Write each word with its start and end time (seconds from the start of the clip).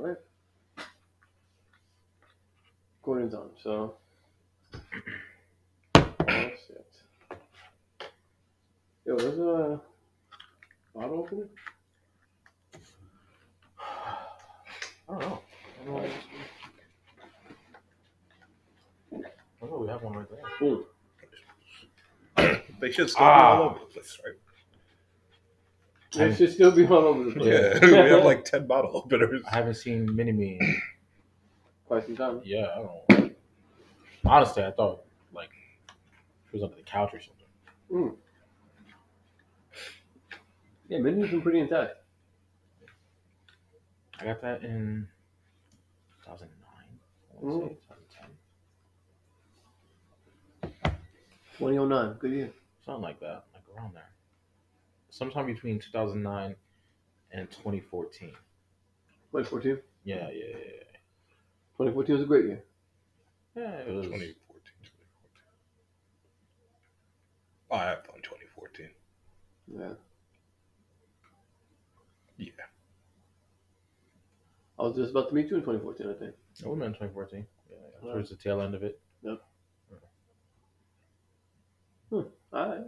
All 0.00 0.06
right. 0.06 0.16
According 3.02 3.30
time. 3.30 3.50
So. 3.62 3.94
Oh, 4.74 6.04
shit. 6.26 6.86
Yo, 9.04 9.16
there's 9.18 9.38
a 9.38 9.78
bottle 10.94 11.18
opener. 11.18 11.44
I 13.78 15.12
don't 15.12 15.20
know. 15.20 15.42
I 15.82 15.84
don't 15.84 15.94
know. 15.94 16.08
I 19.62 19.66
know 19.66 19.78
we 19.80 19.88
have 19.88 20.02
one 20.02 20.14
right 20.14 20.26
there. 20.30 20.40
Boom. 20.60 20.84
They 22.80 22.90
should 22.90 23.10
still 23.10 23.22
Ah. 23.22 23.56
be 23.56 23.62
all 23.62 23.68
over 23.70 23.78
the 23.80 23.84
place, 23.92 24.18
right? 24.24 24.34
It 26.16 26.36
should 26.36 26.52
still 26.52 26.72
be 26.72 26.86
all 26.86 27.04
over 27.04 27.24
the 27.24 27.32
place. 27.32 27.80
Yeah, 27.82 28.04
we 28.04 28.10
have 28.10 28.24
like 28.24 28.44
ten 28.44 28.66
bottle 28.66 28.96
openers. 28.96 29.42
I 29.50 29.56
haven't 29.56 29.74
seen 29.74 30.14
Mini 30.14 30.32
Me. 30.32 30.58
quite 31.86 32.04
some 32.04 32.16
time. 32.16 32.40
Yeah, 32.44 32.66
I 32.72 32.76
don't 32.76 33.20
know. 33.20 33.30
Honestly, 34.24 34.64
I 34.64 34.72
thought 34.72 35.04
like 35.32 35.50
she 36.50 36.56
was 36.56 36.64
under 36.64 36.76
the 36.76 36.82
couch 36.82 37.10
or 37.12 37.20
something. 37.20 37.46
Hmm. 37.90 38.14
Yeah, 40.88 40.98
Minnie's 40.98 41.30
been 41.30 41.42
pretty 41.42 41.60
intact. 41.60 41.94
I 44.18 44.24
got 44.24 44.42
that 44.42 44.62
in 44.64 45.06
2009. 46.24 46.50
I 47.30 47.44
want 47.44 47.62
to 47.62 47.68
hmm. 47.68 47.68
say 47.68 47.78
2010. 50.62 50.96
2009. 51.58 52.16
Good 52.18 52.32
year. 52.32 52.50
Something 52.84 53.02
like 53.02 53.20
that, 53.20 53.44
like 53.54 53.62
around 53.76 53.94
there. 53.94 54.10
Sometime 55.10 55.46
between 55.46 55.78
2009 55.78 56.54
and 57.32 57.50
2014. 57.50 58.28
2014. 59.32 59.78
Yeah, 60.04 60.28
yeah, 60.30 60.30
yeah. 60.32 60.56
2014 61.78 62.14
was 62.14 62.22
a 62.22 62.26
great 62.26 62.44
year. 62.46 62.62
Yeah, 63.56 63.62
Yeah, 63.62 63.68
it 63.80 63.94
was. 63.94 64.06
2014, 64.06 64.34
2014. 64.36 64.36
Oh, 67.70 67.76
I 67.76 67.84
have 67.86 68.04
fun 68.06 68.16
2014. 68.22 68.88
Yeah. 69.72 69.94
Yeah. 72.38 72.50
I 74.78 74.82
was 74.82 74.96
just 74.96 75.10
about 75.10 75.28
to 75.28 75.34
meet 75.34 75.48
you 75.50 75.56
in 75.56 75.62
2014, 75.62 76.08
I 76.08 76.14
think. 76.18 76.34
Oh, 76.64 76.70
we 76.70 76.76
met 76.78 76.86
in 76.86 76.92
2014. 76.94 77.46
Yeah, 77.68 77.76
yeah. 77.76 78.06
Right. 78.06 78.12
towards 78.14 78.30
the 78.30 78.36
tail 78.36 78.60
end 78.62 78.74
of 78.74 78.82
it. 78.82 78.98
Yep. 79.22 79.42
Hmm. 82.10 82.16
All 82.52 82.68
right. 82.68 82.80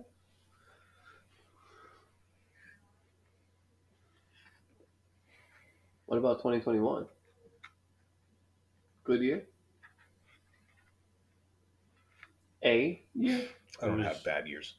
What 6.13 6.19
about 6.19 6.41
2021? 6.41 7.07
Good 9.05 9.23
year? 9.23 9.45
A 12.63 13.01
year? 13.15 13.49
I 13.83 13.87
don't 13.87 14.03
have 14.03 14.23
bad 14.23 14.47
years. 14.47 14.75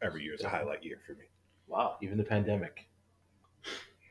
Every 0.00 0.22
year 0.24 0.32
is 0.32 0.40
a 0.44 0.48
highlight 0.48 0.82
year 0.82 0.96
for 1.06 1.12
me. 1.12 1.26
Wow. 1.66 1.98
Even 2.00 2.16
the 2.16 2.24
pandemic. 2.24 2.88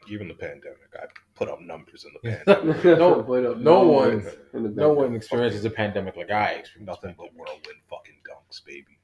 Even 0.08 0.28
the 0.28 0.36
pandemic, 0.36 0.78
I 0.94 1.06
put 1.34 1.50
up 1.50 1.62
numbers 1.62 2.06
in 2.06 2.12
the 2.14 2.38
pandemic. 2.38 2.84
No- 3.00 3.24
Put 3.24 3.44
up 3.44 3.58
no 3.58 3.80
one- 3.82 4.24
in 4.54 4.62
the 4.62 4.70
No 4.70 4.94
one 4.94 5.16
experiences 5.16 5.66
a 5.66 5.72
pandemic 5.72 6.16
like 6.16 6.30
I 6.30 6.52
experienced. 6.52 7.02
Nothing 7.04 7.16
but 7.18 7.34
whirlwind 7.34 7.82
fucking 7.90 8.18
dunks, 8.30 8.64
baby. 8.64 9.00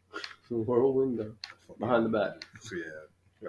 Whirlwind 0.51 1.17
though, 1.17 1.33
behind 1.79 2.05
the 2.05 2.09
back. 2.09 2.45
Yeah, 2.71 2.81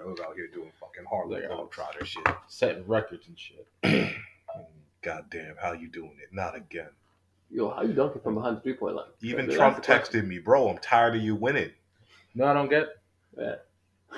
I 0.01 0.05
was 0.05 0.19
out 0.19 0.35
here 0.35 0.47
doing 0.47 0.71
fucking 0.79 1.05
Harlem 1.09 1.31
Like. 1.31 1.43
Globetrotter 1.49 2.05
shit. 2.05 2.27
Setting 2.47 2.85
records 2.87 3.27
and 3.27 3.37
shit. 3.39 3.67
Um, 4.55 4.65
God 5.01 5.25
damn, 5.31 5.55
how 5.59 5.71
you 5.71 5.87
doing 5.87 6.15
it? 6.21 6.29
Not 6.31 6.55
again. 6.55 6.89
Yo, 7.49 7.71
how 7.73 7.81
you 7.81 7.93
dunking 7.93 8.21
from 8.21 8.35
behind 8.35 8.57
the 8.57 8.61
three 8.61 8.73
point 8.75 8.95
line? 8.95 9.07
Even 9.21 9.47
That's 9.47 9.57
Trump 9.57 9.83
texted 9.83 10.27
me, 10.27 10.37
bro. 10.37 10.69
I'm 10.69 10.77
tired 10.77 11.15
of 11.15 11.23
you 11.23 11.33
winning. 11.35 11.71
No, 12.35 12.45
I 12.45 12.53
don't 12.53 12.69
get. 12.69 12.89
Yeah. 13.35 13.55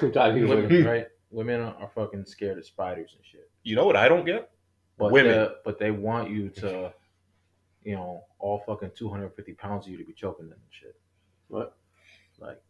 Tired 0.11 0.31
of 0.31 0.37
you 0.37 0.47
winning. 0.47 0.83
Right? 0.85 1.07
Women 1.31 1.61
are, 1.61 1.75
are 1.75 1.89
fucking 1.95 2.25
scared 2.25 2.57
of 2.57 2.65
spiders 2.65 3.11
and 3.15 3.25
shit. 3.25 3.49
You 3.63 3.77
know 3.77 3.85
what 3.85 3.95
I 3.95 4.09
don't 4.09 4.25
get? 4.25 4.49
But 4.97 5.11
Women. 5.11 5.49
but 5.63 5.79
they 5.79 5.91
want 5.91 6.29
you 6.29 6.49
to, 6.49 6.93
you 7.83 7.95
know, 7.95 8.23
all 8.39 8.61
fucking 8.65 8.91
250 8.95 9.53
pounds 9.53 9.85
of 9.85 9.91
you 9.91 9.97
to 9.97 10.03
be 10.03 10.13
choking 10.13 10.49
them 10.49 10.57
and 10.57 10.71
shit. 10.71 10.95
What? 11.47 11.77
Like, 12.39 12.61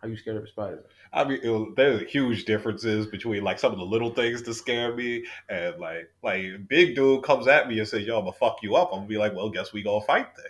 how 0.00 0.08
you 0.08 0.16
scared 0.16 0.36
of 0.38 0.48
spiders? 0.48 0.84
I 1.12 1.24
mean, 1.24 1.40
was, 1.44 1.72
there's 1.76 2.10
huge 2.10 2.44
differences 2.44 3.06
between 3.06 3.42
like 3.42 3.58
some 3.58 3.72
of 3.72 3.78
the 3.78 3.84
little 3.84 4.10
things 4.10 4.42
to 4.42 4.54
scare 4.54 4.94
me, 4.94 5.24
and 5.48 5.78
like 5.78 6.10
like 6.22 6.68
big 6.68 6.94
dude 6.94 7.22
comes 7.24 7.46
at 7.48 7.68
me 7.68 7.78
and 7.78 7.88
says, 7.88 8.06
"Yo, 8.06 8.18
I'm 8.18 8.24
gonna 8.24 8.32
fuck 8.36 8.58
you 8.62 8.76
up." 8.76 8.90
I'm 8.92 9.00
gonna 9.00 9.08
be 9.08 9.18
like, 9.18 9.34
"Well, 9.34 9.50
guess 9.50 9.72
we 9.72 9.82
gonna 9.82 10.04
fight 10.04 10.34
then." 10.36 10.46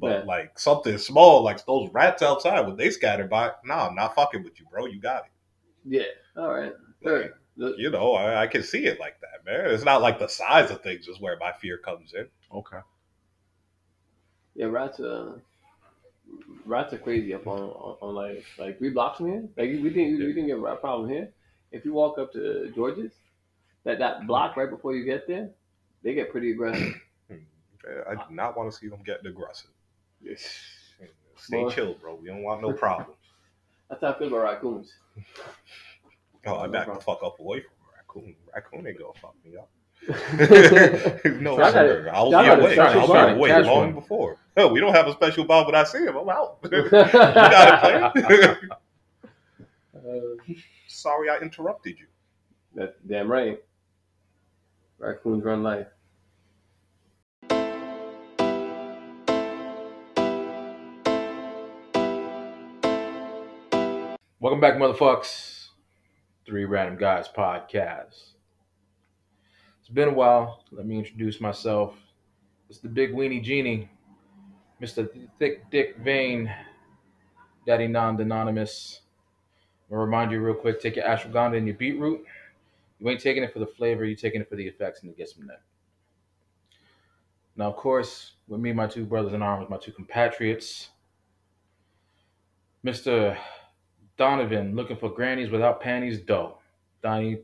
But 0.00 0.20
Yeah. 0.20 0.24
like 0.26 0.58
something 0.58 0.96
small, 0.98 1.42
like 1.42 1.64
those 1.66 1.90
rats 1.92 2.22
outside 2.22 2.60
when 2.66 2.76
they 2.76 2.90
scatter 2.90 3.26
by, 3.26 3.52
nah, 3.64 3.88
I'm 3.88 3.94
not 3.96 4.14
fucking 4.14 4.44
with 4.44 4.60
you, 4.60 4.66
bro. 4.70 4.86
You 4.86 5.00
got 5.00 5.24
it. 5.26 5.30
Yeah. 5.84 6.40
All 6.40 6.52
right. 6.52 6.72
The- 7.56 7.74
You 7.76 7.90
know, 7.90 8.12
I, 8.14 8.42
I 8.42 8.46
can 8.46 8.62
see 8.62 8.86
it 8.86 9.00
like 9.00 9.20
that, 9.20 9.44
man. 9.44 9.70
It's 9.70 9.84
not 9.84 10.00
like 10.02 10.18
the 10.20 10.28
size 10.28 10.70
of 10.70 10.82
things 10.82 11.08
is 11.08 11.20
where 11.20 11.36
my 11.38 11.52
fear 11.52 11.78
comes 11.78 12.14
in. 12.14 12.28
Okay. 12.52 12.78
Yeah, 14.54 14.66
rats. 14.66 15.00
Uh, 15.00 15.38
rats 16.64 16.92
are 16.92 16.98
crazy 16.98 17.34
up 17.34 17.46
on, 17.46 17.58
on, 17.60 17.96
on 18.00 18.14
like 18.14 18.44
like 18.58 18.78
three 18.78 18.90
blocks 18.90 19.18
from 19.18 19.26
here. 19.30 19.44
Like 19.56 19.70
we 19.70 19.90
didn't 19.90 20.18
we 20.18 20.26
didn't 20.32 20.46
get 20.46 20.56
a 20.58 20.60
rat 20.60 20.80
problem 20.80 21.08
here. 21.08 21.28
If 21.72 21.84
you 21.84 21.92
walk 21.92 22.18
up 22.18 22.32
to 22.32 22.70
George's, 22.74 23.12
that 23.84 23.98
that 23.98 24.26
block 24.26 24.56
right 24.56 24.70
before 24.70 24.94
you 24.94 25.04
get 25.04 25.26
there, 25.26 25.50
they 26.02 26.14
get 26.14 26.30
pretty 26.30 26.52
aggressive. 26.52 26.94
Mm, 27.30 28.10
I 28.10 28.14
do 28.14 28.34
not 28.34 28.56
want 28.56 28.72
to 28.72 28.76
see 28.76 28.88
them 28.88 29.00
getting 29.04 29.26
aggressive. 29.28 29.70
Yes. 30.20 30.60
Mm, 31.00 31.06
stay 31.36 31.62
Boy. 31.62 31.70
chill, 31.70 31.94
bro. 31.94 32.16
We 32.16 32.26
don't 32.26 32.42
want 32.42 32.60
no 32.62 32.72
problems. 32.84 33.18
That's 33.88 34.00
how 34.00 34.08
I 34.12 34.18
feel 34.18 34.28
about 34.28 34.38
raccoons. 34.42 34.92
Oh, 36.46 36.56
I 36.56 36.66
No 36.66 36.72
back 36.72 36.86
the 36.92 37.00
fuck 37.00 37.20
up 37.22 37.38
away 37.38 37.60
from 37.60 37.72
raccoon. 37.96 38.34
Raccoon 38.54 38.86
ain't 38.86 38.98
gonna 38.98 39.12
fuck 39.20 39.34
me 39.44 39.56
up. 39.56 39.70
no, 41.40 41.58
Y'all 41.58 41.72
sir. 41.72 42.04
gotta- 42.04 42.16
I'll 42.16 42.30
be 42.30 42.34
away. 42.64 42.78
I'll 42.78 43.06
be 43.06 43.34
away 43.38 43.62
long 43.62 43.92
before. 43.92 44.38
No, 44.58 44.66
we 44.66 44.80
don't 44.80 44.92
have 44.92 45.06
a 45.06 45.12
special 45.12 45.44
bond 45.44 45.66
but 45.66 45.76
I 45.76 45.84
see 45.84 45.98
him. 45.98 46.16
I'm 46.16 46.28
out. 46.28 46.58
you 46.72 46.90
got. 46.90 47.84
Uh, 47.84 48.10
Sorry, 50.88 51.30
I 51.30 51.38
interrupted 51.38 51.96
you. 51.96 52.06
that's 52.74 52.96
damn 53.06 53.30
right. 53.30 53.62
Raccoons 54.98 55.44
run 55.44 55.62
life. 55.62 55.86
Welcome 64.40 64.60
back, 64.60 64.74
motherfucks. 64.74 65.68
Three 66.44 66.64
Random 66.64 66.98
Guys 66.98 67.28
podcast. 67.28 68.32
It's 69.78 69.88
been 69.88 70.08
a 70.08 70.12
while. 70.12 70.64
Let 70.72 70.84
me 70.84 70.98
introduce 70.98 71.40
myself. 71.40 71.94
It's 72.68 72.80
the 72.80 72.88
Big 72.88 73.12
Weenie 73.12 73.40
Genie, 73.40 73.88
Mr. 74.80 75.08
Thick 75.38 75.68
Dick 75.70 75.96
Vane, 75.98 76.52
Daddy 77.66 77.88
Non 77.88 78.20
Anonymous. 78.20 79.00
I'm 79.88 79.96
gonna 79.96 80.04
remind 80.04 80.30
you 80.30 80.40
real 80.40 80.54
quick: 80.54 80.80
take 80.80 80.96
your 80.96 81.04
ashwagandha 81.04 81.56
and 81.56 81.66
your 81.66 81.76
beetroot. 81.76 82.24
You 82.98 83.08
ain't 83.08 83.20
taking 83.20 83.42
it 83.42 83.52
for 83.52 83.58
the 83.58 83.66
flavor. 83.66 84.04
You're 84.04 84.16
taking 84.16 84.40
it 84.40 84.48
for 84.48 84.56
the 84.56 84.66
effects 84.66 85.02
and 85.02 85.10
to 85.10 85.16
get 85.16 85.28
some 85.28 85.46
neck. 85.46 85.60
Now, 87.56 87.66
of 87.66 87.76
course, 87.76 88.34
with 88.46 88.60
me, 88.60 88.72
my 88.72 88.86
two 88.86 89.04
brothers 89.04 89.32
in 89.32 89.42
arms, 89.42 89.68
my 89.68 89.78
two 89.78 89.92
compatriots, 89.92 90.90
Mr. 92.84 93.36
Donovan 94.16 94.76
looking 94.76 94.96
for 94.96 95.10
grannies 95.10 95.50
without 95.50 95.80
panties. 95.80 96.20
Dough. 96.20 96.58
Donnie, 97.02 97.40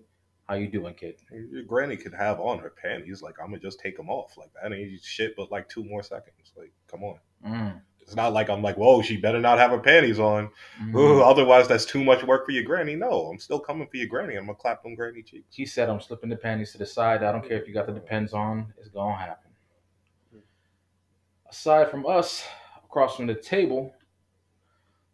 how 0.49 0.55
you 0.55 0.69
doing, 0.69 0.95
kid? 0.95 1.17
Your 1.31 1.63
granny 1.63 1.97
could 1.97 2.15
have 2.15 2.41
on 2.41 2.59
her 2.59 2.71
panties. 2.71 3.23
Like 3.23 3.37
I'm 3.41 3.49
gonna 3.49 3.59
just 3.59 3.81
take 3.81 3.97
them 3.97 4.11
off. 4.11 4.37
Like 4.37 4.51
that 4.61 4.73
ain't 4.73 5.03
shit, 5.03 5.35
but 5.37 5.51
like 5.51 5.69
two 5.69 5.85
more 5.85 6.03
seconds. 6.03 6.53
Like 6.57 6.73
come 6.91 7.03
on. 7.03 7.19
Mm. 7.45 7.81
It's 8.01 8.15
not 8.15 8.33
like 8.33 8.51
I'm 8.51 8.63
like, 8.63 8.77
whoa, 8.77 9.01
she 9.03 9.17
better 9.17 9.41
not 9.41 9.59
have 9.59 9.71
her 9.71 9.79
panties 9.79 10.19
on. 10.19 10.51
Mm. 10.81 10.95
Ooh, 10.95 11.23
otherwise, 11.23 11.69
that's 11.69 11.87
too 11.87 12.05
much 12.05 12.23
work 12.23 12.45
for 12.45 12.53
your 12.53 12.65
granny. 12.65 12.95
No, 12.95 13.29
I'm 13.31 13.39
still 13.39 13.59
coming 13.59 13.89
for 13.89 13.97
your 13.97 14.09
granny. 14.09 14.37
I'm 14.37 14.47
gonna 14.47 14.57
clap 14.57 14.83
them 14.83 14.95
granny 14.95 15.23
cheeks. 15.23 15.57
He 15.57 15.65
said, 15.65 15.89
"I'm 15.89 16.01
slipping 16.01 16.31
the 16.31 16.37
panties 16.37 16.73
to 16.73 16.79
the 16.79 16.87
side. 16.87 17.23
I 17.23 17.33
don't 17.33 17.47
care 17.47 17.61
if 17.61 17.67
you 17.67 17.75
got 17.75 17.87
the 17.87 17.93
depends 17.93 18.35
on. 18.35 18.73
It's 18.79 18.89
gonna 18.89 19.17
happen." 19.17 19.53
Aside 21.49 21.91
from 21.91 22.07
us, 22.07 22.47
across 22.85 23.17
from 23.17 23.27
the 23.27 23.35
table, 23.35 23.95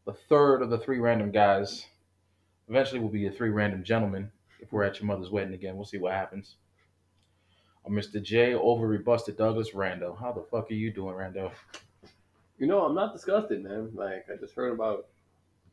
the 0.04 0.12
third 0.12 0.62
of 0.62 0.70
the 0.70 0.78
three 0.78 0.98
random 0.98 1.30
guys. 1.30 1.86
Eventually, 2.68 3.00
will 3.00 3.08
be 3.08 3.28
the 3.28 3.34
three 3.34 3.50
random 3.50 3.84
gentlemen. 3.84 4.30
If 4.60 4.72
we're 4.72 4.84
at 4.84 4.98
your 4.98 5.06
mother's 5.06 5.30
wedding 5.30 5.54
again, 5.54 5.76
we'll 5.76 5.86
see 5.86 5.98
what 5.98 6.12
happens. 6.12 6.56
Mr. 7.88 8.22
J. 8.22 8.54
Over 8.54 8.96
Douglas 8.98 9.70
Rando. 9.70 10.18
How 10.18 10.32
the 10.32 10.42
fuck 10.50 10.70
are 10.70 10.74
you 10.74 10.92
doing, 10.92 11.14
Rando? 11.16 11.50
You 12.60 12.66
know, 12.68 12.84
I'm 12.84 12.94
not 12.94 13.12
disgusted, 13.14 13.64
man. 13.64 13.90
Like 13.94 14.26
I 14.32 14.36
just 14.36 14.54
heard 14.54 14.72
about 14.74 15.06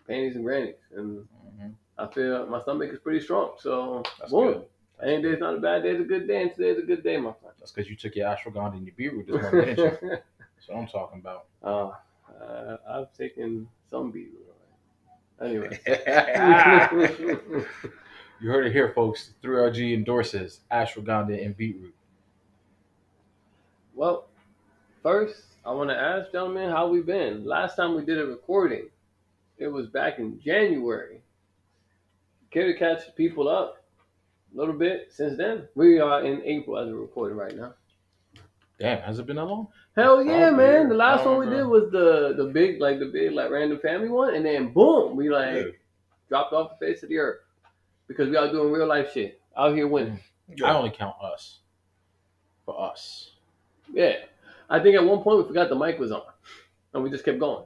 panties 0.08 0.36
and 0.36 0.44
grannies, 0.46 0.76
and 0.96 1.28
Mhm. 1.60 1.76
I 1.98 2.08
feel 2.08 2.46
my 2.48 2.62
stomach 2.62 2.92
is 2.92 3.00
pretty 3.00 3.20
strong. 3.20 3.56
So 3.60 4.04
That's 4.20 4.32
boom. 4.32 4.54
good. 4.54 4.66
Any 5.04 5.22
day's 5.22 5.40
not 5.40 5.56
a 5.56 5.60
bad 5.60 5.84
day. 5.84 5.92
It's 5.92 6.02
a 6.02 6.06
good 6.06 6.28
day, 6.28 6.42
and 6.44 6.52
today's 6.56 6.80
a 6.80 6.82
good 6.86 7.04
day, 7.04 7.18
my 7.18 7.34
friend. 7.34 7.54
That's 7.60 7.72
because 7.72 7.90
you 7.90 7.96
took 7.96 8.16
your 8.16 8.28
ashwagandha 8.28 8.78
and 8.78 8.88
your 8.88 8.96
beetroot 8.96 9.28
this 9.28 9.36
morning, 9.42 9.76
didn't 9.76 9.80
you? 9.80 9.98
friend. 9.98 10.22
That's 10.56 10.68
what 10.70 10.78
I'm 10.78 10.88
talking 10.88 11.20
about. 11.20 11.46
uh, 11.64 11.92
uh, 12.42 12.78
I've 12.90 13.14
taken 13.14 13.68
some 13.90 14.12
beetroot. 14.12 14.44
Anyway. 15.40 15.80
You 18.40 18.50
heard 18.52 18.68
it 18.68 18.72
here, 18.72 18.92
folks. 18.94 19.32
3RG 19.42 19.94
endorses 19.96 20.60
ashwagandha 20.72 21.44
and 21.44 21.58
beetroot. 21.58 21.96
well, 23.96 24.28
first, 25.02 25.42
I 25.68 25.72
want 25.72 25.90
to 25.90 25.98
ask, 25.98 26.32
gentlemen, 26.32 26.70
how 26.70 26.88
we 26.88 27.02
been. 27.02 27.44
Last 27.46 27.76
time 27.76 27.94
we 27.94 28.06
did 28.06 28.18
a 28.20 28.26
recording, 28.26 28.88
it 29.58 29.68
was 29.68 29.88
back 29.88 30.18
in 30.18 30.40
January. 30.40 31.20
Care 32.52 32.72
to 32.72 32.80
catch 32.80 33.14
people 33.18 33.50
up 33.50 33.84
a 34.54 34.58
little 34.58 34.74
bit 34.74 35.10
since 35.12 35.38
then? 35.38 35.68
We 35.76 36.00
are 36.00 36.24
in 36.24 36.42
April 36.46 36.78
as 36.78 36.88
we're 36.90 37.02
recording 37.02 37.38
right 37.38 37.54
now. 37.54 37.74
Damn, 38.80 39.02
has 39.02 39.20
it 39.20 39.26
been 39.26 39.36
that 39.36 39.44
long? 39.44 39.68
Hell 39.98 40.24
yeah, 40.24 40.50
Probably, 40.52 40.58
man! 40.66 40.82
yeah. 40.84 40.88
The 40.88 40.96
last 40.96 41.26
one 41.26 41.40
we 41.40 41.46
don't 41.48 41.56
did 41.56 41.64
was 41.66 41.92
the 41.92 42.36
the 42.38 42.46
big 42.54 42.80
like 42.80 43.00
the 43.00 43.08
big 43.08 43.34
like 43.34 43.50
random 43.50 43.80
family 43.80 44.08
one, 44.08 44.36
and 44.36 44.46
then 44.46 44.72
boom, 44.72 45.18
we 45.18 45.30
like 45.30 45.56
Yeah. 45.56 45.64
dropped 46.30 46.54
off 46.54 46.80
the 46.80 46.86
face 46.86 47.04
of 47.04 47.10
the 47.10 47.18
earth 47.18 47.40
because 48.08 48.30
we 48.30 48.38
out 48.38 48.52
doing 48.52 48.72
real 48.72 48.88
life 48.88 49.12
shit 49.14 49.42
out 49.58 49.76
here 49.76 49.88
winning. 49.88 50.20
Mm. 50.50 50.64
I 50.64 50.74
only 50.76 50.92
count 50.92 51.16
us. 51.22 51.60
For 52.66 52.80
us. 52.80 53.32
Yeah, 53.92 54.14
I 54.70 54.80
think 54.80 54.96
at 54.96 55.04
one 55.06 55.22
point 55.22 55.40
we 55.40 55.48
forgot 55.48 55.70
the 55.70 55.76
mic 55.76 56.00
was 56.00 56.12
on, 56.12 56.24
and 56.94 57.04
we 57.04 57.10
just 57.10 57.24
kept 57.26 57.40
going. 57.40 57.66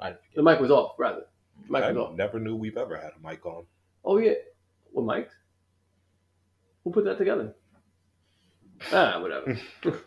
I 0.00 0.14
The 0.34 0.42
mic 0.42 0.60
was 0.60 0.70
off, 0.70 0.94
rather. 0.98 1.22
The 1.66 1.72
mic 1.72 1.84
I 1.84 1.92
was 1.92 1.98
off. 1.98 2.16
never 2.16 2.38
knew 2.38 2.56
we've 2.56 2.76
ever 2.76 2.96
had 2.96 3.12
a 3.12 3.26
mic 3.26 3.44
on. 3.46 3.64
Oh 4.04 4.18
yeah, 4.18 4.34
what 4.92 5.06
mics? 5.06 5.30
Who 6.84 6.90
put 6.90 7.04
that 7.04 7.16
together? 7.18 7.54
Ah, 8.92 9.20
whatever. 9.20 9.58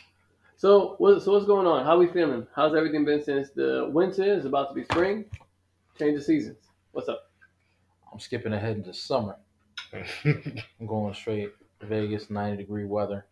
so, 0.56 0.94
what, 0.98 1.22
so 1.22 1.32
what's 1.32 1.46
going 1.46 1.66
on? 1.66 1.84
How 1.84 1.98
we 1.98 2.06
feeling? 2.06 2.46
How's 2.54 2.76
everything 2.76 3.04
been 3.04 3.22
since 3.22 3.50
the 3.50 3.88
winter 3.92 4.22
is 4.22 4.44
about 4.44 4.68
to 4.68 4.74
be 4.74 4.84
spring? 4.84 5.24
Change 5.98 6.16
of 6.18 6.24
seasons. 6.24 6.58
What's 6.92 7.08
up? 7.08 7.30
I'm 8.12 8.20
skipping 8.20 8.52
ahead 8.52 8.76
into 8.76 8.94
summer. 8.94 9.36
I'm 10.24 10.86
going 10.86 11.14
straight 11.14 11.52
Vegas, 11.82 12.30
90 12.30 12.56
degree 12.58 12.84
weather. 12.84 13.26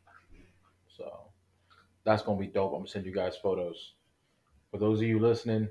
So 2.09 2.13
that's 2.13 2.23
gonna 2.23 2.41
be 2.41 2.47
dope. 2.47 2.73
I'm 2.73 2.79
gonna 2.79 2.89
send 2.89 3.05
you 3.05 3.13
guys 3.13 3.37
photos. 3.37 3.93
For 4.71 4.79
those 4.79 4.99
of 5.01 5.07
you 5.07 5.19
listening, 5.19 5.69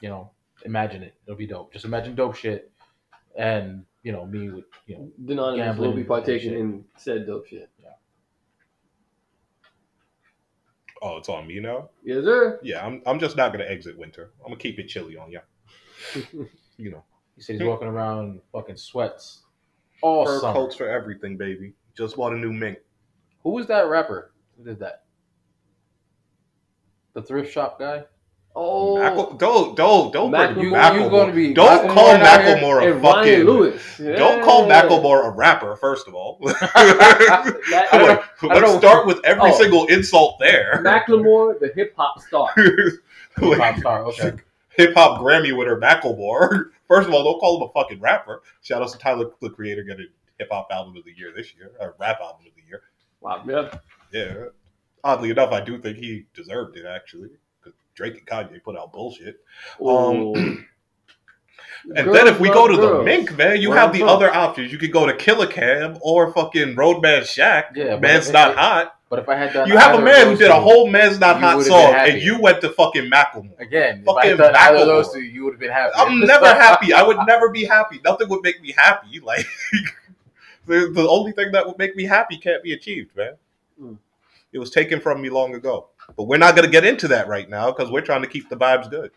you 0.00 0.08
know, 0.08 0.32
imagine 0.64 1.04
it. 1.04 1.14
It'll 1.24 1.36
be 1.36 1.46
dope. 1.46 1.72
Just 1.72 1.84
imagine 1.84 2.16
dope 2.16 2.34
shit. 2.34 2.72
And, 3.36 3.84
you 4.02 4.10
know, 4.10 4.26
me 4.26 4.50
with 4.50 4.64
you 4.86 4.96
know 4.96 5.12
Denonymous 5.24 5.64
Gambling 5.64 5.90
will 5.90 5.94
be 5.94 6.00
and 6.00 6.08
partaking 6.08 6.54
in 6.54 6.84
said 6.96 7.28
dope 7.28 7.46
shit. 7.46 7.70
Yeah. 7.80 7.90
Oh, 11.00 11.18
it's 11.18 11.28
on 11.28 11.46
me 11.46 11.60
now. 11.60 11.90
Yes, 12.02 12.24
sir. 12.24 12.58
Yeah, 12.60 12.84
I'm. 12.84 13.00
I'm 13.06 13.20
just 13.20 13.36
not 13.36 13.52
gonna 13.52 13.66
exit 13.66 13.96
winter. 13.96 14.32
I'm 14.40 14.48
gonna 14.48 14.58
keep 14.58 14.80
it 14.80 14.88
chilly 14.88 15.16
on 15.16 15.30
ya. 15.30 15.40
You 16.80 16.92
know, 16.92 17.04
he 17.34 17.42
said 17.42 17.56
he's 17.56 17.64
walking 17.64 17.88
around 17.88 18.24
in 18.24 18.40
fucking 18.52 18.76
sweats 18.76 19.42
all 20.00 20.24
fur 20.24 20.40
summer. 20.40 20.52
coats 20.54 20.76
for 20.76 20.88
everything, 20.88 21.36
baby. 21.36 21.74
Just 21.96 22.16
bought 22.16 22.32
a 22.32 22.36
new 22.36 22.52
mink. 22.52 22.78
Who 23.42 23.50
was 23.50 23.66
that 23.66 23.88
rapper? 23.88 24.32
Who 24.56 24.62
did 24.64 24.78
that? 24.78 25.02
The 27.14 27.22
thrift 27.22 27.52
shop 27.52 27.78
guy? 27.78 28.04
Oh, 28.60 28.98
Mackle- 28.98 29.34
don't 29.34 29.76
don't 29.76 30.12
don't 30.12 30.30
bring 30.30 30.40
Macklemore. 30.56 30.62
You, 30.62 30.72
Macklemore. 30.72 31.04
you 31.04 31.10
gonna 31.10 31.32
be 31.32 31.54
don't 31.54 31.88
Macklemore 31.88 31.94
call? 31.94 32.18
Macklemore 32.18 32.82
a 32.82 32.92
and 32.92 33.02
Ryan 33.02 33.02
fucking. 33.02 33.44
Lewis. 33.44 33.98
Don't 33.98 34.42
call 34.44 34.68
Macklemore 34.68 35.26
a 35.26 35.30
rapper. 35.30 35.76
First 35.76 36.08
of 36.08 36.14
all, 36.14 36.38
That- 36.42 36.70
I 37.92 37.98
don't 37.98 38.08
know- 38.08 38.22
I 38.50 38.54
don't 38.54 38.62
let's 38.62 38.72
know. 38.72 38.78
start 38.78 39.06
with 39.06 39.20
every 39.24 39.50
Oh. 39.50 39.56
single 39.58 39.86
insult 39.86 40.38
there. 40.40 40.80
Macklemore, 40.82 41.58
the 41.60 41.68
hip 41.74 41.94
hop 41.96 42.20
star. 42.20 42.48
Pop 43.36 43.78
star, 43.78 44.04
okay. 44.06 44.32
Hip 44.76 44.94
hop 44.94 45.20
Grammy 45.20 45.56
winner 45.56 45.78
Macklemore. 45.80 46.70
First 46.88 47.06
of 47.08 47.14
all, 47.14 47.22
don't 47.22 47.38
call 47.38 47.62
him 47.62 47.68
a 47.68 47.72
fucking 47.72 48.00
rapper. 48.00 48.42
Shout 48.62 48.82
out 48.82 48.90
to 48.90 48.98
Tyler 48.98 49.26
the 49.40 49.50
Creator 49.50 49.84
getting 49.84 50.08
hip 50.38 50.48
hop 50.50 50.66
album 50.72 50.96
of 50.96 51.04
the 51.04 51.12
year 51.16 51.32
this 51.36 51.54
year, 51.54 51.70
or 51.78 51.94
rap 52.00 52.18
album 52.20 52.46
of 52.46 52.52
the 52.56 52.62
year. 52.68 52.82
Wow, 53.20 53.42
yeah. 53.46 53.78
Yeah. 54.12 54.44
Oddly 55.08 55.30
enough, 55.30 55.52
I 55.52 55.62
do 55.62 55.78
think 55.80 55.96
he 55.96 56.26
deserved 56.34 56.76
it 56.76 56.84
actually. 56.84 57.30
Because 57.58 57.78
Drake 57.94 58.18
and 58.18 58.26
Kanye 58.26 58.62
put 58.62 58.76
out 58.76 58.92
bullshit. 58.92 59.40
Oh. 59.80 60.34
And 60.36 60.66
Girls 62.04 62.16
then 62.16 62.26
if 62.26 62.38
we 62.38 62.48
go 62.50 62.68
to 62.68 62.76
girls. 62.76 62.98
the 62.98 63.04
Mink, 63.04 63.34
man, 63.38 63.60
you 63.62 63.72
have 63.72 63.92
the 63.94 64.02
other 64.02 64.32
options. 64.34 64.70
You 64.70 64.76
could 64.76 64.92
go 64.92 65.06
to 65.06 65.14
Killa 65.16 65.46
Cam 65.46 65.96
or 66.02 66.30
fucking 66.34 66.74
Roadman 66.76 67.22
Shaq. 67.22 67.74
Yeah, 67.74 67.96
Man's 67.98 68.30
Not 68.30 68.56
Hot. 68.56 68.96
But 69.08 69.20
if 69.20 69.28
I 69.30 69.36
had 69.36 69.54
done 69.54 69.66
You 69.66 69.78
have 69.78 69.98
a 69.98 70.02
man 70.02 70.26
who 70.26 70.36
did 70.36 70.50
a 70.50 70.60
whole 70.60 70.90
Man's 70.90 71.18
Not 71.18 71.40
Hot 71.40 71.62
song, 71.62 71.94
and 71.94 72.20
you 72.20 72.38
went 72.38 72.60
to 72.60 72.68
fucking 72.68 73.08
Macklemore. 73.10 73.58
Again, 73.58 74.02
if 74.02 74.08
I 74.08 74.14
Fucking 74.14 74.30
had 74.30 74.52
done 74.52 74.74
those 74.86 75.08
Macklemore. 75.08 75.12
two, 75.14 75.20
you 75.22 75.44
would 75.44 75.54
have 75.54 75.60
been 75.60 75.70
happy. 75.70 75.92
I'm 75.96 76.20
never 76.34 76.46
happy. 76.46 76.92
I 76.92 77.02
would 77.02 77.16
never 77.26 77.48
be 77.48 77.64
happy. 77.64 78.00
Nothing 78.04 78.28
would 78.28 78.42
make 78.42 78.60
me 78.60 78.72
happy. 78.76 79.20
Like 79.24 79.46
the, 80.66 80.90
the 80.92 81.08
only 81.08 81.32
thing 81.32 81.52
that 81.52 81.66
would 81.66 81.78
make 81.78 81.96
me 81.96 82.04
happy 82.04 82.36
can't 82.36 82.62
be 82.62 82.74
achieved, 82.74 83.16
man. 83.16 83.34
Hmm. 83.80 83.94
It 84.52 84.58
was 84.58 84.70
taken 84.70 85.00
from 85.00 85.20
me 85.20 85.28
long 85.30 85.54
ago. 85.54 85.88
But 86.16 86.24
we're 86.24 86.38
not 86.38 86.54
going 86.56 86.64
to 86.66 86.70
get 86.72 86.84
into 86.84 87.06
that 87.08 87.28
right 87.28 87.48
now 87.50 87.70
because 87.70 87.90
we're 87.90 88.00
trying 88.00 88.22
to 88.22 88.28
keep 88.28 88.48
the 88.48 88.56
vibes 88.56 88.90
good. 88.90 89.10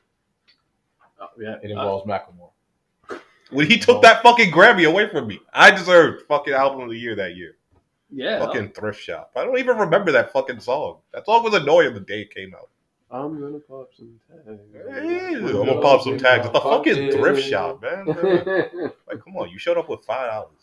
Oh, 1.19 1.27
yeah. 1.39 1.55
It 1.63 1.67
uh, 1.67 1.79
involves 1.79 2.05
Macklemore. 2.05 2.49
When 3.51 3.67
he 3.67 3.77
took 3.77 4.01
that 4.01 4.23
fucking 4.23 4.51
Grammy 4.51 4.87
away 4.87 5.09
from 5.09 5.27
me, 5.27 5.39
I 5.53 5.71
deserved 5.71 6.25
fucking 6.27 6.53
album 6.53 6.81
of 6.81 6.89
the 6.89 6.97
year 6.97 7.15
that 7.15 7.35
year. 7.35 7.55
yeah. 8.09 8.39
Fucking 8.39 8.69
thrift 8.69 9.01
shop. 9.01 9.31
I 9.35 9.43
don't 9.43 9.57
even 9.59 9.77
remember 9.77 10.11
that 10.13 10.31
fucking 10.31 10.59
song. 10.61 10.97
That 11.13 11.25
song 11.25 11.43
was 11.43 11.53
annoying 11.53 11.93
the 11.93 11.99
day 11.99 12.21
it 12.21 12.33
came 12.33 12.53
out. 12.55 12.69
I'm 13.13 13.41
gonna 13.41 13.59
pop 13.59 13.89
some 13.93 14.17
tags. 14.45 14.59
Hey, 14.89 15.35
I'm 15.35 15.51
gonna 15.51 15.81
pop 15.81 16.01
some 16.01 16.17
tags 16.17 16.45
at 16.47 16.53
the 16.53 16.61
fucking 16.61 17.11
thrift 17.11 17.43
shop, 17.43 17.81
man. 17.81 18.05
Like, 19.07 19.21
come 19.21 19.35
on, 19.35 19.49
you 19.49 19.59
showed 19.59 19.77
up 19.77 19.89
with 19.89 20.05
five 20.05 20.29
dollars. 20.31 20.60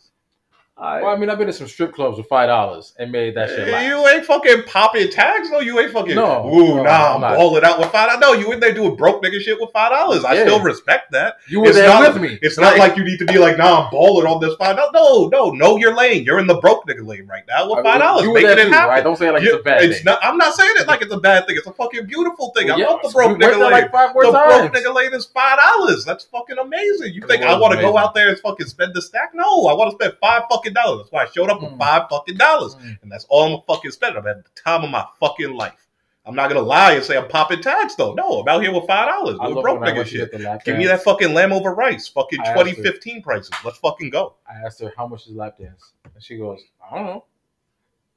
I, 0.80 1.02
Well, 1.02 1.10
I 1.12 1.16
mean, 1.16 1.28
I've 1.28 1.38
been 1.38 1.48
to 1.48 1.52
some 1.52 1.66
strip 1.66 1.92
clubs 1.92 2.18
with 2.18 2.28
five 2.28 2.46
dollars 2.46 2.92
and 3.00 3.10
made 3.10 3.34
that 3.34 3.48
shit 3.48 3.66
last. 3.66 3.84
You 3.84 4.06
ain't 4.06 4.24
fucking 4.24 4.62
popping 4.62 5.10
tags, 5.10 5.50
no. 5.50 5.58
You 5.58 5.80
ain't 5.80 5.90
fucking. 5.92 6.14
No, 6.14 6.48
Ooh, 6.48 6.76
no, 6.76 6.82
nah, 6.84 7.16
I'm 7.16 7.24
I'm 7.24 7.34
balling 7.36 7.64
out 7.64 7.80
with 7.80 7.90
five. 7.90 8.20
No, 8.20 8.32
you 8.34 8.52
in 8.52 8.60
there 8.60 8.72
doing 8.72 8.94
broke 8.94 9.20
nigga 9.24 9.40
shit 9.40 9.60
with 9.60 9.70
five 9.72 9.90
dollars. 9.90 10.24
I 10.24 10.34
Yeah. 10.34 10.42
still 10.44 10.60
respect 10.60 11.10
that. 11.12 11.38
You 11.48 11.60
were 11.60 11.66
It's 11.66 11.76
there 11.76 11.88
not- 11.88 12.14
with 12.14 12.22
me. 12.22 12.38
It's 12.42 12.58
not 12.58 12.78
like 12.78 12.96
you 12.96 13.02
need 13.04 13.18
to 13.18 13.24
be 13.24 13.38
like, 13.38 13.58
nah, 13.58 13.86
I'm 13.86 13.90
balling 13.90 14.26
on 14.28 14.40
this 14.40 14.54
five. 14.54 14.76
No, 14.76 14.88
no, 14.92 15.28
no, 15.28 15.50
know 15.50 15.78
your 15.78 15.96
lane. 15.96 16.22
You're 16.24 16.38
in 16.38 16.46
the 16.46 16.54
broke 16.60 16.86
nigga 16.86 17.04
lane 17.04 17.26
right 17.26 17.42
now 17.48 17.68
with 17.74 17.84
five 17.84 17.98
dollars. 17.98 18.22
You 18.22 18.30
were 18.30 18.34
Making 18.34 18.48
there 18.50 18.58
it 18.60 18.64
too, 18.66 18.70
happen. 18.72 18.88
right? 18.90 19.02
Don't 19.02 19.16
say 19.16 19.28
it 19.28 19.32
like 19.32 19.42
You- 19.42 19.54
it's 19.54 19.60
a 19.60 19.64
bad 19.64 19.82
it's 19.82 19.96
thing. 19.96 20.04
not. 20.04 20.20
I'm 20.22 20.38
not 20.38 20.54
saying 20.54 20.74
it 20.78 20.86
like 20.86 21.02
it's 21.02 21.12
a 21.12 21.18
bad 21.18 21.48
thing. 21.48 21.56
It's 21.56 21.66
a 21.66 21.72
fucking 21.72 22.06
beautiful 22.06 22.52
thing. 22.56 22.70
I 22.70 22.76
Yeah, 22.76 22.86
love 22.86 23.00
the 23.02 23.08
broke 23.08 23.30
went 23.30 23.42
nigga 23.42 23.58
lane. 23.58 23.72
like 23.72 23.90
five 23.90 24.14
more 24.14 24.26
the 24.26 24.30
times. 24.32 24.70
broke 24.70 24.74
nigga 24.74 24.94
lane 24.94 25.12
is 25.12 25.24
five 25.26 25.58
dollars. 25.58 26.04
That's 26.04 26.22
fucking 26.26 26.58
amazing. 26.58 27.14
You 27.14 27.22
think 27.26 27.42
I 27.42 27.58
want 27.58 27.74
to 27.74 27.80
go 27.80 27.98
out 27.98 28.14
there 28.14 28.28
and 28.28 28.38
fucking 28.38 28.66
spend 28.66 28.94
the 28.94 29.02
stack? 29.02 29.32
No, 29.34 29.66
I 29.66 29.74
want 29.74 29.90
to 29.90 29.96
spend 29.96 30.16
five 30.20 30.44
fucking 30.48 30.67
dollars. 30.74 31.00
That's 31.00 31.12
why 31.12 31.22
I 31.24 31.26
showed 31.26 31.50
up 31.50 31.60
with 31.62 31.72
Mm. 31.72 31.78
five 31.78 32.08
fucking 32.10 32.36
dollars, 32.36 32.74
Mm. 32.76 33.02
and 33.02 33.12
that's 33.12 33.24
all 33.28 33.54
I'm 33.56 33.62
fucking 33.66 33.90
spending. 33.90 34.20
I'm 34.22 34.26
at 34.28 34.44
the 34.44 34.50
time 34.60 34.84
of 34.84 34.90
my 34.90 35.06
fucking 35.20 35.52
life. 35.54 35.86
I'm 36.26 36.34
not 36.34 36.48
gonna 36.50 36.60
lie 36.60 36.92
and 36.92 37.02
say 37.04 37.16
I'm 37.16 37.28
popping 37.28 37.62
tags 37.62 37.96
though. 37.96 38.12
No, 38.12 38.40
I'm 38.40 38.48
out 38.48 38.62
here 38.62 38.72
with 38.72 38.86
five 38.86 39.08
dollars 39.08 39.38
I 39.40 39.48
doing 39.48 39.62
broke 39.62 39.80
nigga 39.80 40.04
shit. 40.04 40.30
get 40.30 40.38
the 40.38 40.44
lap 40.46 40.62
Give 40.64 40.76
me 40.76 40.86
that 40.86 41.02
fucking 41.02 41.32
lamb 41.32 41.52
over 41.54 41.72
rice, 41.74 42.06
fucking 42.08 42.40
I 42.40 42.48
asked 42.50 42.58
2015 42.58 43.22
prices. 43.22 43.50
Let's 43.64 43.78
fucking 43.78 44.10
go. 44.10 44.34
I 44.46 44.54
asked 44.66 44.80
her 44.80 44.92
how 44.96 45.06
much 45.06 45.26
is 45.26 45.32
lap 45.32 45.56
dance, 45.58 45.92
and 46.14 46.22
she 46.22 46.36
goes, 46.36 46.60
"I 46.90 46.96
don't 46.96 47.06
know." 47.06 47.24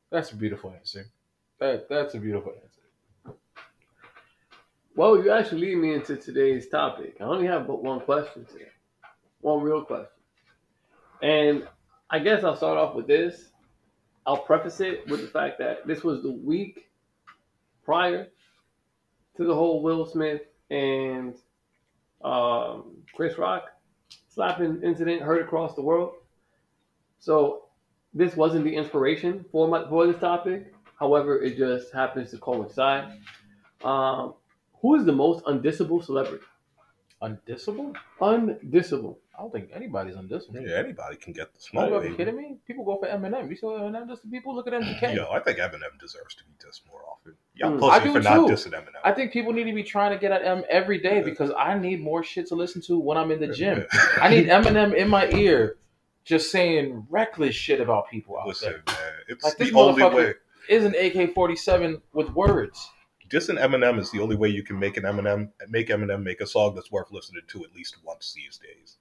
That's 0.10 0.31
a 0.31 0.36
beautiful 0.36 0.72
answer. 0.72 1.05
That 1.60 1.88
that's 1.88 2.13
a 2.15 2.20
beautiful 2.20 2.51
answer. 2.51 3.38
well, 4.96 5.24
you 5.24 5.31
actually 5.31 5.62
lead 5.62 5.77
me 5.77 5.93
into 5.93 6.17
today's 6.17 6.67
topic. 6.67 7.15
I 7.22 7.24
only 7.24 7.48
have 7.48 7.65
but 7.65 7.81
one 7.81 8.01
question 8.01 8.43
today, 8.46 8.67
one 9.39 9.62
real 9.62 9.84
question, 9.86 10.08
and 11.22 11.65
I 12.13 12.20
guess 12.20 12.44
I'll 12.44 12.58
start 12.58 12.77
off 12.77 12.94
with 12.94 13.08
this. 13.08 13.51
I'll 14.27 14.38
preface 14.38 14.82
it 14.82 15.08
with 15.08 15.22
the 15.22 15.27
fact 15.27 15.60
that 15.60 15.88
this 15.88 16.03
was 16.03 16.22
the 16.22 16.32
week 16.32 16.89
prior 17.86 18.27
to 19.38 19.44
the 19.46 19.56
whole 19.56 19.82
Will 19.82 20.06
Smith 20.06 20.41
and 20.70 21.36
um, 22.22 22.98
Chris 23.15 23.38
Rock 23.38 23.63
slapping 24.27 24.82
incident 24.84 25.22
heard 25.22 25.41
across 25.41 25.74
the 25.75 25.82
world. 25.82 26.12
So 27.20 27.63
this 28.13 28.36
wasn't 28.36 28.65
the 28.65 28.75
inspiration 28.75 29.46
for 29.50 29.70
my 29.70 29.88
for 29.88 30.06
this 30.06 30.20
topic. 30.20 30.74
However, 31.00 31.41
it 31.41 31.58
just 31.58 31.94
happens 31.94 32.30
to 32.32 32.38
coincide. 32.38 33.20
Um, 33.86 34.34
who 34.82 34.96
is 34.96 35.06
the 35.06 35.13
most 35.13 35.46
undissable 35.46 36.03
celebrity? 36.03 36.44
Undissable? 37.24 37.96
Undissable. 38.20 39.15
I 39.42 39.44
don't 39.46 39.52
think 39.54 39.72
anybody's 39.74 40.14
undissable. 40.16 40.64
Yeah, 40.68 40.76
anybody 40.76 41.16
can 41.16 41.34
get 41.34 41.52
the 41.52 41.58
Are 41.58 41.62
smoke. 41.62 41.90
you 41.90 41.96
ever 41.96 42.04
baby. 42.04 42.16
kidding 42.16 42.38
me? 42.38 42.58
People 42.68 42.86
go 42.86 43.00
for 43.00 43.08
Eminem. 43.08 43.50
You 43.50 43.56
saw 43.56 43.80
Eminem 43.80 44.08
just 44.08 44.30
people 44.30 44.54
look 44.54 44.68
at 44.68 44.74
MGK. 44.74 45.16
Yo, 45.16 45.32
I 45.32 45.40
think 45.40 45.58
Eminem 45.58 46.00
deserves 46.00 46.36
to 46.36 46.44
be 46.44 46.52
dissed 46.64 46.82
more 46.88 47.02
often. 47.12 47.34
Y'all 47.56 47.72
Mm. 47.72 47.90
I 47.90 48.04
do 48.04 48.14
for 48.14 48.20
not 48.20 48.36
too. 48.36 48.54
dissing 48.54 48.74
Eminem. 48.74 49.00
I 49.04 49.12
think 49.14 49.34
people 49.34 49.52
need 49.52 49.64
to 49.64 49.74
be 49.74 49.82
trying 49.82 50.12
to 50.12 50.20
get 50.20 50.32
at 50.32 50.46
M 50.46 50.64
every 50.70 51.00
day 51.00 51.24
because 51.24 51.52
I 51.58 51.76
need 51.76 52.02
more 52.04 52.24
shit 52.24 52.46
to 52.50 52.56
listen 52.56 52.84
to 52.84 53.00
when 53.00 53.18
I'm 53.18 53.32
in 53.32 53.40
the 53.40 53.48
gym. 53.48 53.84
I 54.22 54.30
need 54.30 54.46
Eminem 54.46 54.94
in 54.96 55.10
my 55.10 55.28
ear 55.32 55.78
just 56.24 56.52
saying 56.52 57.08
reckless 57.10 57.56
shit 57.56 57.82
about 57.82 58.12
people 58.12 58.38
out 58.38 58.48
Listen, 58.48 58.74
there. 58.74 58.84
man, 58.96 59.14
it's 59.28 59.44
Like, 59.44 59.58
the 59.58 59.64
this 59.66 59.74
only 59.74 60.04
way. 60.04 60.34
Is 60.70 60.86
an 60.86 60.94
AK 60.94 61.34
forty 61.34 61.56
seven 61.56 62.00
with 62.14 62.30
words. 62.30 62.88
Dissing 63.28 63.58
Eminem 63.60 63.98
is 63.98 64.12
the 64.12 64.20
only 64.20 64.36
way 64.36 64.50
you 64.50 64.62
can 64.62 64.78
make 64.78 64.98
an 64.98 65.04
Eminem 65.04 65.50
make 65.68 65.88
Eminem 65.88 66.22
make 66.22 66.42
a 66.42 66.46
song 66.46 66.76
that's 66.76 66.92
worth 66.92 67.12
listening 67.12 67.42
to 67.48 67.64
at 67.64 67.74
least 67.74 67.98
once 68.04 68.34
these 68.36 68.60
days. 68.60 68.98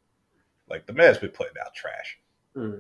Like 0.70 0.86
the 0.86 0.92
man's 0.92 1.18
been 1.18 1.30
putting 1.30 1.54
out 1.64 1.74
trash. 1.74 2.18
Hmm. 2.54 2.76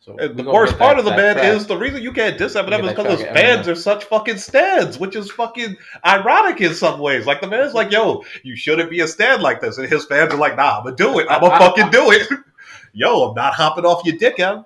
So 0.00 0.16
the 0.16 0.42
worst 0.44 0.78
part 0.78 0.96
that- 0.96 1.00
of 1.00 1.04
the 1.04 1.10
that 1.10 1.16
man 1.16 1.34
track. 1.34 1.54
is 1.54 1.66
the 1.66 1.76
reason 1.76 2.02
you 2.02 2.12
can't 2.12 2.38
diss 2.38 2.54
Eminem 2.54 2.84
is 2.84 2.88
because 2.88 3.06
his 3.06 3.20
track 3.20 3.34
fans 3.34 3.68
are 3.68 3.74
such 3.74 4.04
fucking 4.04 4.38
stands, 4.38 4.98
which 4.98 5.14
is 5.14 5.30
fucking 5.30 5.76
ironic 6.06 6.60
in 6.62 6.72
some 6.74 7.00
ways. 7.00 7.26
Like 7.26 7.42
the 7.42 7.46
man's 7.46 7.74
like, 7.74 7.92
"Yo, 7.92 8.24
you 8.42 8.56
shouldn't 8.56 8.88
be 8.88 9.00
a 9.00 9.06
stand 9.08 9.42
like 9.42 9.60
this," 9.60 9.76
and 9.76 9.86
his 9.88 10.06
fans 10.06 10.32
are 10.32 10.38
like, 10.38 10.56
"Nah, 10.56 10.78
I'm 10.78 10.84
gonna 10.84 10.96
do 10.96 11.18
it. 11.18 11.26
I'm 11.28 11.40
gonna 11.42 11.58
fucking 11.58 11.90
do 11.90 12.10
it." 12.12 12.26
Yo, 12.92 13.28
I'm 13.28 13.34
not 13.34 13.52
hopping 13.54 13.84
off 13.84 14.04
your 14.04 14.16
dick, 14.16 14.40
Em. 14.40 14.64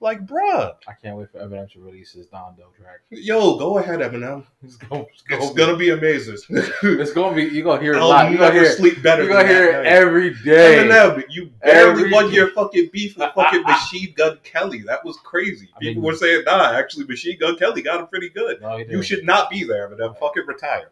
Like, 0.00 0.24
bruh, 0.24 0.76
I 0.86 0.92
can't 1.02 1.16
wait 1.16 1.28
for 1.32 1.38
Eminem 1.40 1.68
to 1.72 1.80
release 1.80 2.12
his 2.12 2.28
Dondo 2.28 2.72
track. 2.80 3.00
yo, 3.10 3.58
go 3.58 3.78
ahead, 3.78 3.98
Eminem. 3.98 4.44
It's 4.62 4.76
gonna, 4.76 5.02
it's 5.02 5.24
It's 5.28 5.50
gonna, 5.50 5.54
gonna 5.54 5.76
be 5.76 5.90
amazing. 5.90 6.36
it's 6.82 7.12
gonna 7.12 7.34
be. 7.34 7.42
You 7.44 7.64
gonna 7.64 7.82
hear 7.82 7.94
it 7.94 7.96
a 7.96 8.00
I'll 8.02 8.08
lot. 8.08 8.30
You 8.30 8.38
never 8.38 8.50
gonna 8.52 8.60
hear. 8.64 8.72
sleep 8.76 9.02
better. 9.02 9.24
You 9.24 9.28
gonna 9.30 9.40
than 9.42 9.48
hear 9.56 9.72
that 9.72 9.80
it 9.80 9.82
night. 9.84 9.92
every 9.92 10.34
day. 10.44 10.86
Eminem, 10.86 11.24
you 11.28 11.46
barely 11.64 11.90
Every 12.02 12.12
won 12.12 12.28
day. 12.28 12.36
your 12.36 12.50
fucking 12.52 12.90
beef 12.92 13.18
with 13.18 13.32
fucking 13.34 13.62
Machine 13.66 14.14
Gun 14.16 14.38
Kelly. 14.44 14.82
That 14.82 15.04
was 15.04 15.16
crazy. 15.16 15.68
I 15.74 15.80
People 15.80 16.02
mean- 16.02 16.12
were 16.12 16.16
saying, 16.16 16.44
nah, 16.46 16.70
actually, 16.74 17.04
Machine 17.06 17.36
Gun 17.40 17.56
Kelly 17.56 17.82
got 17.82 17.98
him 17.98 18.06
pretty 18.06 18.28
good. 18.28 18.60
No, 18.60 18.76
he 18.76 18.84
You 18.84 18.90
didn't. 18.90 19.04
should 19.04 19.24
not 19.24 19.50
be 19.50 19.64
there, 19.64 19.88
Eminem. 19.90 20.16
Fucking 20.16 20.44
retire. 20.46 20.90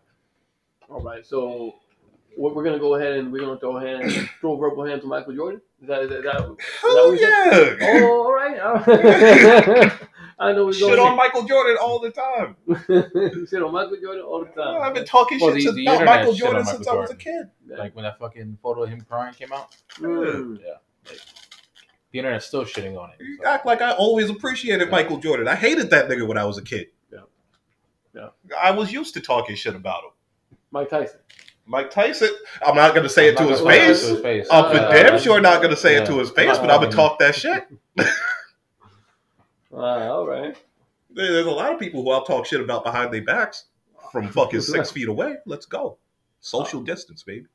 All 0.90 1.00
right, 1.00 1.24
so 1.24 1.46
what 1.48 1.76
we're 2.36 2.64
gonna 2.64 2.78
go 2.78 2.94
ahead 2.96 3.14
and 3.14 3.32
we're 3.32 3.40
gonna 3.40 3.58
throw 3.58 3.76
a 3.76 3.80
hand, 3.80 4.30
throw 4.40 4.56
verbal 4.56 4.84
hand 4.84 5.00
to 5.02 5.06
Michael 5.06 5.34
Jordan. 5.34 5.60
Is 5.80 5.88
that 5.88 6.02
is 6.02 6.08
that? 6.10 6.18
Is 6.18 6.24
that, 6.24 6.36
is 6.36 6.56
that 6.56 6.56
Hell 6.82 7.10
what 7.10 7.12
you 7.12 7.18
said? 7.18 7.76
yeah. 7.80 8.00
Oh, 8.02 8.22
all 8.24 8.34
right. 8.34 8.60
all 8.60 8.74
right. 9.86 9.92
I 10.38 10.52
know 10.52 10.66
we're 10.66 10.72
Shit 10.74 10.82
going 10.82 11.00
on 11.00 11.16
Michael 11.16 11.44
Jordan 11.44 11.78
all 11.80 11.98
the 11.98 12.10
time. 12.10 12.56
shit 13.48 13.62
on 13.62 13.72
Michael 13.72 13.96
Jordan 14.02 14.22
all 14.22 14.40
the 14.44 14.50
time. 14.50 14.82
I've 14.82 14.92
been 14.92 15.06
talking 15.06 15.38
Well, 15.40 15.48
shit 15.50 15.56
the- 15.56 15.62
since 15.62 15.76
the 15.76 15.86
about 15.86 16.04
Michael 16.04 16.34
Jordan 16.34 16.62
Michael 16.64 16.72
since 16.76 16.86
I 16.88 16.92
was 16.94 17.10
a 17.10 17.14
Jordan. 17.14 17.50
kid. 17.66 17.78
like 17.78 17.96
when 17.96 18.02
that 18.02 18.18
fucking 18.18 18.58
photo 18.62 18.82
of 18.82 18.90
him 18.90 19.00
crying 19.08 19.32
came 19.32 19.50
out. 19.52 19.74
Mm. 19.94 20.60
Yeah, 20.62 20.72
like, 21.08 21.18
the 22.12 22.18
internet's 22.18 22.44
still 22.44 22.66
shitting 22.66 23.00
on 23.00 23.10
it. 23.10 23.16
You 23.24 23.38
so. 23.42 23.48
act 23.48 23.64
like 23.64 23.80
I 23.80 23.92
always 23.92 24.28
appreciated 24.28 24.90
Michael 24.90 25.16
Jordan. 25.16 25.48
I 25.48 25.54
hated 25.54 25.88
that 25.90 26.06
nigga 26.10 26.28
when 26.28 26.36
I 26.36 26.44
was 26.44 26.58
a 26.58 26.62
kid. 26.62 26.88
Yeah. 27.10 27.20
Yeah. 28.14 28.28
I 28.60 28.72
was 28.72 28.92
used 28.92 29.14
to 29.14 29.20
talking 29.22 29.56
shit 29.56 29.74
about 29.74 30.04
him. 30.04 30.10
Mike 30.70 30.90
Tyson. 30.90 31.20
Mike 31.66 31.90
Tyson, 31.90 32.30
I'm 32.64 32.76
not 32.76 32.94
gonna 32.94 33.08
say 33.08 33.28
it 33.28 33.36
to 33.38 33.42
I'm 33.42 33.48
his 33.48 33.60
gonna 33.60 33.72
say 33.74 33.86
face. 33.88 34.00
to 34.02 34.06
his 34.14 34.20
face. 34.22 34.46
I'm 34.50 34.64
for 34.72 34.78
Uh, 34.80 34.90
damn 34.92 35.18
sure 35.20 35.40
not 35.40 35.60
gonna 35.62 35.76
say 35.76 35.94
yeah. 35.96 36.02
it 36.02 36.06
to 36.06 36.18
his 36.18 36.30
face, 36.30 36.58
but 36.58 36.70
I'm 36.70 36.80
gonna 36.80 36.86
gonna- 36.86 36.92
talk 36.96 37.18
that 37.18 37.34
shit. 37.34 37.66
Uh, 39.72 39.76
all 39.76 40.26
right. 40.26 40.56
There's 41.10 41.46
a 41.46 41.50
lot 41.50 41.72
of 41.72 41.80
people 41.80 42.02
who 42.02 42.10
I'll 42.10 42.24
talk 42.24 42.46
shit 42.46 42.60
about 42.60 42.84
behind 42.84 43.12
their 43.12 43.24
backs 43.24 43.64
from 44.12 44.28
fucking 44.28 44.60
six 44.72 44.90
feet 44.90 45.08
away. 45.08 45.36
Let's 45.46 45.66
go. 45.66 45.96
Social 46.40 46.82
distance, 46.82 47.22
baby. 47.22 47.46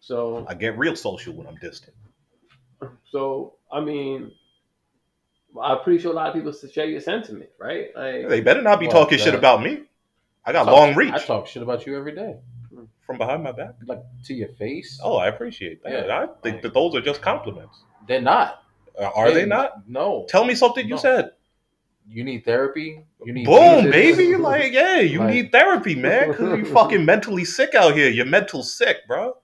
So, 0.00 0.44
I 0.48 0.54
get 0.54 0.76
real 0.78 0.94
social 0.96 1.34
when 1.34 1.46
I'm 1.46 1.56
distant. 1.56 1.94
so 3.10 3.54
I 3.72 3.80
mean, 3.80 4.30
I'm 5.60 5.80
pretty 5.80 5.98
sure 5.98 6.12
a 6.12 6.14
lot 6.14 6.28
of 6.28 6.34
people 6.34 6.52
share 6.52 6.86
your 6.86 7.00
sentiment, 7.00 7.50
right? 7.58 7.88
Like, 7.96 8.28
They 8.28 8.40
better 8.40 8.60
not 8.62 8.80
be 8.80 8.86
Well, 8.86 9.02
talking 9.04 9.18
shit 9.18 9.34
about 9.34 9.62
me. 9.62 9.82
I 10.44 10.52
got 10.52 10.64
talk- 10.64 10.74
long 10.74 10.94
reach 10.94 11.12
I 11.14 11.18
talk 11.18 11.46
shit 11.46 11.62
about 11.62 11.86
you 11.86 11.96
every 11.96 12.14
day, 12.14 12.36
from 13.06 13.18
behind 13.18 13.42
my 13.42 13.52
back. 13.52 13.74
like 13.86 14.02
to 14.24 14.34
your 14.34 14.48
face. 14.48 14.98
Oh, 15.02 15.16
I 15.16 15.28
appreciate 15.28 15.82
that. 15.82 16.06
Yeah. 16.06 16.18
I 16.22 16.26
think 16.42 16.62
that 16.62 16.74
those 16.74 16.94
are 16.94 17.00
just 17.00 17.20
compliments. 17.22 17.82
They're 18.08 18.20
not. 18.20 18.62
Uh, 18.98 19.10
are 19.14 19.30
they 19.30 19.40
They- 19.42 19.46
not? 19.46 19.88
No. 19.88 20.24
Tell 20.28 20.44
me 20.44 20.54
something 20.54 20.88
you 20.88 20.98
said. 20.98 21.30
You 22.08 22.22
need 22.22 22.44
therapy. 22.44 23.02
You 23.24 23.32
need 23.32 23.46
Boom, 23.46 23.84
Jesus. 23.86 23.90
baby. 23.92 24.36
Like, 24.36 24.72
yeah, 24.72 25.00
you 25.00 25.20
Like- 25.20 25.30
need 25.34 25.52
therapy, 25.52 25.94
man. 25.94 26.30
Because 26.30 26.58
you 26.58 26.64
fucking 26.72 27.04
mentally 27.04 27.44
sick 27.44 27.74
out 27.74 27.94
here. 27.94 28.10
You're 28.10 28.26
mental 28.26 28.62
sick, 28.62 28.98
bro. 29.08 29.36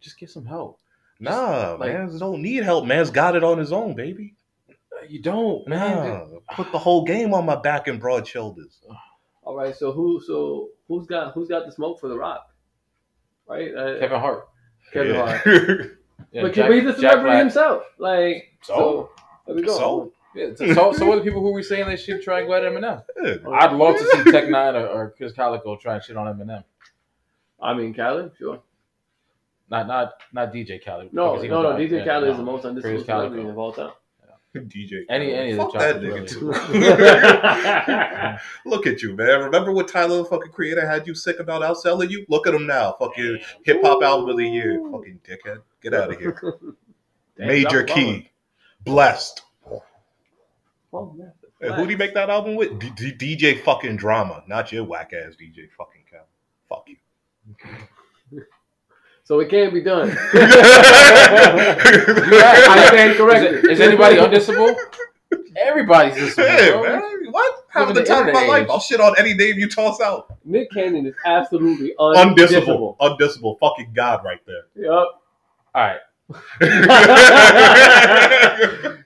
Just 0.00 0.18
get 0.18 0.30
some 0.30 0.46
help. 0.46 0.80
Nah, 1.20 1.76
like- 1.78 1.92
man. 1.92 2.18
Don't 2.18 2.42
need 2.42 2.62
help. 2.64 2.84
Man's 2.86 3.10
got 3.10 3.36
it 3.36 3.44
on 3.44 3.58
his 3.58 3.72
own, 3.72 3.94
baby. 3.94 4.34
You 5.08 5.20
don't, 5.20 5.66
man. 5.68 6.08
Nah. 6.08 6.24
Put 6.54 6.72
the 6.72 6.78
whole 6.78 7.04
game 7.04 7.34
on 7.34 7.44
my 7.44 7.56
back 7.56 7.88
and 7.88 8.00
broad 8.00 8.26
shoulders. 8.26 8.80
All 9.44 9.56
right. 9.56 9.74
So 9.76 9.92
who? 9.92 10.20
So 10.26 10.68
who's 10.88 11.06
got 11.06 11.32
who's 11.34 11.48
got 11.48 11.66
the 11.66 11.72
smoke 11.72 12.00
for 12.00 12.08
the 12.08 12.16
Rock? 12.18 12.46
Right. 13.48 13.74
Uh, 13.74 13.98
Kevin 14.00 14.20
Hart. 14.20 14.48
Kevin 14.92 15.14
Yeah. 15.14 15.36
Hart. 15.38 15.90
Yeah, 16.30 16.42
but 16.42 16.52
Jack- 16.54 16.70
he's 16.72 16.84
a 16.84 16.92
Jack 16.92 17.10
celebrity 17.12 17.38
himself. 17.38 17.82
Like 17.98 18.44
So? 18.62 18.74
so. 18.74 19.10
There 19.46 19.54
we 19.56 19.62
go. 19.62 19.76
So? 19.76 20.12
Yeah, 20.34 20.46
so, 20.56 20.66
so, 20.74 20.92
so 20.92 21.06
what 21.06 21.14
are 21.16 21.18
the 21.18 21.24
people 21.24 21.40
who 21.42 21.52
were 21.52 21.62
saying 21.62 21.86
they 21.86 21.96
should 21.96 22.22
try 22.22 22.40
and 22.40 22.48
go 22.48 22.54
at 22.54 22.62
Eminem? 22.64 23.04
Yeah. 23.22 23.34
I'd 23.52 23.72
love 23.72 23.96
to 23.96 24.04
see 24.04 24.24
Tech 24.32 24.44
N9ne 24.44 24.74
or, 24.82 24.86
or 24.88 25.14
Chris 25.16 25.32
Calico 25.32 25.76
try 25.76 25.94
and 25.94 26.02
shit 26.02 26.16
on 26.16 26.26
Eminem. 26.36 26.64
I 27.60 27.74
mean, 27.74 27.94
Khaled, 27.94 28.32
sure. 28.38 28.60
Not 29.70 29.86
not 29.86 30.14
not 30.32 30.52
DJ 30.52 30.84
Khaled. 30.84 31.12
No, 31.12 31.36
no, 31.36 31.62
no. 31.62 31.68
DJ 31.76 31.98
Yeah, 31.98 32.04
Khaled 32.04 32.24
no. 32.26 32.30
is 32.32 32.36
the 32.36 32.42
most 32.42 32.60
Chris 32.62 32.70
undisclosed 32.70 33.06
Calico. 33.06 33.28
celebrity 33.28 33.48
of 33.50 33.58
all 33.58 33.72
time. 33.72 33.92
DJ. 34.62 35.04
Any- 35.08 35.32
any 35.34 35.52
of 35.52 35.58
the 35.58 35.64
Fuck 35.64 35.72
that 35.74 35.96
nigga 36.00 36.28
too. 36.28 36.50
Look 38.70 38.86
at 38.86 39.02
you, 39.02 39.14
man. 39.14 39.40
Remember 39.42 39.72
what 39.72 39.88
Tyler 39.88 40.18
the 40.18 40.24
fucking 40.24 40.52
creator 40.52 40.86
had 40.86 41.06
you 41.06 41.14
sick 41.14 41.38
about 41.40 41.62
outselling 41.62 42.10
you? 42.10 42.24
Look 42.28 42.46
at 42.46 42.54
him 42.54 42.66
now. 42.66 42.96
Fucking 42.98 43.40
hip 43.64 43.82
hop 43.82 44.02
album 44.02 44.30
of 44.30 44.36
the 44.36 44.48
year. 44.48 44.80
Fucking 44.90 45.20
dickhead. 45.28 45.62
Get 45.82 45.94
out 45.94 46.12
of 46.12 46.18
here. 46.18 46.38
Damn, 47.36 47.48
Major 47.48 47.82
key. 47.82 48.30
Blessed. 48.84 49.42
Oh, 50.92 51.12
man. 51.16 51.32
Hey, 51.60 51.72
who 51.74 51.84
do 51.86 51.90
you 51.90 51.96
make 51.96 52.14
that 52.14 52.30
album 52.30 52.54
with? 52.54 52.78
D- 52.78 53.12
D- 53.12 53.36
DJ 53.36 53.60
fucking 53.60 53.96
drama, 53.96 54.44
not 54.46 54.70
your 54.70 54.84
whack 54.84 55.12
ass 55.12 55.32
DJ 55.34 55.68
fucking 55.76 56.02
cow. 56.10 56.22
Fuck 56.68 56.88
you. 56.88 56.96
So 59.24 59.40
it 59.40 59.48
can't 59.48 59.72
be 59.72 59.80
done. 59.80 60.10
I 60.10 60.14
I 62.68 62.86
stand 62.88 63.16
corrected. 63.16 63.64
Is, 63.64 63.70
is 63.72 63.80
anybody 63.80 64.16
undissable? 64.16 64.76
Everybody's 65.56 66.14
dissable. 66.14 66.46
Hey, 66.46 66.70
man, 66.82 67.02
what? 67.32 67.64
Having 67.70 67.88
in 67.90 67.94
the 67.94 68.00
the 68.02 68.06
time 68.06 68.28
of 68.28 68.34
my 68.34 68.40
internet 68.40 68.60
life. 68.60 68.70
I'll 68.70 68.80
shit 68.80 69.00
on 69.00 69.14
any 69.18 69.34
name 69.34 69.58
you 69.58 69.68
toss 69.68 70.00
out. 70.00 70.36
Nick 70.44 70.70
Cannon 70.72 71.06
is 71.06 71.14
absolutely 71.24 71.94
Undissable. 71.98 72.36
undissable. 72.36 72.96
Undissable. 72.98 73.58
Fucking 73.60 73.92
God 73.94 74.24
right 74.24 74.40
there. 74.46 74.66
Yep. 74.76 74.90
All 75.74 75.74
right. 75.74 76.00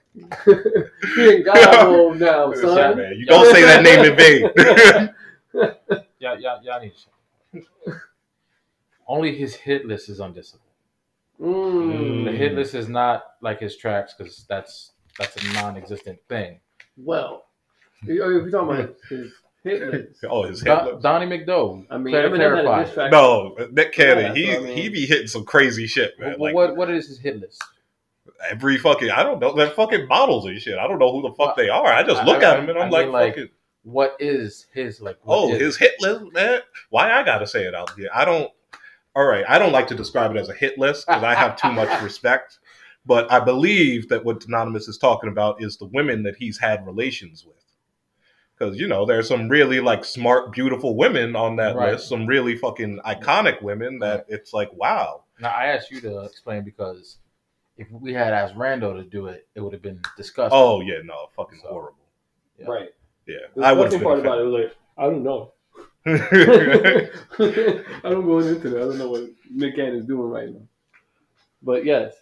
He 1.15 1.35
in 1.37 1.43
God 1.43 1.87
mode 1.89 2.19
now, 2.19 2.51
Yeah, 2.53 2.61
son. 2.61 2.97
man, 2.97 3.13
you 3.17 3.25
don't 3.25 3.51
say 3.53 3.61
that 3.63 3.83
name 3.83 4.05
in 4.05 4.15
vain. 4.17 4.49
Yeah, 6.19 6.35
yeah, 6.37 6.57
yeah. 6.61 6.75
I 6.75 6.77
need 6.83 6.93
to. 6.93 6.99
Only 9.09 9.35
his 9.35 9.55
hit 9.55 9.85
list 9.85 10.07
is 10.07 10.19
undisciplined. 10.21 10.65
Mm. 11.41 12.25
The 12.25 12.31
hit 12.31 12.53
list 12.53 12.75
is 12.75 12.87
not 12.87 13.23
like 13.41 13.59
his 13.59 13.75
tracks 13.75 14.13
because 14.17 14.45
that's 14.47 14.91
that's 15.17 15.35
a 15.43 15.53
non-existent 15.53 16.19
thing. 16.29 16.59
Well, 16.97 17.45
if 18.03 18.07
you're 18.09 18.49
talking 18.49 18.75
about 18.79 18.95
his 19.09 19.31
hit 19.63 19.81
list, 19.91 20.23
oh, 20.29 20.43
his 20.43 20.61
hit 20.61 20.67
Don, 20.69 20.85
list. 20.85 21.01
Donnie 21.01 21.25
McDowell. 21.25 21.85
I 21.89 21.97
mean, 21.97 22.13
Clar- 22.13 22.29
Eminem 22.29 22.55
had 22.55 22.65
a 22.65 22.85
diss 22.85 22.93
track. 22.93 23.11
No, 23.11 23.55
Nick 23.71 23.93
Cannon, 23.93 24.35
Yeah, 24.35 24.41
he 24.45 24.55
I 24.55 24.59
mean. 24.59 24.77
he 24.77 24.89
be 24.89 25.05
hitting 25.05 25.27
some 25.27 25.43
crazy 25.43 25.87
shit, 25.87 26.17
man. 26.19 26.31
What, 26.31 26.39
Like 26.39 26.53
what 26.55 26.75
what 26.77 26.91
is 26.91 27.07
his 27.07 27.19
hit 27.19 27.39
list? 27.39 27.61
every 28.49 28.77
fucking 28.77 29.09
I 29.09 29.23
don't 29.23 29.39
know, 29.39 29.53
they're 29.53 29.71
fucking 29.71 30.07
models 30.07 30.45
and 30.45 30.57
shit. 30.61 30.77
I 30.77 30.87
don't 30.87 30.99
know 30.99 31.11
who 31.11 31.21
the 31.23 31.29
fuck 31.35 31.39
Well, 31.39 31.53
they 31.57 31.69
are. 31.69 31.87
I 31.87 32.03
just 32.03 32.21
I- 32.21 32.25
look 32.25 32.43
I- 32.43 32.51
at 32.51 32.57
them 32.57 32.69
and 32.69 32.77
I 32.79 32.83
I'm 32.83 32.91
like, 32.91 33.05
mean, 33.07 33.13
like, 33.13 33.33
fucking. 33.35 33.49
What 33.83 34.15
is 34.19 34.67
his 34.73 35.01
like? 35.01 35.17
what 35.23 35.35
Oh, 35.37 35.53
is- 35.53 35.59
his 35.61 35.77
hit 35.77 35.93
list, 36.01 36.33
man. 36.33 36.59
Why 36.89 37.11
I 37.11 37.23
gotta 37.23 37.47
say 37.47 37.63
it 37.65 37.73
out 37.73 37.91
here? 37.97 38.09
I 38.13 38.25
don't. 38.25 38.51
All 39.15 39.25
right, 39.25 39.43
I 39.47 39.57
don't 39.59 39.71
like 39.71 39.87
to 39.87 39.95
describe 39.95 40.31
it 40.35 40.37
as 40.39 40.49
a 40.49 40.53
hit 40.53 40.77
list 40.77 41.07
because 41.07 41.23
I 41.23 41.33
have 41.35 41.55
too 41.55 41.71
much 41.71 42.01
respect. 42.03 42.59
But 43.05 43.31
I 43.31 43.39
believe 43.39 44.09
that 44.09 44.23
what 44.23 44.45
Anonymous 44.45 44.87
is 44.87 44.97
talking 44.97 45.29
about 45.29 45.63
is 45.63 45.77
the 45.77 45.85
women 45.87 46.23
that 46.23 46.35
he's 46.35 46.59
had 46.59 46.85
relations 46.85 47.45
with. 47.45 47.55
Because 48.57 48.77
you 48.79 48.87
know, 48.87 49.05
there's 49.05 49.27
some 49.27 49.47
really 49.49 49.79
like 49.79 50.03
smart, 50.05 50.51
beautiful 50.51 50.95
women 50.95 51.35
on 51.35 51.55
that 51.55 51.75
Right. 51.75 51.93
list. 51.93 52.09
Some 52.09 52.25
really 52.27 52.55
fucking 52.57 52.99
iconic 53.05 53.61
women 53.61 53.99
that 53.99 54.25
it's 54.27 54.53
like, 54.53 54.69
wow. 54.73 55.23
Now 55.39 55.49
I 55.51 55.67
asked 55.67 55.89
you 55.91 56.01
to 56.01 56.19
explain 56.25 56.63
because 56.63 57.17
if 57.77 57.89
we 57.89 58.13
had 58.13 58.33
asked 58.33 58.55
Rando 58.55 58.93
to 58.97 59.03
do 59.03 59.27
it, 59.27 59.47
it 59.55 59.61
would 59.61 59.71
have 59.73 59.81
been 59.81 60.01
disgusting. 60.17 60.51
Oh 60.59 60.81
yeah, 60.81 60.99
no, 61.03 61.29
fucking 61.35 61.59
So- 61.63 61.69
horrible. 61.69 61.95
Yeah. 62.59 62.65
Right. 62.67 62.89
Yeah, 63.25 63.37
The 63.55 63.63
I 63.63 63.71
would 63.71 63.85
disgusting 63.85 64.03
part 64.03 64.19
about 64.19 64.39
it 64.39 64.43
was 64.43 64.63
like, 64.65 64.75
I 64.97 65.03
don't 65.03 65.23
know. 65.23 65.53
Have 66.05 66.31
I 68.03 68.09
don't 68.09 68.25
go 68.25 68.39
into 68.39 68.69
that. 68.69 68.77
I 68.77 68.85
don't 68.85 68.97
know 68.97 69.09
what 69.09 69.23
Nick 69.51 69.75
Cannon 69.75 69.95
is 69.95 70.05
doing 70.05 70.29
right 70.29 70.49
now. 70.49 70.61
But 71.61 71.85
yes. 71.85 72.13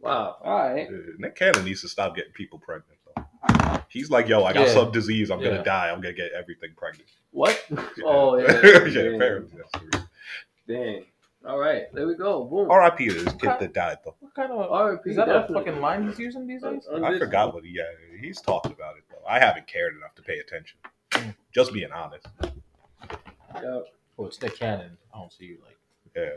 Wow. 0.00 0.36
All 0.42 0.58
right. 0.58 0.88
Nick 1.18 1.34
Cannon 1.36 1.64
needs 1.64 1.80
to 1.82 1.88
stop 1.88 2.14
getting 2.14 2.32
people 2.32 2.58
pregnant. 2.58 2.98
Though. 3.16 3.80
He's 3.88 4.10
like, 4.10 4.28
yo, 4.28 4.44
I 4.44 4.52
got 4.52 4.66
Yeah. 4.68 4.72
some 4.74 4.90
disease. 4.92 5.30
I'm 5.30 5.40
Yeah. 5.40 5.50
gonna 5.50 5.64
die. 5.64 5.90
I'm 5.90 6.00
gonna 6.00 6.14
get 6.14 6.32
everything 6.32 6.70
pregnant. 6.76 7.08
What? 7.30 7.64
Oh 8.04 8.36
yeah. 8.36 8.52
yeah, 8.64 8.78
Dang. 9.02 9.14
apparently 9.16 9.56
that's 9.58 9.72
the 9.72 9.80
reason. 9.86 10.08
Dang. 10.68 11.04
All 11.46 11.58
right, 11.58 11.82
there 11.92 12.06
we 12.06 12.14
go. 12.14 12.44
Boom. 12.44 12.70
R.I.P. 12.70 13.06
to 13.08 13.12
this 13.12 13.34
kid 13.34 13.50
that 13.60 13.74
died 13.74 13.98
though. 14.02 14.14
What 14.20 14.34
kind 14.34 14.50
of 14.50 14.60
R.I.P. 14.70 15.10
is 15.10 15.16
that 15.16 15.26
definitely. 15.26 15.56
a 15.56 15.64
fucking 15.66 15.80
line 15.82 16.08
he's 16.08 16.18
using 16.18 16.46
these 16.46 16.62
days? 16.62 16.86
Un- 16.90 17.04
I 17.04 17.10
unvisible. 17.10 17.18
forgot 17.18 17.54
what 17.54 17.64
he. 17.64 17.72
Yeah, 17.76 17.82
he's 18.18 18.40
talked 18.40 18.66
about 18.66 18.96
it 18.96 19.04
though. 19.10 19.22
I 19.28 19.38
haven't 19.40 19.66
cared 19.66 19.94
enough 19.94 20.14
to 20.14 20.22
pay 20.22 20.38
attention. 20.38 20.78
Hmm. 21.12 21.30
Just 21.52 21.74
being 21.74 21.92
honest. 21.92 22.26
Yeah. 23.54 23.80
Well, 24.16 24.28
it's 24.28 24.40
Nick 24.42 24.58
Cannon. 24.58 24.96
I 25.14 25.18
don't 25.18 25.32
see 25.32 25.44
you 25.46 25.58
like 25.64 25.76
Yeah. 26.16 26.30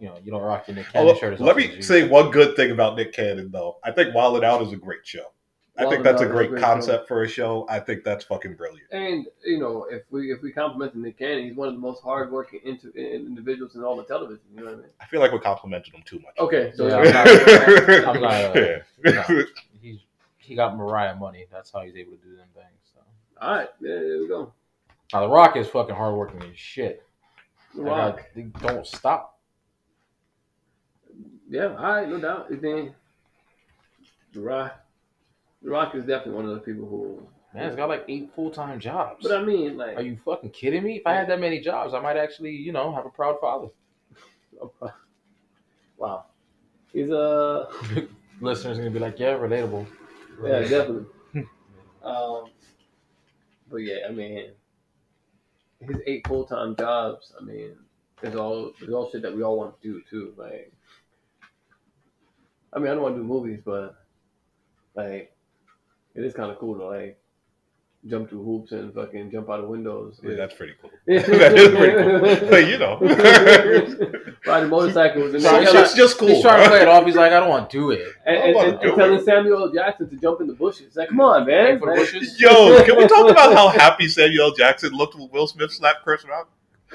you 0.00 0.08
know 0.08 0.16
you 0.24 0.30
don't 0.30 0.42
rock 0.42 0.66
your 0.68 0.76
Nick 0.76 0.86
Cannon 0.92 1.16
shirt. 1.16 1.34
as 1.34 1.40
let 1.40 1.50
often 1.50 1.62
as 1.64 1.70
me 1.70 1.76
you- 1.76 1.82
say 1.82 2.08
one 2.08 2.30
good 2.30 2.56
thing 2.56 2.70
about 2.70 2.96
Nick 2.96 3.12
Cannon 3.12 3.50
though. 3.50 3.78
I 3.84 3.90
think 3.92 4.14
Wild 4.14 4.36
'N 4.36 4.44
Out 4.44 4.62
is 4.62 4.72
a 4.72 4.76
great 4.76 5.06
show. 5.06 5.32
I 5.78 5.84
think 5.90 6.04
that's 6.04 6.22
a 6.22 6.24
Out 6.24 6.28
is 6.28 6.30
a 6.30 6.34
great 6.34 6.50
great 6.50 6.62
concept 6.62 7.06
for 7.06 7.22
a 7.22 7.28
show. 7.28 7.66
I 7.68 7.78
think 7.80 8.02
that's 8.02 8.24
fucking 8.24 8.54
brilliant. 8.54 8.88
And 8.92 9.26
you 9.44 9.58
know, 9.58 9.84
if 9.90 10.04
we 10.10 10.32
if 10.32 10.40
we 10.42 10.50
compliment 10.50 10.94
Nick 10.94 11.18
Cannon, 11.18 11.44
he's 11.44 11.54
one 11.54 11.68
of 11.68 11.74
the 11.74 11.80
most 11.80 12.02
hardworking 12.02 12.60
into, 12.64 12.90
individuals 12.92 13.74
in 13.76 13.82
all 13.84 13.94
the 13.96 14.04
television. 14.04 14.40
You 14.54 14.60
know 14.60 14.64
what 14.66 14.72
I 14.74 14.76
mean? 14.78 14.86
I 15.00 15.04
feel 15.06 15.20
like 15.20 15.32
we're 15.32 15.40
complimenting 15.40 15.92
him 15.94 16.02
too 16.06 16.18
much. 16.20 16.34
Okay, 16.38 16.72
so 16.74 16.86
Yeah, 16.88 17.02
yeah. 17.04 17.22
I'm 17.22 17.26
not- 17.34 18.16
I'm 18.16 18.20
not, 18.22 18.56
uh, 18.56 18.78
Yeah. 19.04 19.24
no. 19.28 19.44
he's 19.82 19.98
he 20.38 20.54
got 20.54 20.76
Mariah 20.76 21.14
money. 21.16 21.46
That's 21.52 21.70
how 21.72 21.80
he's 21.82 21.96
able 21.96 22.12
to 22.12 22.18
do 22.24 22.36
them 22.36 22.46
things. 22.54 22.66
So. 22.94 23.00
all 23.42 23.56
right, 23.56 23.68
yeah, 23.80 23.94
there 23.96 24.18
we 24.20 24.28
go. 24.28 24.52
Now 25.12 25.20
the 25.20 25.28
Rock 25.28 25.56
is 25.56 25.68
fucking 25.68 25.94
hardworking 25.94 26.42
as 26.42 26.58
shit. 26.58 27.02
The 27.74 27.82
Rock. 27.82 28.24
they 28.34 28.42
don't 28.42 28.86
stop. 28.86 29.38
Yeah, 31.48 31.76
all 31.76 31.94
right, 31.94 32.08
no 32.08 32.18
doubt. 32.18 32.46
I 32.52 32.56
think 32.56 32.92
The 34.32 34.40
Rock. 34.40 34.80
The 35.62 35.70
Rock 35.70 35.94
is 35.94 36.04
definitely 36.04 36.34
one 36.34 36.44
of 36.44 36.50
those 36.50 36.64
people 36.64 36.86
who. 36.88 37.26
Man, 37.54 37.68
he's 37.68 37.76
got 37.76 37.88
like 37.88 38.04
eight 38.08 38.30
full 38.34 38.50
time 38.50 38.80
jobs. 38.80 39.22
But 39.22 39.40
I 39.40 39.44
mean, 39.44 39.76
like, 39.76 39.96
Are 39.96 40.02
you 40.02 40.16
fucking 40.24 40.50
kidding 40.50 40.82
me? 40.82 40.96
If 40.96 41.06
I 41.06 41.14
had 41.14 41.28
that 41.28 41.40
many 41.40 41.60
jobs, 41.60 41.94
I 41.94 42.00
might 42.00 42.16
actually, 42.16 42.50
you 42.50 42.72
know, 42.72 42.92
have 42.94 43.06
a 43.06 43.10
proud 43.10 43.36
father. 43.40 43.68
wow, 45.96 46.24
he's 46.92 47.10
uh, 47.10 47.70
Listeners 48.40 48.78
are 48.78 48.82
gonna 48.82 48.90
be 48.90 48.98
like, 48.98 49.18
yeah, 49.18 49.34
relatable. 49.34 49.86
yeah, 50.42 50.60
definitely. 50.60 51.06
um, 52.02 52.44
but 53.70 53.78
yeah, 53.78 54.00
I 54.08 54.12
mean, 54.12 54.50
his 55.80 55.96
eight 56.06 56.26
full 56.26 56.44
time 56.44 56.76
jobs. 56.76 57.32
I 57.40 57.44
mean, 57.44 57.76
is 58.22 58.34
all 58.34 58.72
is 58.80 58.92
all 58.92 59.10
shit 59.10 59.22
that 59.22 59.34
we 59.34 59.42
all 59.42 59.56
want 59.58 59.80
to 59.80 59.88
do 59.88 60.02
too. 60.08 60.34
Like, 60.36 60.72
I 62.72 62.78
mean, 62.78 62.88
I 62.88 62.94
don't 62.94 63.02
want 63.02 63.16
to 63.16 63.22
do 63.22 63.26
movies, 63.26 63.60
but 63.64 63.96
like, 64.94 65.34
it 66.14 66.24
is 66.24 66.34
kind 66.34 66.50
of 66.50 66.58
cool 66.58 66.78
to 66.78 66.84
like 66.84 67.18
jump 68.08 68.28
through 68.28 68.44
hoops 68.44 68.72
and 68.72 68.94
fucking 68.94 69.30
jump 69.30 69.50
out 69.50 69.60
of 69.60 69.68
windows. 69.68 70.20
Yeah, 70.22 70.34
that's 70.34 70.54
pretty 70.54 70.74
cool. 70.80 70.90
That 71.06 71.54
is 71.56 71.68
pretty 71.74 72.38
cool. 72.40 72.50
But, 72.50 72.66
you 72.68 72.78
know. 72.78 72.98
riding 74.46 74.70
motorcycles 74.70 75.34
and, 75.34 75.42
So 75.42 75.56
and, 75.56 75.66
he's 75.66 75.74
it's 75.74 75.94
just 75.94 76.18
cool. 76.18 76.28
He's 76.28 76.42
trying 76.42 76.62
to 76.62 76.68
play 76.68 76.82
it 76.82 76.88
off. 76.88 77.04
He's 77.04 77.16
like, 77.16 77.32
I 77.32 77.40
don't 77.40 77.48
want 77.48 77.68
to 77.70 77.76
do 77.76 77.90
it. 77.90 78.06
and, 78.24 78.36
I 78.36 78.40
and, 78.40 78.54
wanna 78.54 78.68
and 78.70 78.80
do 78.80 78.96
telling 78.96 79.18
it. 79.18 79.24
Samuel 79.24 79.62
L. 79.62 79.72
Jackson 79.72 80.08
to 80.10 80.16
jump 80.16 80.40
in 80.40 80.46
the 80.46 80.54
bushes. 80.54 80.96
Like, 80.96 81.08
come 81.08 81.20
on, 81.20 81.46
man. 81.46 81.78
For 81.78 81.86
the 81.86 82.00
Like- 82.00 82.12
bushes? 82.12 82.40
Yo, 82.40 82.82
can 82.84 82.96
we 82.96 83.06
talk 83.06 83.30
about 83.30 83.54
how 83.54 83.68
happy 83.68 84.08
Samuel 84.08 84.46
L. 84.46 84.52
Jackson 84.52 84.92
looked 84.92 85.16
when 85.16 85.28
Will 85.30 85.46
Smith 85.46 85.72
slapped 85.72 86.02
Chris 86.04 86.24
Rock? 86.24 86.48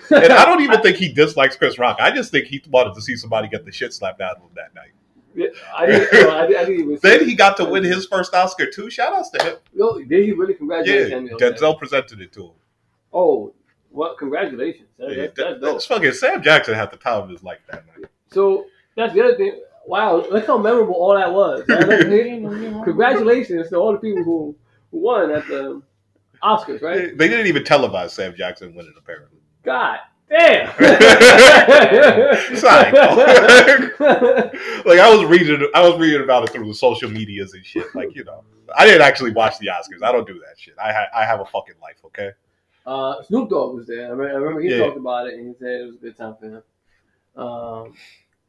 And 0.10 0.32
I 0.32 0.46
don't 0.46 0.62
even 0.62 0.82
think 0.82 0.98
he 0.98 1.12
dislikes 1.12 1.56
Chris 1.58 1.78
Rock. 1.78 1.98
I 2.00 2.12
just 2.12 2.32
think 2.32 2.46
he 2.46 2.62
wanted 2.70 2.96
to 2.96 3.02
see 3.02 3.16
somebody 3.18 3.50
get 3.50 3.66
the 3.66 3.72
shit 3.72 3.94
slapped 3.94 4.22
out 4.22 4.38
of 4.38 4.44
him 4.44 4.50
that 4.56 4.74
night. 4.74 4.92
Yeah, 5.34 5.48
I 5.76 5.86
didn't, 5.86 6.14
no, 6.14 6.30
I, 6.30 6.44
I 6.44 6.48
didn't 6.48 6.80
even. 6.80 7.00
Then 7.02 7.26
he 7.26 7.36
got 7.36 7.58
to 7.58 7.66
win 7.66 7.84
his 7.84 8.06
first 8.06 8.34
Oscar 8.34 8.66
too. 8.70 8.90
Shout 8.90 9.14
outs 9.14 9.30
to 9.32 9.44
him. 9.44 9.56
Yo, 9.74 10.00
did 10.00 10.26
he 10.26 10.32
really 10.34 10.54
congratulate 10.54 11.02
Yeah, 11.04 11.08
Samuel? 11.10 11.40
Jackson? 11.40 11.68
Denzel 11.68 11.78
presented 11.80 12.22
it 12.22 12.32
to 12.34 12.46
him. 12.48 12.52
Oh, 13.14 13.54
well, 13.92 14.16
congratulations. 14.16 14.88
That, 14.98 15.10
Yeah, 15.12 15.16
that's, 15.24 15.34
that's 15.38 15.62
dope. 15.62 15.74
that's 15.74 15.86
fucking 15.86 16.12
Sam 16.14 16.42
Jackson 16.42 16.74
had 16.74 16.92
the 16.92 16.98
time 16.98 17.24
of 17.24 17.30
his 17.30 17.44
life 17.44 17.60
that 17.70 17.86
night. 17.88 18.10
So 18.32 18.66
that's 18.96 19.14
the 19.14 19.24
other 19.24 19.36
thing. 19.38 19.62
Wow, 19.86 20.18
look 20.30 20.46
how 20.48 20.58
memorable 20.58 20.94
all 20.96 21.16
that 21.16 21.32
was. 21.34 21.64
Congratulations 22.84 23.70
to 23.70 23.76
all 23.78 23.94
the 23.94 24.00
people 24.00 24.24
who, 24.24 24.56
who 24.92 25.00
won 25.00 25.32
at 25.32 25.48
the 25.48 25.82
Oscars, 26.44 26.82
right? 26.82 27.18
They 27.18 27.28
didn't 27.28 27.48
even 27.48 27.64
televise 27.64 28.12
Sam 28.12 28.36
Jackson 28.36 28.76
winning 28.76 28.94
apparently. 28.98 29.40
God 29.64 30.00
damn. 30.32 30.68
Sorry. 32.58 32.92
like 34.86 35.00
I 35.00 35.10
was 35.16 35.24
reading, 35.26 35.68
I 35.76 35.88
was 35.88 36.00
reading 36.00 36.22
about 36.24 36.44
it 36.46 36.50
through 36.52 36.68
the 36.68 36.74
social 36.74 37.10
medias 37.10 37.54
and 37.54 37.66
shit. 37.66 37.86
Like 37.94 38.16
you 38.16 38.24
know, 38.24 38.44
I 38.76 38.86
didn't 38.86 39.02
actually 39.02 39.32
watch 39.32 39.58
the 39.60 39.68
Oscars. 39.68 40.04
I 40.04 40.12
don't 40.12 40.26
do 40.28 40.34
that 40.36 40.58
shit. 40.58 40.74
I 40.82 40.92
ha- 40.94 41.08
I 41.16 41.26
have 41.26 41.40
a 41.42 41.46
fucking 41.46 41.76
life. 41.82 41.98
Okay. 42.06 42.32
Uh, 42.86 43.22
Snoop 43.24 43.50
Dogg 43.50 43.76
was 43.76 43.86
there. 43.88 44.08
I 44.08 44.10
remember, 44.10 44.30
I 44.32 44.36
remember 44.38 44.62
he 44.62 44.70
Yeah. 44.72 44.80
talked 44.86 44.98
about 44.98 45.28
it 45.28 45.36
and 45.36 45.48
he 45.50 45.54
said 45.60 45.82
it 45.82 45.86
was 45.86 45.96
a 45.96 46.00
good 46.00 46.18
time 46.18 46.36
for 46.40 46.46
him. 46.48 46.64
Um, 47.36 47.94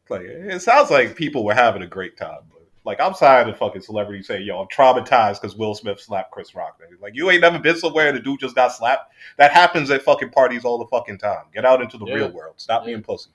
Like 0.09 0.23
it 0.23 0.63
sounds 0.63 0.91
like 0.91 1.17
people 1.17 1.45
were 1.45 1.53
having 1.55 1.83
a 1.83 1.87
great 1.87 2.17
time. 2.17 2.41
But 2.51 2.62
like 2.85 3.01
I'm 3.01 3.15
tired 3.15 3.49
of 3.49 3.57
fucking 3.59 3.83
celebrities 3.83 4.27
saying, 4.27 4.47
"Yo, 4.47 4.59
I'm 4.61 4.69
traumatized 4.69 5.41
because 5.41 5.57
Will 5.57 5.75
Smith 5.75 6.01
slapped 6.01 6.31
Chris 6.31 6.55
Rock." 6.55 6.79
Man. 6.81 6.99
Like 7.01 7.15
you 7.15 7.31
ain't 7.31 7.41
never 7.41 7.59
been 7.59 7.77
somewhere 7.77 8.09
and 8.09 8.17
the 8.17 8.21
dude 8.21 8.41
just 8.41 8.55
got 8.55 8.73
slapped. 8.73 9.13
That 9.39 9.53
happens 9.53 9.91
at 9.91 10.03
fucking 10.03 10.31
parties 10.31 10.65
all 10.65 10.79
the 10.79 10.87
fucking 10.87 11.19
time. 11.19 11.45
Get 11.55 11.65
out 11.65 11.81
into 11.83 11.99
the 11.99 12.07
Yeah. 12.07 12.15
real 12.15 12.31
world. 12.33 12.55
Stop 12.57 12.83
Yeah. 12.83 12.87
being 12.89 13.03
pussy. 13.03 13.31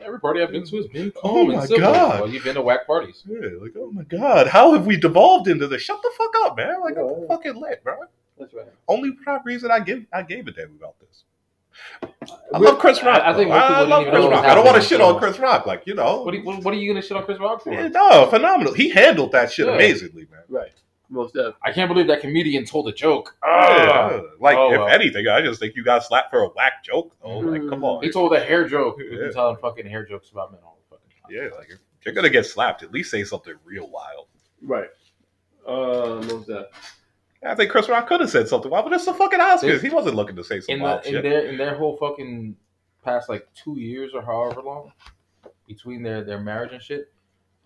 Every 0.00 0.18
party 0.18 0.40
I've 0.42 0.50
been 0.50 0.64
to 0.64 0.76
has 0.78 0.86
been 0.86 1.12
oh 1.16 1.20
calm 1.20 1.36
Oh 1.36 1.50
and 1.50 1.70
my. 1.70 1.76
God. 1.78 2.20
Well, 2.20 2.30
you've 2.30 2.44
been 2.44 2.54
to 2.54 2.62
whack 2.62 2.86
parties. 2.86 3.22
Yeah, 3.28 3.48
like 3.60 3.72
oh 3.76 3.90
my 3.92 4.02
god, 4.04 4.46
how 4.46 4.72
have 4.72 4.86
we 4.86 4.96
devolved 4.96 5.46
into 5.48 5.66
this? 5.66 5.82
Shut 5.82 6.00
the 6.02 6.10
fuck 6.16 6.32
up, 6.44 6.56
man. 6.56 6.80
Like 6.80 6.94
Yeah, 6.96 7.02
I'm 7.02 7.28
fucking 7.28 7.56
lit, 7.60 7.84
bro. 7.84 7.96
that's 8.38 8.54
right. 8.54 8.66
Only 8.88 9.10
reason 9.44 9.70
I 9.70 9.80
give 9.80 10.06
I 10.12 10.22
gave 10.22 10.46
a 10.48 10.52
damn 10.52 10.74
about 10.76 10.98
this. 11.00 11.24
I 12.52 12.58
love 12.58 12.78
Chris 12.78 13.02
Rock. 13.02 13.20
I- 13.22 13.30
I 13.30 13.34
think 13.34 13.50
though. 13.50 13.56
most 13.58 13.68
people 13.68 13.74
I, 13.76 13.80
love 13.82 14.04
Chris 14.06 14.24
Rock. 14.24 14.44
I 14.44 14.54
don't 14.54 14.64
want 14.64 14.76
to 14.76 14.82
happening 14.82 14.88
shit 14.88 15.00
on 15.00 15.18
Chris 15.18 15.38
Rock, 15.38 15.66
like 15.66 15.82
you 15.86 15.94
know. 15.94 16.22
What, 16.22 16.34
are 16.34 16.36
you, 16.38 16.44
what, 16.44 16.64
what 16.64 16.74
are 16.74 16.76
you 16.76 16.92
gonna 16.92 17.02
shit 17.02 17.16
on 17.16 17.24
Chris 17.24 17.38
Rock 17.38 17.62
for? 17.62 17.72
Yeah, 17.72 17.88
no, 17.88 18.26
phenomenal. 18.30 18.74
He 18.74 18.88
handled 18.90 19.32
that 19.32 19.52
shit 19.52 19.66
Yeah. 19.66 19.74
amazingly, 19.74 20.26
man. 20.30 20.42
Right. 20.48 20.72
Most 21.08 21.34
definitely. 21.34 21.54
I 21.64 21.72
can't 21.72 21.88
believe 21.88 22.06
that 22.06 22.20
comedian 22.20 22.64
told 22.64 22.88
a 22.88 22.92
joke. 22.92 23.36
Yeah. 23.44 24.20
Like, 24.38 24.56
Oh, 24.56 24.72
if 24.72 24.78
well. 24.78 24.88
anything, 24.88 25.26
I 25.26 25.40
just 25.42 25.58
think 25.58 25.74
you 25.74 25.82
got 25.82 26.04
slapped 26.04 26.30
for 26.30 26.42
a 26.42 26.48
whack 26.50 26.84
joke. 26.84 27.16
Though. 27.22 27.38
Like, 27.38 27.68
come 27.68 27.82
on. 27.84 28.02
He 28.04 28.10
told 28.10 28.32
a 28.32 28.38
hair 28.40 28.68
joke. 28.68 28.96
We've 28.98 29.12
Yeah. 29.12 29.18
been 29.18 29.32
telling 29.32 29.56
fucking 29.56 29.86
hair 29.86 30.06
jokes 30.06 30.30
about 30.30 30.52
men 30.52 30.60
all 30.64 30.78
the 30.88 30.96
fucking 30.96 31.10
time. 31.20 31.30
Yeah, 31.50 31.56
like 31.58 31.68
if 31.70 32.06
you're 32.06 32.14
gonna 32.14 32.30
get 32.30 32.46
slapped, 32.46 32.82
at 32.84 32.92
least 32.92 33.10
say 33.10 33.24
something 33.24 33.54
real 33.64 33.90
wild. 33.90 34.26
Right. 34.62 34.88
Uh, 35.66 36.22
most 36.28 36.46
definitely. 36.46 36.66
I 37.44 37.54
think 37.54 37.70
Chris 37.70 37.88
Rock 37.88 38.06
could 38.06 38.20
have 38.20 38.30
said 38.30 38.48
something 38.48 38.70
wild, 38.70 38.84
but 38.86 38.92
it's 38.94 39.06
the 39.06 39.14
fucking 39.14 39.38
Oscars. 39.40 39.60
This- 39.62 39.82
He 39.82 39.88
wasn't 39.90 40.16
looking 40.16 40.36
to 40.36 40.44
say 40.44 40.60
some 40.60 40.76
in 40.76 40.82
wild 40.82 41.04
the 41.04 41.16
in 41.16 41.22
their 41.22 41.46
in 41.46 41.56
their 41.58 41.74
whole 41.74 41.96
fucking 41.96 42.56
past 43.04 43.28
like 43.28 43.46
two 43.54 43.78
years 43.78 44.12
or 44.14 44.22
however 44.22 44.60
long 44.62 44.92
between 45.66 46.02
their 46.02 46.22
their 46.22 46.40
marriage 46.40 46.72
and 46.72 46.82
shit, 46.82 47.10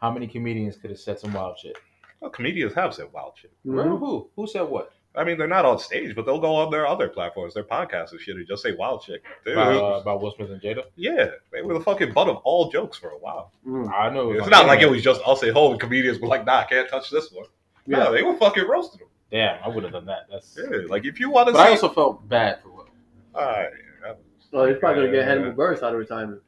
how 0.01 0.11
many 0.11 0.27
comedians 0.27 0.77
could 0.77 0.91
have 0.91 1.01
said 1.01 1.19
some 1.19 1.33
wild 1.33 1.59
shit? 1.59 1.77
Well, 2.21 2.31
comedians 2.31 2.75
have 2.75 2.95
said 2.95 3.07
wild 3.13 3.33
shit. 3.37 3.53
Remember 3.65 3.97
who? 3.97 4.31
Who 4.37 4.47
said 4.47 4.63
what? 4.63 4.93
I 5.17 5.23
mean, 5.23 5.39
they're 5.39 5.47
not 5.47 5.65
on 5.65 5.79
stage, 5.79 6.15
but 6.17 6.27
they'll 6.27 6.41
go 6.41 6.57
on 6.57 6.73
their 6.73 6.89
other 6.89 7.09
platforms, 7.09 7.55
their 7.55 7.63
podcasts 7.63 8.11
and 8.11 8.21
shit, 8.21 8.35
and 8.35 8.47
just 8.49 8.65
say 8.65 8.73
wild 8.73 9.01
shit. 9.05 9.23
Dude, 9.45 9.53
About, 9.55 9.77
uh, 9.77 10.01
about 10.01 10.21
Will 10.21 10.33
Smith 10.33 10.51
and 10.51 10.61
Jada. 10.61 10.83
yeah, 10.97 11.27
they 11.53 11.63
were 11.63 11.75
the 11.75 11.81
fucking 11.85 12.13
butt 12.13 12.29
of 12.29 12.39
all 12.39 12.69
jokes 12.69 12.99
for 12.99 13.11
a 13.11 13.19
while. 13.19 13.53
Mm. 13.65 13.93
I 13.93 14.11
know 14.11 14.33
It's 14.33 14.43
on 14.45 14.51
not 14.51 14.67
like 14.67 14.81
it 14.83 14.91
was 14.91 15.03
just 15.03 15.21
us 15.25 15.43
at 15.45 15.53
home 15.53 15.73
and 15.73 15.81
comedians 15.81 16.19
were 16.19 16.27
like, 16.27 16.45
nah, 16.45 16.59
I 16.61 16.65
can't 16.65 16.89
touch 16.89 17.11
this 17.11 17.31
one. 17.31 17.47
Yeah. 17.87 17.99
No, 17.99 18.13
they 18.13 18.23
were 18.25 18.37
fucking 18.37 18.67
roasting 18.67 19.01
them. 19.01 19.09
Damn, 19.35 19.59
I 19.65 19.69
would 19.69 19.83
have 19.83 19.93
done 19.93 20.07
that. 20.07 20.29
That's. 20.31 20.57
Yeah, 20.57 20.83
like 20.89 21.05
if 21.05 21.19
you 21.19 21.29
want 21.29 21.49
to 21.49 21.55
But 21.55 21.67
I 21.67 21.71
also 21.71 21.89
felt 21.89 22.29
bad 22.29 22.63
for 22.63 22.69
Will. 22.69 22.89
Alright, 23.35 23.71
that 24.01 24.21
Oh, 24.53 24.65
he's 24.65 24.79
probably 24.79 25.03
gonna 25.03 25.13
get 25.13 25.25
Yeah. 25.27 25.35
Hannibal 25.35 25.53
Buress 25.53 25.83
out 25.83 25.93
of 25.93 25.99
retirement. 25.99 26.41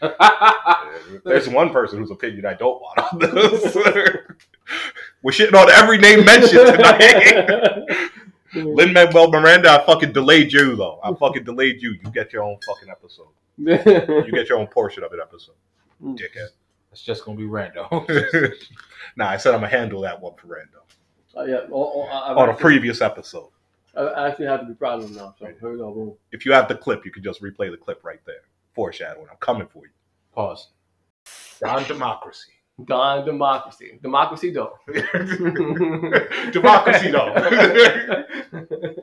There's 1.24 1.48
one 1.48 1.70
person 1.70 1.98
whose 1.98 2.12
opinion 2.12 2.46
I 2.46 2.54
don't 2.54 2.80
want 2.80 2.98
on 3.00 3.18
this. 3.18 3.74
We're 5.24 5.32
shitting 5.32 5.60
on 5.60 5.68
every 5.68 5.98
name 5.98 6.24
mentioned 6.24 6.66
tonight. 6.66 8.10
Lin 8.54 8.92
Manuel 8.92 9.28
Miranda, 9.32 9.72
I 9.72 9.84
fucking 9.84 10.12
delayed 10.12 10.52
you 10.52 10.76
though. 10.76 11.00
I 11.02 11.12
fucking 11.14 11.42
delayed 11.42 11.82
you. 11.82 11.94
You 12.00 12.10
get 12.12 12.32
your 12.32 12.44
own 12.44 12.58
fucking 12.64 12.90
episode. 12.90 13.26
You 13.56 14.30
get 14.30 14.48
your 14.48 14.58
own 14.60 14.68
portion 14.68 15.02
of 15.02 15.12
an 15.12 15.18
episode, 15.20 15.56
dickhead. 16.00 16.50
it's 16.92 17.02
just 17.02 17.24
gonna 17.24 17.36
be 17.36 17.46
random. 17.46 17.86
nah, 19.16 19.30
I 19.30 19.36
said 19.36 19.52
I'm 19.52 19.62
gonna 19.62 19.72
handle 19.72 20.02
that 20.02 20.20
one 20.20 20.34
for 20.36 20.46
random 20.46 20.82
Uh, 21.36 21.44
yeah. 21.44 21.56
I, 21.56 22.30
I've 22.30 22.36
on 22.36 22.48
a 22.48 22.54
previous 22.54 23.00
episode. 23.00 23.50
I 23.96 24.00
I 24.02 24.28
actually 24.28 24.46
have 24.46 24.60
to 24.60 24.66
be 24.66 24.74
proud 24.74 25.02
of 25.02 25.08
him 25.10 25.16
now. 25.16 25.34
So 25.38 25.46
here 25.46 25.70
we 25.72 25.78
go. 25.78 25.92
Boom. 25.92 26.14
If 26.32 26.46
you 26.46 26.52
have 26.52 26.68
the 26.68 26.76
clip, 26.76 27.04
you 27.04 27.10
can 27.10 27.22
just 27.22 27.42
replay 27.42 27.70
the 27.70 27.76
clip 27.76 28.04
right 28.04 28.20
there. 28.26 28.42
Foreshadowing. 28.74 29.26
I'm 29.30 29.36
coming 29.38 29.66
for 29.66 29.84
you. 29.84 29.92
Pause. 30.34 30.68
On 31.64 31.82
democracy. 31.84 32.52
Don 32.84 33.24
Democracy. 33.24 33.98
Democracy 34.02 34.50
though. 34.50 34.78
democracy 36.52 37.10
though. 37.10 37.34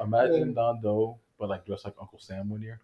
Imagine 0.00 0.52
Don 0.52 0.80
Doe, 0.82 1.18
but 1.38 1.48
like 1.48 1.64
dressed 1.64 1.86
like 1.86 1.94
Uncle 2.00 2.18
Sam 2.18 2.50
one 2.50 2.60
year. 2.62 2.80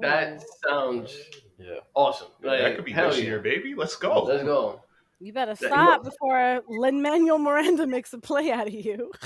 that 0.00 0.42
sounds 0.66 1.14
Yeah. 1.58 1.80
awesome. 1.94 2.28
Like, 2.42 2.60
that 2.60 2.76
could 2.76 2.86
be 2.86 2.92
hell 2.92 3.10
this 3.10 3.18
yeah. 3.18 3.24
year, 3.24 3.40
baby. 3.40 3.74
Let's 3.74 3.96
go. 3.96 4.22
Let's 4.22 4.44
go. 4.44 4.80
You 5.20 5.32
better 5.32 5.56
stop 5.56 6.04
before 6.04 6.62
Lin 6.68 7.02
Manuel 7.02 7.38
Miranda 7.38 7.86
makes 7.96 8.12
a 8.12 8.18
play 8.18 8.50
out 8.52 8.68
of 8.68 8.74
you. 8.74 9.10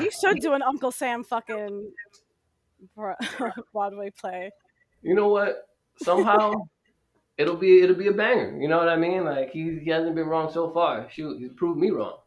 You 0.00 0.10
should 0.10 0.40
do 0.40 0.52
an 0.52 0.62
Uncle 0.62 0.90
Sam 0.92 1.24
fucking 1.24 1.90
Broadway 3.72 4.10
play. 4.18 4.50
You 5.02 5.14
know 5.14 5.28
what? 5.28 5.68
Somehow 6.02 6.52
it'll 7.38 7.56
be 7.56 7.80
it'll 7.82 7.96
be 7.96 8.08
a 8.08 8.12
banger. 8.12 8.58
You 8.60 8.68
know 8.68 8.78
what 8.78 8.88
I 8.88 8.96
mean? 8.96 9.24
Like 9.24 9.50
he, 9.50 9.78
he 9.82 9.90
hasn't 9.90 10.14
been 10.14 10.26
wrong 10.26 10.50
so 10.52 10.70
far. 10.72 11.08
Shoot, 11.10 11.38
he's 11.38 11.52
proved 11.56 11.78
me 11.80 11.90
wrong. 11.90 12.18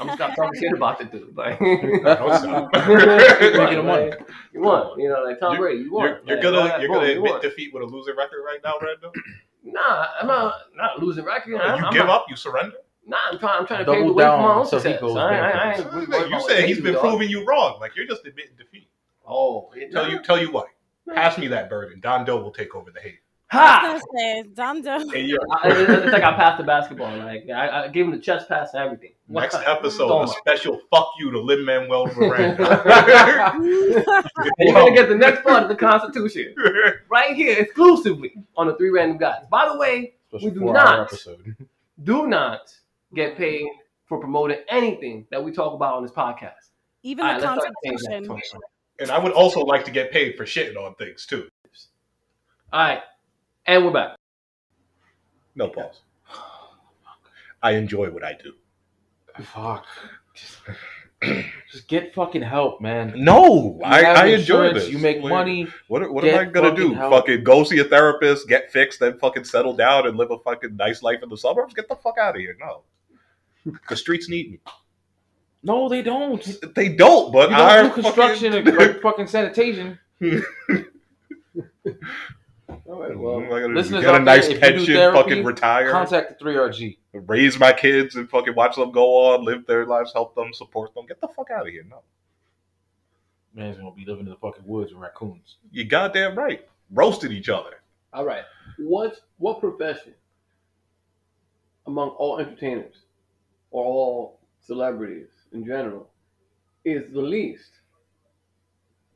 I'm 0.00 0.06
gonna 0.06 0.16
stop 0.16 0.34
talking 0.36 0.58
shit 0.60 0.72
about 0.72 0.98
the 0.98 1.04
dude. 1.04 1.36
Like, 1.36 1.58
Don't 1.58 2.38
stop. 2.38 2.72
Making 2.72 3.78
him 3.78 3.86
money. 3.86 4.08
like, 4.10 4.20
you 4.54 4.60
won. 4.62 4.98
You 4.98 5.08
know, 5.10 5.22
like 5.22 5.38
Tom 5.38 5.52
You're- 5.54 5.60
Brady, 5.74 5.84
you 5.84 5.92
won. 5.92 6.04
You're, 6.04 6.16
you're 6.26 6.36
Like, 6.36 6.42
gonna 6.42 6.58
all 6.58 6.80
you're 6.80 6.88
boom, 6.88 6.96
gonna 6.96 7.06
you 7.12 7.16
admit 7.18 7.32
won. 7.32 7.40
defeat 7.42 7.74
with 7.74 7.82
a 7.82 7.86
losing 7.86 8.16
record 8.16 8.42
right 8.44 8.58
now, 8.64 8.74
Randall. 8.82 9.12
Nah, 9.66 10.06
I'm 10.20 10.26
not 10.28 10.54
not 10.76 11.00
losing 11.00 11.24
record. 11.24 11.50
You 11.50 11.58
I'm, 11.58 11.84
I'm 11.86 11.92
give 11.92 12.06
not, 12.06 12.22
up, 12.22 12.26
you 12.30 12.36
surrender. 12.36 12.76
Nah, 13.06 13.16
I'm 13.32 13.38
trying. 13.38 13.60
I'm 13.60 13.66
trying 13.66 13.80
to 13.80 13.84
Double 13.84 13.98
pave 13.98 14.06
the 14.08 14.12
way 14.14 14.24
for 14.24 14.38
my 14.38 14.54
own 14.54 14.66
so 14.66 14.76
he 14.78 14.82
success. 14.82 15.00
goes 15.00 15.16
I, 15.16 15.34
ain't- 15.34 15.44
I, 15.44 15.50
I 15.50 15.72
ain't 15.74 15.90
bankrupt. 15.90 16.10
you 16.10 16.26
about 16.36 16.42
said 16.48 16.58
what 16.60 16.68
he's 16.68 16.76
they 16.78 16.82
been 16.82 16.92
dog. 16.94 17.02
proving 17.02 17.28
you 17.28 17.44
wrong. 17.44 17.78
Like 17.80 17.96
you're 17.96 18.06
just 18.06 18.24
admitting 18.26 18.52
defeat. 18.56 18.88
Oh, 19.26 19.70
Tell 19.92 20.08
you 20.10 20.22
tell 20.22 20.40
you 20.40 20.50
what. 20.52 20.68
Pass 21.14 21.36
me 21.38 21.46
that 21.48 21.68
burden. 21.68 22.00
Don 22.00 22.24
Doe 22.24 22.40
will 22.40 22.50
take 22.52 22.74
over 22.74 22.90
the 22.90 23.00
hate. 23.00 23.18
I 23.52 23.56
Ha! 23.56 23.90
was 23.92 24.02
say 24.16 24.42
Dondo. 24.54 25.12
Hey, 25.12 25.22
yo, 25.22 25.36
It's 25.64 26.04
it's 26.04 26.12
like 26.12 26.24
I 26.24 26.32
passed 26.34 26.58
the 26.58 26.64
basketball. 26.64 27.16
Like 27.16 27.48
I, 27.48 27.84
I 27.84 27.88
gave 27.88 28.04
him 28.06 28.10
the 28.10 28.18
chest 28.18 28.48
pass 28.48 28.74
and 28.74 28.82
everything. 28.82 29.12
next 29.28 29.54
What? 29.54 29.68
episode, 29.68 30.10
Oh 30.10 30.22
a 30.22 30.26
my- 30.26 30.32
special 30.32 30.80
fuck 30.90 31.08
you 31.20 31.30
to 31.30 31.38
Lin 31.40 31.64
Manuel 31.64 32.06
Miranda. 32.16 33.54
You're 34.58 34.74
gonna 34.74 34.94
get 34.96 35.08
the 35.08 35.14
next 35.16 35.42
part 35.44 35.62
of 35.62 35.68
the 35.68 35.76
Constitution 35.76 36.54
right 37.08 37.36
here, 37.36 37.56
exclusively 37.60 38.32
on 38.56 38.66
the 38.66 38.74
Three 38.76 38.90
Random 38.90 39.18
Guys. 39.18 39.44
By 39.48 39.68
the 39.68 39.78
way, 39.78 40.14
Special 40.28 40.48
We 40.48 40.54
do 40.54 40.72
not. 40.72 41.00
episode. 41.06 41.56
do 42.02 42.26
not 42.26 42.74
get 43.14 43.36
paid 43.36 43.64
for 44.06 44.18
promoting 44.18 44.58
anything 44.68 45.24
that 45.30 45.42
we 45.42 45.52
talk 45.52 45.72
about 45.72 45.94
on 45.94 46.02
this 46.02 46.12
podcast. 46.12 46.70
Even 47.04 47.24
All 47.24 47.32
right, 47.32 47.40
the 47.40 47.46
let's 47.46 47.60
start 47.60 47.74
changing 47.84 48.10
that 48.22 48.26
Constitution. 48.28 48.60
and 48.98 49.10
I 49.12 49.18
would 49.18 49.32
also 49.32 49.60
like 49.60 49.84
to 49.84 49.92
get 49.92 50.10
paid 50.10 50.36
for 50.36 50.44
shitting 50.44 50.76
on 50.76 50.96
things 50.96 51.26
too. 51.26 51.48
All 52.72 52.80
right, 52.80 53.00
and 53.66 53.84
we're 53.84 53.92
back. 53.92 54.16
No 55.54 55.68
pause. 55.68 56.00
I 57.62 57.72
enjoy 57.72 58.10
what 58.10 58.24
I 58.24 58.34
do. 58.34 58.52
Fuck. 59.42 59.86
Just, 60.34 60.58
just 61.72 61.88
get 61.88 62.14
fucking 62.14 62.42
help, 62.42 62.80
man. 62.80 63.12
No, 63.16 63.80
I, 63.84 64.04
I 64.04 64.26
enjoy 64.26 64.72
this. 64.72 64.88
You 64.88 64.98
make 64.98 65.22
money. 65.22 65.66
What, 65.88 66.10
what 66.12 66.24
am 66.24 66.38
I 66.38 66.44
gonna 66.44 66.70
fucking 66.70 66.88
do? 66.88 66.94
help. 66.94 67.12
Fucking 67.12 67.42
go 67.44 67.64
see 67.64 67.78
a 67.78 67.84
therapist, 67.84 68.48
get 68.48 68.70
fixed, 68.70 69.00
then 69.00 69.18
fucking 69.18 69.44
settle 69.44 69.74
down 69.74 70.06
and 70.06 70.16
live 70.16 70.30
a 70.30 70.38
fucking 70.38 70.76
nice 70.76 71.02
life 71.02 71.22
in 71.22 71.28
the 71.28 71.36
suburbs? 71.36 71.74
Get 71.74 71.88
the 71.88 71.96
fuck 71.96 72.18
out 72.18 72.36
of 72.36 72.40
here! 72.40 72.56
No, 72.60 72.82
the 73.88 73.96
streets 73.96 74.28
need 74.28 74.52
me. 74.52 74.60
No, 75.62 75.88
they 75.88 76.02
don't. 76.02 76.74
They 76.74 76.90
don't, 76.90 77.32
but 77.32 77.50
You 77.50 77.56
don't 77.56 77.88
do 77.88 78.02
construction 78.02 78.52
fucking... 78.52 78.80
or 78.80 78.94
fucking 79.00 79.26
sanitation. 79.26 79.98
All 82.68 83.00
right, 83.00 83.16
Well, 83.16 83.40
well, 83.40 83.54
I 83.54 83.60
gotta 83.60 83.72
listeners 83.74 84.02
get 84.02 84.10
a 84.10 84.18
out 84.18 84.24
there, 84.24 84.36
nice 84.36 84.44
if 84.46 84.50
you 84.50 84.54
do 84.56 84.60
pension, 84.60 84.94
therapy, 84.94 85.18
fucking 85.18 85.44
retire, 85.44 85.90
Contact 85.90 86.38
the 86.38 86.44
3RG. 86.44 86.96
raise 87.12 87.58
my 87.58 87.72
kids, 87.72 88.16
and 88.16 88.28
fucking 88.28 88.54
watch 88.54 88.76
them 88.76 88.90
go 88.90 89.32
on, 89.32 89.44
live 89.44 89.66
their 89.66 89.86
lives, 89.86 90.12
help 90.12 90.34
them, 90.34 90.52
support 90.52 90.94
them. 90.94 91.06
Get 91.06 91.20
the 91.20 91.28
fuck 91.28 91.50
out 91.50 91.66
of 91.66 91.72
here! 91.72 91.84
No, 91.88 92.00
Man's 93.54 93.76
gonna 93.76 93.92
be 93.92 94.04
living 94.04 94.26
in 94.26 94.30
the 94.30 94.36
fucking 94.36 94.64
woods 94.66 94.92
with 94.92 95.00
raccoons. 95.00 95.56
you 95.70 95.84
goddamn 95.84 96.36
right. 96.36 96.66
Roasted 96.92 97.32
each 97.32 97.48
other. 97.48 97.80
all 98.12 98.24
right. 98.24 98.44
What 98.78 99.20
what 99.38 99.60
profession 99.60 100.14
among 101.86 102.10
all 102.10 102.38
entertainers 102.38 102.96
or 103.70 103.84
all 103.84 104.40
celebrities 104.60 105.28
in 105.52 105.64
general 105.64 106.08
is 106.84 107.12
the 107.12 107.20
least 107.20 107.70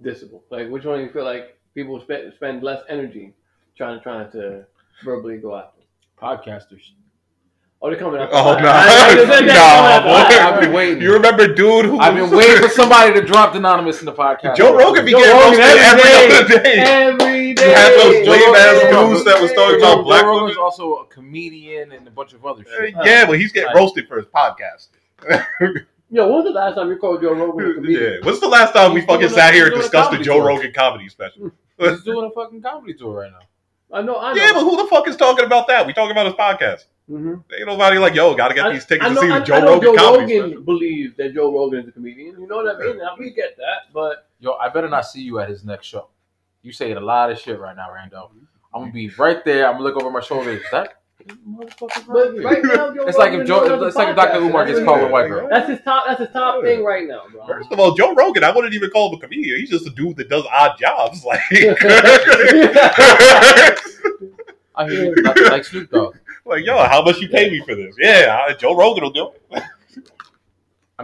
dissable? 0.03 0.43
Like, 0.51 0.69
which 0.69 0.85
one 0.85 0.99
do 0.99 1.05
you 1.05 1.11
feel 1.13 1.25
like 1.25 1.59
people 1.75 2.01
spend 2.01 2.33
spend 2.35 2.63
less 2.63 2.83
energy 2.89 3.35
trying 3.77 3.99
to 3.99 4.03
trying 4.03 4.31
to 4.33 4.67
verbally 5.05 5.39
go 5.39 5.57
after? 5.57 5.81
Podcasters. 6.21 6.83
Oh, 7.83 7.89
they're 7.89 7.99
coming 7.99 8.21
after. 8.21 8.35
Oh 8.37 8.59
no, 8.59 8.69
I- 8.69 9.15
I- 9.17 9.41
no. 9.41 10.45
I've 10.53 10.61
been 10.61 10.73
waiting. 10.73 11.03
You 11.03 11.15
remember, 11.15 11.47
dude? 11.55 11.87
Who 11.87 11.99
I've 11.99 12.15
been 12.15 12.31
waiting 12.31 12.59
for 12.63 12.69
somebody 12.81 13.15
to 13.19 13.23
drop 13.27 13.55
anonymous 13.55 14.01
in 14.01 14.07
the 14.07 14.13
podcast. 14.13 14.57
Joe 14.57 14.77
Rogan 14.77 15.07
be 15.07 15.13
Joe 15.13 15.19
getting 15.21 15.41
roasted 15.41 15.65
every 15.65 16.03
every 16.03 16.03
day. 16.03 16.37
other 16.37 16.63
day. 16.63 16.75
Every 16.79 17.55
day. 17.55 17.69
You 17.69 17.75
had 17.75 17.93
those 17.95 18.29
lame 18.29 18.55
ass 18.55 18.85
Rogan- 18.93 19.11
news 19.13 19.25
that 19.25 19.41
was 19.41 19.53
talking 19.55 19.81
Joe, 19.81 19.93
about 19.95 20.05
black 20.05 20.23
Joe 20.23 20.29
Rogan's 20.29 20.59
also 20.59 20.95
a 20.97 21.07
comedian 21.07 21.93
and 21.93 22.07
a 22.07 22.11
bunch 22.11 22.35
of 22.35 22.45
other 22.45 22.65
shit. 22.65 22.95
Uh, 22.95 23.03
yeah, 23.05 23.25
but 23.25 23.39
he's 23.41 23.51
getting 23.53 23.69
Right. 23.69 23.77
roasted 23.77 24.07
for 24.09 24.19
his 24.19 24.27
podcast. 24.27 24.89
Yo, 26.13 26.27
when 26.27 26.35
was 26.37 26.45
the 26.45 26.51
last 26.51 26.75
time 26.75 26.89
you 26.91 26.97
called 26.99 27.23
Joe 27.23 27.33
Rogan 27.33 27.71
a 27.71 27.75
comedian? 27.75 28.03
Yeah. 28.15 28.19
When's 28.25 28.41
the 28.41 28.49
last 28.49 28.75
time 28.75 28.93
we 28.93 29.01
fucking 29.03 29.29
sat 29.31 29.53
a- 29.53 29.57
here 29.57 29.67
and 29.69 29.75
discussed 29.77 30.11
the 30.11 30.19
Joe. 30.19 30.45
Rogan 30.45 30.73
comedy 30.75 31.09
special? 31.09 31.51
He's 31.79 32.03
doing 32.05 32.27
a 32.27 32.31
fucking 32.35 32.61
comedy 32.61 32.93
tour 32.93 33.21
right 33.21 33.31
now. 33.31 33.39
I 33.93 34.03
know, 34.03 34.17
I 34.19 34.33
know. 34.33 34.43
Yeah, 34.43 34.53
but 34.53 34.61
who 34.61 34.77
the 34.77 34.87
fuck 34.89 35.09
is 35.09 35.17
talking 35.17 35.45
about 35.45 35.67
that? 35.69 35.87
We 35.87 35.93
talking 35.93 36.13
about 36.13 36.27
his 36.27 36.35
podcast. 36.35 36.85
hmm 37.09 37.35
Ain't 37.59 37.67
nobody 37.67 37.99
like, 37.99 38.15
yo, 38.15 38.35
gotta 38.35 38.55
get 38.55 38.67
I- 38.67 38.73
these 38.73 38.85
tickets 38.87 39.07
I 39.07 39.09
to 39.09 39.15
know, 39.15 39.21
see 39.23 39.29
the 39.29 39.41
Joe 39.41 39.55
I 39.55 39.61
know 39.61 39.67
Rogan 39.75 39.83
Joe 39.83 39.97
comedy 39.97 40.39
Rogan 40.39 40.51
special. 40.51 40.65
believes 40.65 41.17
that 41.17 41.35
Joe 41.35 41.53
Rogan 41.53 41.81
is 41.81 41.89
a 41.89 41.93
comedian. 41.93 42.41
You 42.41 42.47
know 42.47 42.57
what 42.57 42.77
I 42.77 42.79
mean? 42.79 42.99
Now, 42.99 43.17
we 43.19 43.31
get 43.31 43.57
that, 43.57 43.93
but 43.93 44.29
Yo, 44.39 44.53
I 44.55 44.69
better 44.71 44.89
not 44.89 45.05
see 45.07 45.21
you 45.21 45.39
at 45.39 45.49
his 45.51 45.65
next 45.65 45.87
show. 45.87 46.09
You 46.63 46.73
saying 46.73 46.97
a 46.97 47.01
lot 47.01 47.31
of 47.31 47.39
shit 47.39 47.59
right 47.59 47.77
now, 47.77 47.89
Rando. 47.91 48.31
I'm 48.73 48.83
gonna 48.83 48.93
be 48.93 49.09
right 49.19 49.45
there. 49.45 49.67
I'm 49.67 49.73
gonna 49.75 49.85
look 49.85 49.97
over 49.97 50.11
my 50.11 50.21
shoulder. 50.21 50.51
Is 50.51 50.63
that 50.73 51.00
motherfucker 51.29 52.07
but 52.07 52.43
right 52.43 52.63
now, 52.65 52.95
Joe 52.95 53.05
It's 53.07 53.19
like 53.19 53.33
if 53.33 53.47
Joe, 53.47 53.65
is 53.65 53.89
it's 53.89 53.97
like 53.97 54.09
if 54.09 54.17
Dr. 54.17 54.39
Umar 54.41 54.65
gets 54.67 54.79
what 54.81 54.85
called 54.87 55.01
he- 55.01 55.07
a 55.07 55.09
white 55.11 55.29
girl. 55.29 55.49
That's 55.49 55.69
his 55.69 55.81
top. 55.83 56.05
That's 56.07 56.21
his 56.21 56.31
top 56.31 56.63
Yeah. 56.63 56.69
thing 56.71 56.85
right 56.85 57.07
now, 57.07 57.23
bro. 57.33 57.47
First 57.47 57.71
of 57.73 57.79
all, 57.81 57.95
Joe 57.95 58.15
Rogan, 58.15 58.45
I 58.45 58.51
wouldn't 58.51 58.75
even 58.75 58.91
call 58.91 59.11
him 59.13 59.19
a 59.19 59.21
comedian. 59.21 59.59
He's 59.59 59.71
just 59.71 59.87
a 59.87 59.91
dude 59.91 60.17
that 60.17 60.29
does 60.29 60.45
odd 60.53 60.79
jobs. 60.79 61.25
Like, 61.31 61.41
I 64.77 64.89
hear 64.89 65.05
you, 65.15 65.23
like, 65.23 65.41
like 65.41 65.65
Snoop 65.65 65.91
Dogg. 65.91 66.17
like, 66.47 66.65
yo, 66.65 66.79
how 66.85 67.03
much 67.03 67.19
you 67.19 67.29
pay 67.29 67.51
me 67.51 67.61
for 67.67 67.75
this? 67.75 67.95
Yeah, 67.99 68.47
uh, 68.49 68.55
Joe 68.55 68.75
Rogan 68.77 69.03
will 69.05 69.11
do 69.11 69.31
it. 69.53 69.63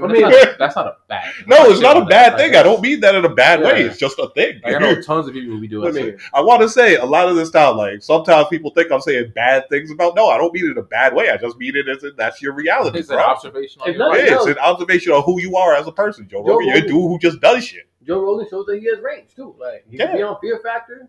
I 0.05 0.07
mean, 0.07 0.25
I 0.25 0.31
mean- 0.31 0.31
that's, 0.31 0.45
not, 0.47 0.59
that's 0.59 0.77
not 0.77 0.87
a 0.87 0.97
bad. 1.09 1.33
No, 1.47 1.65
it's 1.71 1.81
not 1.81 1.97
a 1.97 2.01
Like, 2.01 2.09
bad 2.09 2.33
like, 2.35 2.41
thing. 2.43 2.57
I 2.57 2.63
don't 2.63 2.81
mean 2.81 3.01
that 3.01 3.15
in 3.15 3.25
a 3.25 3.29
bad 3.35 3.61
way. 3.61 3.83
It's 3.83 3.99
just 3.99 4.19
a 4.19 4.29
thing. 4.31 4.61
Like, 4.65 4.77
I 4.77 4.79
know 4.79 5.01
tons 5.01 5.27
of 5.29 5.35
people 5.35 5.55
who 5.55 5.61
be 5.61 5.69
doing 5.69 5.89
I 5.89 5.91
that. 5.93 6.05
mean, 6.05 6.19
I 6.35 6.41
want 6.41 6.63
to 6.63 6.69
say 6.69 6.97
a 6.97 7.05
lot 7.05 7.29
of 7.29 7.37
this 7.37 7.51
time, 7.51 7.77
like 7.77 8.03
sometimes 8.03 8.49
people 8.49 8.71
think 8.71 8.91
I'm 8.93 9.01
saying 9.01 9.33
bad 9.35 9.69
things 9.69 9.91
about. 9.91 10.15
No, 10.15 10.29
I 10.29 10.39
don't 10.39 10.53
mean 10.53 10.67
it 10.67 10.71
in 10.73 10.79
a 10.79 10.83
bad 10.83 11.15
way. 11.15 11.31
I 11.31 11.37
just 11.37 11.57
mean 11.59 11.77
it 11.77 11.89
as 11.89 12.03
in, 12.05 12.13
that's 12.17 12.41
your 12.43 12.53
reality, 12.55 12.99
It's 13.01 13.11
an 13.11 13.19
observation 13.19 13.83
on 13.83 13.91
It's 13.91 13.99
your. 13.99 14.17
Yeah, 14.17 14.37
it's 14.37 14.47
an 14.47 14.59
observation 14.59 15.13
of 15.13 15.25
who 15.25 15.41
you 15.41 15.57
are 15.57 15.75
as 15.75 15.87
a 15.87 15.93
person, 15.93 16.29
Joe, 16.29 16.43
Joe 16.45 16.55
Rogan. 16.59 16.69
You're 16.69 16.77
a 16.79 16.83
dude 16.83 16.91
who 16.91 17.19
just 17.19 17.41
does 17.41 17.65
shit. 17.65 17.85
Joe 18.07 18.21
Rogan 18.23 18.47
shows 18.49 18.67
that 18.67 18.79
he 18.79 18.87
has 18.87 19.01
range 19.01 19.35
too. 19.35 19.55
Like 19.59 19.85
he 19.91 19.97
could 19.97 20.09
Yeah. 20.11 20.17
be 20.17 20.23
on 20.23 20.37
Fear 20.41 20.61
Factor. 20.63 21.09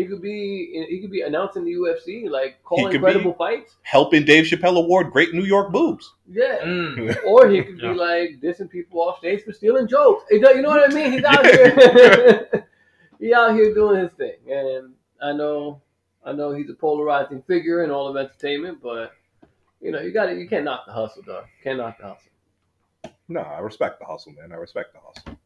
He 0.00 0.06
could 0.06 0.22
be. 0.22 0.86
He 0.88 1.00
could 1.00 1.10
be 1.10 1.20
announcing 1.22 1.64
the 1.64 1.72
UFC, 1.74 2.28
like 2.30 2.62
calling 2.64 2.86
could 2.86 2.92
be- 2.92 2.98
credible 3.00 3.34
fights. 3.34 3.76
Helping 3.82 4.24
Dave 4.24 4.44
Chappelle 4.46 4.76
award 4.78 5.10
Great 5.12 5.34
New 5.34 5.44
York 5.44 5.70
boobs. 5.72 6.14
Yeah. 6.26 6.58
Mm. 6.64 7.16
Or 7.26 7.48
he 7.48 7.62
could 7.62 7.80
Yeah. 7.80 7.92
be 7.92 7.98
like 7.98 8.40
dissing 8.42 8.70
people 8.70 9.00
off 9.02 9.18
stage 9.18 9.42
for 9.44 9.52
stealing 9.52 9.86
jokes. 9.86 10.24
You 10.30 10.40
know 10.40 10.68
what 10.68 10.90
I 10.90 10.94
mean? 10.94 11.12
He's 11.12 11.24
out 11.24 11.44
here. 11.44 12.66
he 13.20 13.34
out 13.34 13.54
here 13.54 13.74
doing 13.74 14.00
his 14.00 14.12
thing, 14.12 14.36
and 14.48 14.94
I 15.22 15.32
know, 15.32 15.82
I 16.24 16.32
know 16.32 16.52
he's 16.52 16.70
a 16.70 16.74
polarizing 16.74 17.42
figure 17.42 17.84
in 17.84 17.90
all 17.90 18.08
of 18.08 18.16
entertainment, 18.16 18.78
but 18.82 19.12
you 19.82 19.90
know 19.92 20.00
you 20.00 20.12
got 20.12 20.26
to 20.26 20.34
You 20.34 20.48
can't 20.48 20.64
knock 20.64 20.84
the 20.86 20.92
hustle, 20.92 21.22
dog. 21.22 21.44
Can't 21.62 21.78
knock 21.78 21.98
the 21.98 22.04
hustle. 22.08 22.30
No, 23.28 23.40
I 23.40 23.58
respect 23.60 23.98
the 24.00 24.06
hustle, 24.06 24.32
man. 24.32 24.50
I 24.52 24.56
respect 24.56 24.92
the 24.94 25.00
hustle. 25.00 25.38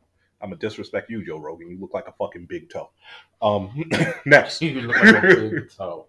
I'm 0.44 0.50
gonna 0.50 0.60
disrespect 0.60 1.08
you, 1.08 1.24
Joe 1.24 1.38
Rogan. 1.38 1.70
You 1.70 1.80
look 1.80 1.94
like 1.94 2.06
a 2.06 2.12
fucking 2.12 2.44
big 2.44 2.68
toe. 2.68 2.90
Um, 3.40 3.90
next. 4.26 4.60
You 4.60 4.82
look 4.82 4.94
like 4.94 5.24
a 5.24 5.26
big 5.36 5.70
toe. 5.70 6.04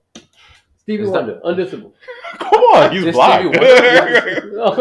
Stevie 0.75 1.05
Wonder, 1.05 1.39
undissable. 1.45 1.93
Come 2.37 2.61
on, 2.61 2.91
he's 2.91 3.05
This 3.05 3.15
blind. 3.15 3.55
Stevie 3.55 3.69
all 4.59 4.75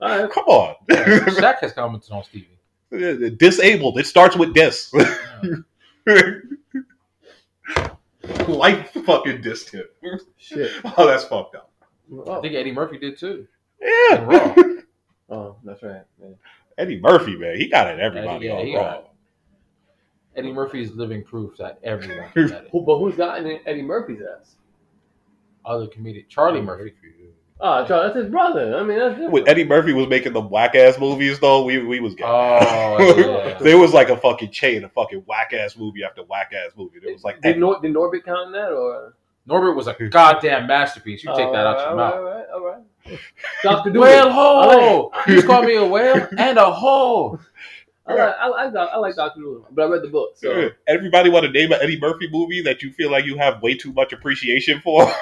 right. 0.00 0.30
Come 0.30 0.44
on. 0.46 0.74
Shaq 0.88 1.58
has 1.58 1.74
commented 1.74 2.10
on 2.10 2.24
Stevie. 2.24 2.58
Disabled. 3.36 3.98
It 3.98 4.06
starts 4.06 4.34
with 4.34 4.54
dis. 4.54 4.90
Yeah. 6.06 6.24
Life 8.48 8.92
fucking 9.04 9.42
dissed 9.42 9.70
him. 9.72 9.84
Shit. 10.38 10.70
Oh, 10.96 11.06
that's 11.06 11.24
fucked 11.24 11.54
up. 11.54 11.70
I 12.30 12.40
think 12.40 12.54
Eddie 12.54 12.72
Murphy 12.72 12.96
did 12.96 13.18
too. 13.18 13.46
Yeah. 13.78 14.24
Raw. 14.24 14.54
oh, 15.28 15.56
that's 15.62 15.82
right. 15.82 16.02
Yeah. 16.18 16.30
Eddie 16.78 17.00
Murphy, 17.00 17.36
man, 17.36 17.56
he 17.56 17.68
got 17.68 17.86
it. 17.88 18.00
Everybody 18.00 18.46
Yeah, 18.46 18.52
on 18.54 18.72
Raw. 18.74 18.82
got. 18.82 19.10
Eddie 20.36 20.52
Murphy 20.52 20.82
is 20.82 20.92
living 20.92 21.22
proof 21.22 21.56
that 21.58 21.78
everyone 21.84 22.28
can 22.34 22.52
it. 22.52 22.68
Who, 22.72 22.82
but 22.82 22.98
who's 22.98 23.14
gotten 23.16 23.58
Eddie 23.66 23.82
Murphy's 23.82 24.20
ass? 24.40 24.56
Other 25.64 25.86
comedian 25.86 26.26
Charlie 26.28 26.60
Murphy. 26.60 26.92
Oh, 27.60 27.86
Charlie, 27.86 28.08
that's 28.08 28.16
his 28.18 28.30
brother. 28.30 28.76
I 28.76 28.82
mean, 28.82 28.98
that's 28.98 29.12
different. 29.12 29.32
When 29.32 29.48
Eddie 29.48 29.64
Murphy 29.64 29.92
was 29.92 30.08
making 30.08 30.32
the 30.32 30.40
whack 30.40 30.74
ass 30.74 30.98
movies, 30.98 31.38
though, 31.38 31.64
we 31.64 31.78
we 31.78 32.00
was 32.00 32.14
getting. 32.14 32.32
Oh, 32.34 32.98
yeah. 33.48 33.58
there 33.60 33.78
was 33.78 33.94
like 33.94 34.10
a 34.10 34.16
fucking 34.16 34.50
chain 34.50 34.82
of 34.84 34.92
fucking 34.92 35.20
whack 35.26 35.52
ass 35.52 35.76
movie 35.76 36.02
after 36.04 36.24
whack 36.24 36.52
ass 36.52 36.72
movie. 36.76 36.98
There 37.02 37.12
was 37.12 37.22
like 37.22 37.40
did, 37.40 37.58
Nor- 37.58 37.80
did 37.80 37.94
Norbit 37.94 38.24
count 38.24 38.48
in 38.48 38.52
that 38.52 38.72
or? 38.72 39.14
Norbit 39.48 39.76
was 39.76 39.86
a 39.86 39.94
goddamn 40.08 40.66
masterpiece. 40.66 41.22
You 41.24 41.30
take 41.36 41.52
that 41.52 41.66
out 41.66 41.78
your 41.78 41.88
all 41.90 41.96
mouth. 41.96 42.14
right, 42.14 42.46
All 42.54 42.64
right, 42.64 42.80
all 43.06 43.10
right. 43.10 43.20
Doctor 43.62 43.90
Dolittle. 43.90 44.00
Whale 44.02 44.32
ho! 44.32 45.10
You 45.26 45.34
just 45.34 45.46
called 45.46 45.66
me 45.66 45.76
a 45.76 45.84
whale 45.84 46.26
and 46.38 46.58
a 46.58 46.70
hole. 46.70 47.38
I 48.06 48.14
like 48.14 48.34
I 48.38 48.48
like 48.48 48.74
I 48.74 48.96
like 48.98 49.16
Doctor 49.16 49.40
Dolittle, 49.40 49.66
but 49.70 49.84
I 49.84 49.88
read 49.88 50.02
the 50.02 50.08
book. 50.08 50.32
So 50.36 50.70
Everybody 50.86 51.28
want 51.30 51.44
to 51.44 51.52
name 51.52 51.72
an 51.72 51.78
Eddie 51.82 52.00
Murphy 52.00 52.28
movie 52.30 52.62
that 52.62 52.82
you 52.82 52.90
feel 52.92 53.10
like 53.10 53.26
you 53.26 53.36
have 53.36 53.60
way 53.62 53.74
too 53.74 53.92
much 53.92 54.12
appreciation 54.14 54.80
for? 54.80 55.12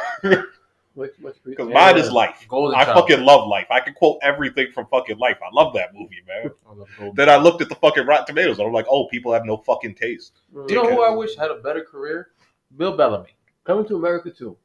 much 0.94 1.10
much 1.20 1.36
Because 1.44 1.68
mine 1.68 1.96
is 1.98 2.10
Life. 2.12 2.44
Golden 2.48 2.78
I 2.78 2.84
Child. 2.84 2.98
fucking 3.08 3.24
love 3.24 3.48
Life. 3.48 3.66
I 3.70 3.80
can 3.80 3.94
quote 3.94 4.18
everything 4.22 4.70
from 4.72 4.86
fucking 4.86 5.18
Life. 5.18 5.38
I 5.42 5.48
love 5.52 5.74
that 5.74 5.94
movie, 5.94 6.22
man. 6.28 6.52
I 6.68 6.74
love 6.74 7.14
Then 7.16 7.28
I 7.28 7.36
looked 7.36 7.62
at 7.62 7.68
the 7.68 7.74
fucking 7.76 8.06
Rotten 8.06 8.26
Tomatoes 8.26 8.58
and 8.58 8.66
I'm 8.68 8.72
like, 8.72 8.86
oh, 8.88 9.06
people 9.08 9.32
have 9.32 9.44
no 9.44 9.56
fucking 9.56 9.94
taste. 9.96 10.40
Mm. 10.54 10.68
You 10.68 10.76
know 10.76 10.88
who 10.88 11.02
I 11.02 11.10
wish 11.10 11.34
had 11.36 11.50
a 11.50 11.56
better 11.56 11.82
career? 11.84 12.28
Bill 12.76 12.96
Bellamy. 12.96 13.30
Coming 13.64 13.86
to 13.86 13.96
America 13.96 14.30
too. 14.30 14.56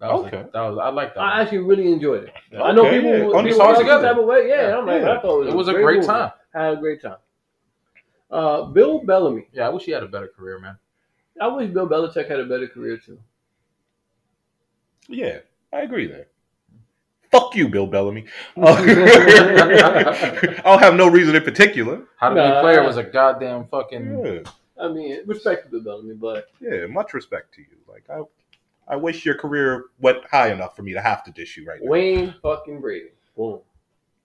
That 0.00 0.12
was 0.12 0.26
Okay. 0.26 0.44
that 0.52 0.60
was 0.60 0.78
I 0.78 0.88
like 0.90 1.14
that. 1.14 1.20
I 1.20 1.38
one. 1.38 1.40
actually 1.42 1.58
really 1.58 1.90
enjoyed 1.92 2.24
it. 2.24 2.32
I 2.60 2.72
know 2.72 2.90
people, 2.90 3.10
yeah. 3.10 3.16
people 3.20 3.36
On 3.36 3.44
the 3.44 3.52
saw 3.52 3.72
together. 3.74 3.88
some 3.88 4.02
type 4.02 4.16
of 4.18 4.24
way. 4.26 4.48
Yeah, 4.48 4.76
I'm 4.78 4.86
like, 4.86 5.02
Yeah. 5.02 5.12
I 5.12 5.20
thought 5.20 5.36
it 5.36 5.44
was, 5.44 5.48
it 5.48 5.54
was 5.56 5.68
a 5.68 5.72
great 5.72 5.96
movie. 5.96 6.06
time. 6.08 6.32
I 6.54 6.64
had 6.64 6.72
a 6.74 6.80
great 6.80 7.00
time. 7.02 7.16
Uh, 8.30 8.62
Bill 8.64 9.00
Bellamy. 9.04 9.48
Yeah, 9.52 9.66
I 9.66 9.68
wish 9.70 9.84
he 9.84 9.92
had 9.92 10.02
a 10.02 10.08
better 10.08 10.28
career, 10.28 10.58
man. 10.58 10.76
I 11.40 11.46
wish 11.48 11.70
Bill 11.70 11.88
Belichick 11.88 12.28
had 12.28 12.40
a 12.40 12.44
better 12.46 12.66
career 12.68 12.96
too. 12.98 13.18
Yeah, 15.08 15.38
I 15.72 15.80
agree 15.82 16.06
there. 16.06 16.26
Fuck 17.30 17.54
you, 17.56 17.68
Bill 17.68 17.86
Bellamy. 17.86 18.26
I'll 18.56 18.76
have 20.78 20.94
no 20.94 21.08
reason 21.08 21.34
in 21.34 21.42
particular. 21.42 22.02
How 22.16 22.28
to 22.30 22.34
be 22.34 22.40
Nah. 22.40 22.58
a 22.58 22.62
player 22.62 22.82
was 22.84 22.96
a 22.96 23.02
goddamn 23.02 23.66
fucking. 23.68 24.24
Yeah, 24.24 24.38
I 24.80 24.88
mean, 24.88 25.18
respect 25.26 25.64
to 25.64 25.70
Bill 25.70 25.82
Bellamy, 25.82 26.14
but 26.14 26.48
yeah, 26.60 26.86
much 26.86 27.14
respect 27.14 27.54
to 27.54 27.60
you. 27.60 27.76
Like 27.88 28.04
I, 28.10 28.22
I 28.92 28.96
wish 28.96 29.24
your 29.24 29.36
career 29.36 29.84
went 30.00 30.24
high 30.26 30.52
enough 30.52 30.76
for 30.76 30.82
me 30.82 30.92
to 30.92 31.00
have 31.00 31.24
to 31.24 31.30
dish 31.30 31.56
you 31.56 31.66
right 31.66 31.80
now. 31.82 31.90
Wayne 31.90 32.34
fucking 32.42 32.80
Brady. 32.80 33.10
Boom. 33.36 33.60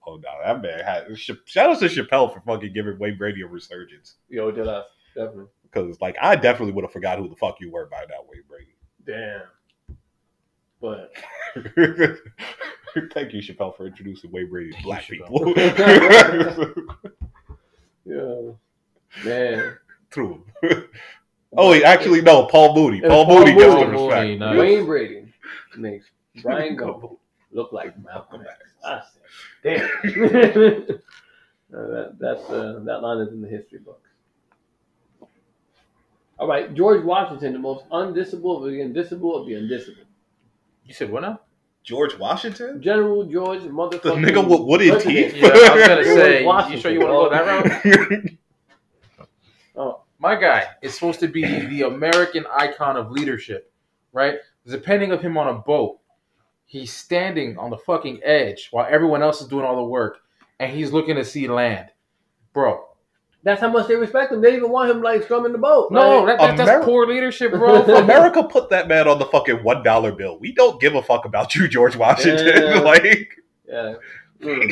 Oh 0.06 0.16
no, 0.16 0.30
that 0.44 0.62
man 0.62 0.84
had. 0.84 1.18
Shout 1.18 1.70
out 1.70 1.78
to 1.78 1.86
Chappelle 1.86 2.32
for 2.32 2.40
fucking 2.40 2.72
giving 2.72 2.98
Wayne 2.98 3.16
Brady 3.16 3.42
a 3.42 3.46
resurgence. 3.46 4.16
Yo, 4.28 4.50
did 4.50 4.68
I? 4.68 4.82
Definitely. 5.14 5.46
Because 5.62 6.00
like 6.00 6.16
I 6.20 6.36
definitely 6.36 6.72
would 6.72 6.84
have 6.84 6.92
forgot 6.92 7.18
who 7.18 7.28
the 7.28 7.36
fuck 7.36 7.60
you 7.60 7.70
were 7.70 7.86
by 7.86 8.04
now, 8.08 8.24
Wayne 8.28 8.42
Brady. 8.48 8.74
Damn. 9.06 9.42
But 10.80 11.12
Thank 13.12 13.32
you, 13.32 13.40
Chappelle, 13.40 13.76
for 13.76 13.86
introducing 13.86 14.32
Wayne 14.32 14.50
Brady 14.50 14.72
to 14.72 14.82
black 14.82 15.08
you, 15.08 15.18
people. 15.18 15.54
yeah, 18.04 18.50
man. 19.24 19.78
True. 20.10 20.44
oh, 21.56 21.70
wait, 21.70 21.84
actually, 21.84 22.20
no. 22.20 22.46
Paul 22.46 22.74
Mooney. 22.74 23.00
Yeah, 23.00 23.08
Paul, 23.08 23.26
Paul 23.26 23.38
Mooney 23.40 23.54
gets 23.54 23.74
the 23.74 23.86
respect. 23.86 24.22
Mooney, 24.22 24.38
nice. 24.38 24.58
Wayne 24.58 24.86
Brady 24.86 25.32
makes 25.76 26.06
Bryant 26.42 26.78
Gumbel 26.78 27.18
look 27.52 27.72
like 27.72 27.96
Malcolm 28.02 28.42
X. 28.42 28.70
I 28.84 29.02
said, 29.62 29.90
damn. 30.18 30.98
Uh, 31.72 31.86
that 31.86 32.18
that's 32.18 32.50
uh, 32.50 32.80
that 32.84 33.00
line 33.00 33.18
is 33.18 33.32
in 33.32 33.40
the 33.40 33.46
history 33.46 33.78
books. 33.78 34.08
All 36.36 36.48
right, 36.48 36.74
George 36.74 37.04
Washington, 37.04 37.52
the 37.52 37.60
most 37.60 37.88
undisable 37.90 38.56
of 38.56 38.72
the 38.72 38.80
indisable 38.80 39.36
of 39.36 39.46
the 39.46 39.54
indisable. 39.54 40.02
You 40.84 40.92
said 40.92 41.12
what 41.12 41.22
now? 41.22 41.38
George 41.84 42.18
Washington? 42.18 42.82
General 42.82 43.22
George 43.22 43.60
motherfucking. 43.60 44.02
The 44.02 44.10
nigga 44.10 44.48
with 44.48 44.62
wooden 44.62 44.90
president. 44.90 45.32
teeth? 45.32 45.36
Yeah, 45.36 45.48
I 45.48 45.52
was 45.52 45.86
gonna 45.86 46.02
George 46.02 46.06
say. 46.06 46.40
You 46.40 46.46
Washington, 46.46 46.80
sure 46.80 46.90
you 46.90 47.00
want 47.00 47.32
to 47.32 47.38
go 47.38 47.44
that 47.44 48.10
route? 48.10 48.30
My 50.20 50.36
guy 50.36 50.66
is 50.82 50.92
supposed 50.92 51.18
to 51.20 51.28
be 51.28 51.44
the 51.66 51.82
American 51.82 52.44
icon 52.54 52.96
of 52.98 53.10
leadership, 53.10 53.72
right? 54.12 54.34
There's 54.64 54.78
a 54.78 54.82
painting 54.82 55.12
of 55.12 55.22
him 55.22 55.38
on 55.38 55.48
a 55.48 55.54
boat. 55.54 55.98
He's 56.66 56.92
standing 56.92 57.56
on 57.58 57.70
the 57.70 57.78
fucking 57.78 58.20
edge 58.22 58.68
while 58.70 58.86
everyone 58.88 59.22
else 59.22 59.40
is 59.40 59.48
doing 59.48 59.64
all 59.64 59.76
the 59.76 59.82
work, 59.82 60.18
and 60.60 60.70
he's 60.70 60.92
looking 60.92 61.16
to 61.16 61.24
see 61.24 61.48
land, 61.48 61.88
bro. 62.52 62.84
that's 63.42 63.62
how 63.62 63.70
much 63.70 63.88
they 63.88 63.96
respect 63.96 64.30
him. 64.30 64.42
They 64.42 64.54
even 64.56 64.70
want 64.70 64.90
him 64.90 65.02
like 65.02 65.22
strumming 65.24 65.52
the 65.52 65.58
boat. 65.58 65.90
No, 65.90 66.22
Like, 66.22 66.38
that, 66.38 66.56
that, 66.56 66.66
that's 66.66 66.70
Ameri- 66.70 66.84
poor 66.84 67.06
leadership, 67.06 67.52
bro. 67.52 67.82
America 67.96 68.42
put 68.44 68.68
that 68.70 68.86
man 68.88 69.08
on 69.08 69.18
the 69.18 69.24
fucking 69.24 69.64
one 69.64 69.82
dollar 69.82 70.12
bill. 70.12 70.38
We 70.38 70.52
don't 70.52 70.78
give 70.80 70.94
a 70.94 71.02
fuck 71.02 71.24
about 71.24 71.54
you, 71.54 71.66
George 71.66 71.96
Washington. 71.96 72.46
Yeah. 72.46 72.78
like, 72.80 73.30
Yeah. 73.66 73.94
Mm. 74.42 74.70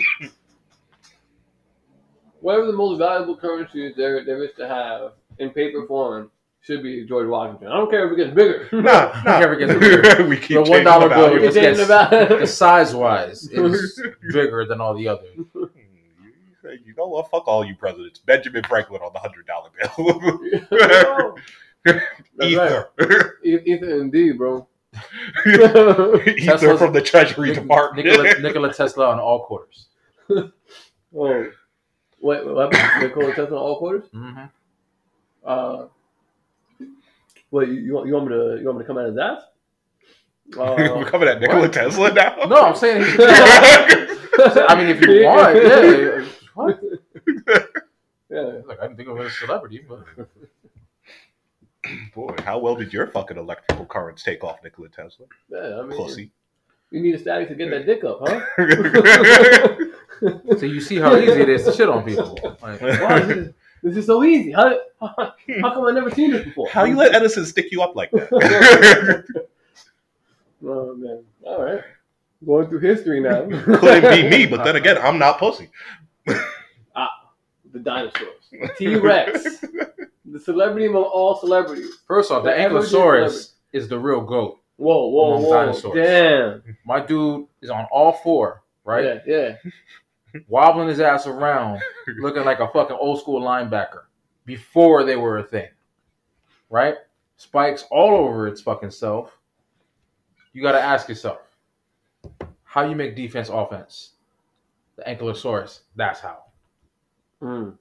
Whatever 2.40 2.66
the 2.66 2.72
most 2.74 2.98
valuable 2.98 3.36
currency 3.36 3.92
there 3.96 4.24
there 4.24 4.44
is 4.44 4.50
to 4.58 4.68
have 4.68 5.12
in 5.38 5.50
paper 5.50 5.86
form 5.86 6.30
should 6.60 6.82
be 6.82 7.06
George 7.06 7.28
Washington. 7.28 7.68
I 7.68 7.76
don't 7.76 7.90
care 7.90 8.06
if 8.06 8.12
it 8.12 8.16
gets 8.16 8.34
bigger. 8.34 8.68
nah, 8.72 9.12
nah. 9.24 9.38
Never 9.40 9.56
gets 9.56 9.72
bigger. 9.78 10.26
we 10.26 10.36
keep 10.36 10.56
The 10.56 10.62
$1 10.64 10.84
bill 10.84 11.08
value. 11.08 11.36
It's 11.38 11.54
just 11.54 11.76
gets- 11.88 11.88
the 12.28 12.36
the 12.40 12.46
size 12.46 12.94
wise 12.94 13.48
is 13.48 14.02
bigger 14.32 14.64
than 14.66 14.80
all 14.80 14.94
the 14.94 15.08
others. 15.08 15.28
You 15.36 15.70
you 16.84 16.94
know 16.96 17.06
what? 17.06 17.30
Fuck 17.30 17.46
all 17.48 17.64
you 17.64 17.74
presidents. 17.76 18.18
Benjamin 18.18 18.62
Franklin 18.64 19.00
on 19.00 19.12
the 19.14 19.20
hundred 19.20 19.46
dollar 19.46 19.70
bill. 19.78 21.36
That's 22.36 22.54
right. 22.56 22.84
Ether. 23.44 24.00
Indeed, 24.00 24.36
bro. 24.38 24.66
Ether 25.46 26.76
from 26.76 26.92
the 26.92 27.00
Treasury 27.02 27.48
Nic- 27.50 27.60
Department. 27.62 28.06
Nikola, 28.06 28.40
Nikola 28.40 28.74
Tesla 28.74 29.10
on 29.10 29.18
all 29.20 29.44
quarters. 29.46 29.86
oh. 30.30 30.50
Wait, 32.20 32.44
what 32.44 32.74
happened? 32.74 33.02
They 33.02 33.14
call 33.14 33.28
it 33.30 33.38
all 33.52 33.78
quarters? 33.78 34.08
hmm 34.12 34.44
Uh, 35.48 35.86
wait, 37.50 37.68
you, 37.70 37.74
you, 37.76 37.94
want, 37.94 38.06
you 38.06 38.14
want 38.14 38.26
me 38.28 38.34
to 38.34 38.58
you 38.60 38.66
want 38.66 38.78
me 38.78 38.84
to 38.84 38.86
come 38.86 38.98
out 38.98 39.06
as 39.06 39.14
that? 39.14 39.38
We're 40.56 41.04
Uh, 41.04 41.04
coming 41.10 41.28
at 41.28 41.40
Nikola 41.40 41.60
what? 41.62 41.72
Tesla 41.72 42.12
now. 42.12 42.36
No, 42.46 42.56
I'm 42.62 42.76
saying. 42.76 43.02
I 43.18 44.74
mean, 44.76 44.88
if 44.88 45.00
you 45.00 45.24
want, 45.24 45.56
yeah. 45.56 46.24
What? 46.54 46.80
yeah. 48.30 48.60
Like, 48.66 48.78
I 48.78 48.82
didn't 48.82 48.96
think 48.98 49.08
of 49.08 49.16
it 49.18 49.26
as 49.26 49.32
a 49.32 49.34
celebrity, 49.34 49.84
but 49.88 50.04
Boy, 52.14 52.34
how 52.44 52.58
well 52.58 52.76
did 52.76 52.92
your 52.92 53.06
fucking 53.06 53.38
electrical 53.38 53.86
currents 53.86 54.22
take 54.22 54.44
off, 54.44 54.58
Nikola 54.62 54.88
Tesla? 54.90 55.26
Yeah, 55.50 55.80
I 55.80 55.82
mean, 55.86 55.96
Pussy. 55.98 56.30
you 56.90 57.00
need 57.00 57.14
a 57.14 57.18
static 57.18 57.48
to 57.48 57.54
get 57.54 57.70
that 57.70 57.86
dick 57.86 58.04
up, 58.04 58.18
huh? 58.20 58.40
so 60.58 60.66
you 60.66 60.80
see 60.82 60.96
how 60.96 61.16
easy 61.16 61.40
it 61.40 61.48
is 61.48 61.64
to 61.64 61.72
shit 61.72 61.88
on 61.88 62.04
people. 62.04 62.38
Like, 62.60 62.80
Wow, 62.82 63.18
this, 63.20 63.36
is, 63.36 63.54
this 63.82 63.96
is 63.96 64.06
so 64.06 64.24
easy. 64.24 64.52
How, 64.52 64.78
how, 65.00 65.14
how 65.62 65.74
come 65.74 65.86
I 65.86 65.92
never 65.92 66.10
seen 66.10 66.32
this 66.32 66.44
before? 66.44 66.68
how 66.68 66.84
you 66.84 66.96
let 66.96 67.14
Edison 67.14 67.44
stick 67.46 67.70
you 67.72 67.82
up 67.82 67.94
like 67.96 68.10
that? 68.10 69.24
Oh 70.66 70.92
man! 70.96 71.22
All 71.44 71.62
right, 71.62 71.84
going 72.44 72.68
through 72.68 72.80
history 72.80 73.20
now. 73.20 73.46
Couldn't 73.48 74.10
be 74.10 74.28
me, 74.28 74.44
but 74.44 74.64
then 74.64 74.74
again, 74.74 74.98
I'm 74.98 75.18
not 75.20 75.38
pussy. 75.38 75.70
Ah, 76.96 77.30
the 77.72 77.78
dinosaurs, 77.78 78.50
T 78.76 78.96
Rex, 78.96 79.60
the 80.24 80.40
celebrity 80.40 80.86
among 80.86 81.04
all 81.04 81.36
celebrities. 81.36 81.88
first 82.08 82.32
off, 82.32 82.42
the 82.42 82.50
The 82.50 82.56
Ankylosaurus 82.56 83.52
is 83.72 83.88
the 83.88 83.98
real 84.00 84.20
goat. 84.20 84.58
Whoa, 84.78 85.06
whoa, 85.06 85.38
whoa! 85.38 85.52
dinosaurs. 85.52 85.94
Damn! 85.94 86.62
My 86.84 86.98
dude 86.98 87.46
is 87.62 87.70
on 87.70 87.86
all 87.92 88.12
four, 88.24 88.62
right? 88.84 89.04
Yeah, 89.04 89.18
yeah. 89.26 89.70
Wobbling 90.48 90.88
his 90.88 91.00
ass 91.00 91.26
around, 91.26 91.80
looking 92.18 92.44
like 92.44 92.60
a 92.60 92.68
fucking 92.68 92.96
old 92.98 93.20
school 93.20 93.40
linebacker 93.40 94.02
before 94.44 95.04
they 95.04 95.16
were 95.16 95.38
a 95.38 95.42
thing, 95.42 95.68
right? 96.70 96.94
Spikes 97.36 97.84
all 97.90 98.14
over 98.14 98.46
its 98.48 98.60
fucking 98.60 98.90
self. 98.90 99.36
You 100.52 100.62
got 100.62 100.72
to 100.72 100.80
ask 100.82 101.08
yourself, 101.08 101.38
how 102.64 102.84
you 102.88 102.96
make 102.96 103.14
defense 103.16 103.48
offense? 103.48 104.12
The 104.96 105.04
Ankylosaurus, 105.04 105.80
that's 105.96 106.20
how. 106.20 106.44
Mm. 107.42 107.76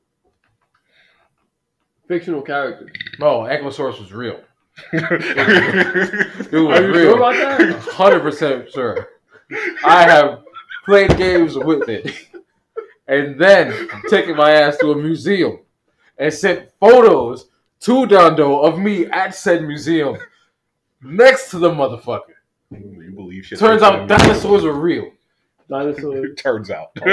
Fictional 2.07 2.41
character. 2.41 2.87
No, 3.19 3.41
Ankylosaurus 3.41 3.99
was 3.99 4.13
real. 4.13 4.39
It 4.93 6.51
was 6.53 6.79
Are 6.79 6.83
you 6.83 6.93
real. 6.93 6.93
sure 6.93 7.17
about 7.17 7.33
that? 7.33 7.79
Hundred 7.91 8.19
percent 8.21 8.71
sure. 8.71 9.09
I 9.83 10.03
have 10.03 10.43
played 10.85 11.17
games 11.17 11.55
with 11.57 11.89
it, 11.89 12.13
and 13.07 13.39
then 13.39 13.87
taken 14.09 14.35
my 14.35 14.51
ass 14.51 14.77
to 14.77 14.91
a 14.91 14.95
museum 14.95 15.59
and 16.17 16.33
sent 16.33 16.69
photos 16.79 17.49
to 17.81 18.05
Dondo 18.07 18.63
of 18.63 18.79
me 18.79 19.05
at 19.07 19.35
said 19.35 19.63
museum 19.63 20.17
next 21.01 21.51
to 21.51 21.59
the 21.59 21.69
motherfucker. 21.69 22.33
you 22.71 23.11
believe 23.15 23.45
shit. 23.45 23.59
Turns 23.59 23.81
out 23.83 24.07
dinosaurs 24.07 24.65
are 24.65 24.73
real. 24.73 25.11
Dinosaurs. 25.69 26.29
Turns 26.37 26.69
out. 26.71 26.91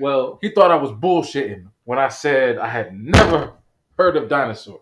Well, 0.00 0.38
He 0.40 0.48
thought 0.48 0.70
I 0.70 0.76
was 0.76 0.90
bullshitting 0.90 1.66
when 1.84 1.98
I 1.98 2.08
said 2.08 2.56
I 2.58 2.66
had 2.66 2.98
never 2.98 3.52
heard 3.98 4.16
of 4.16 4.26
dinosaurs. 4.28 4.80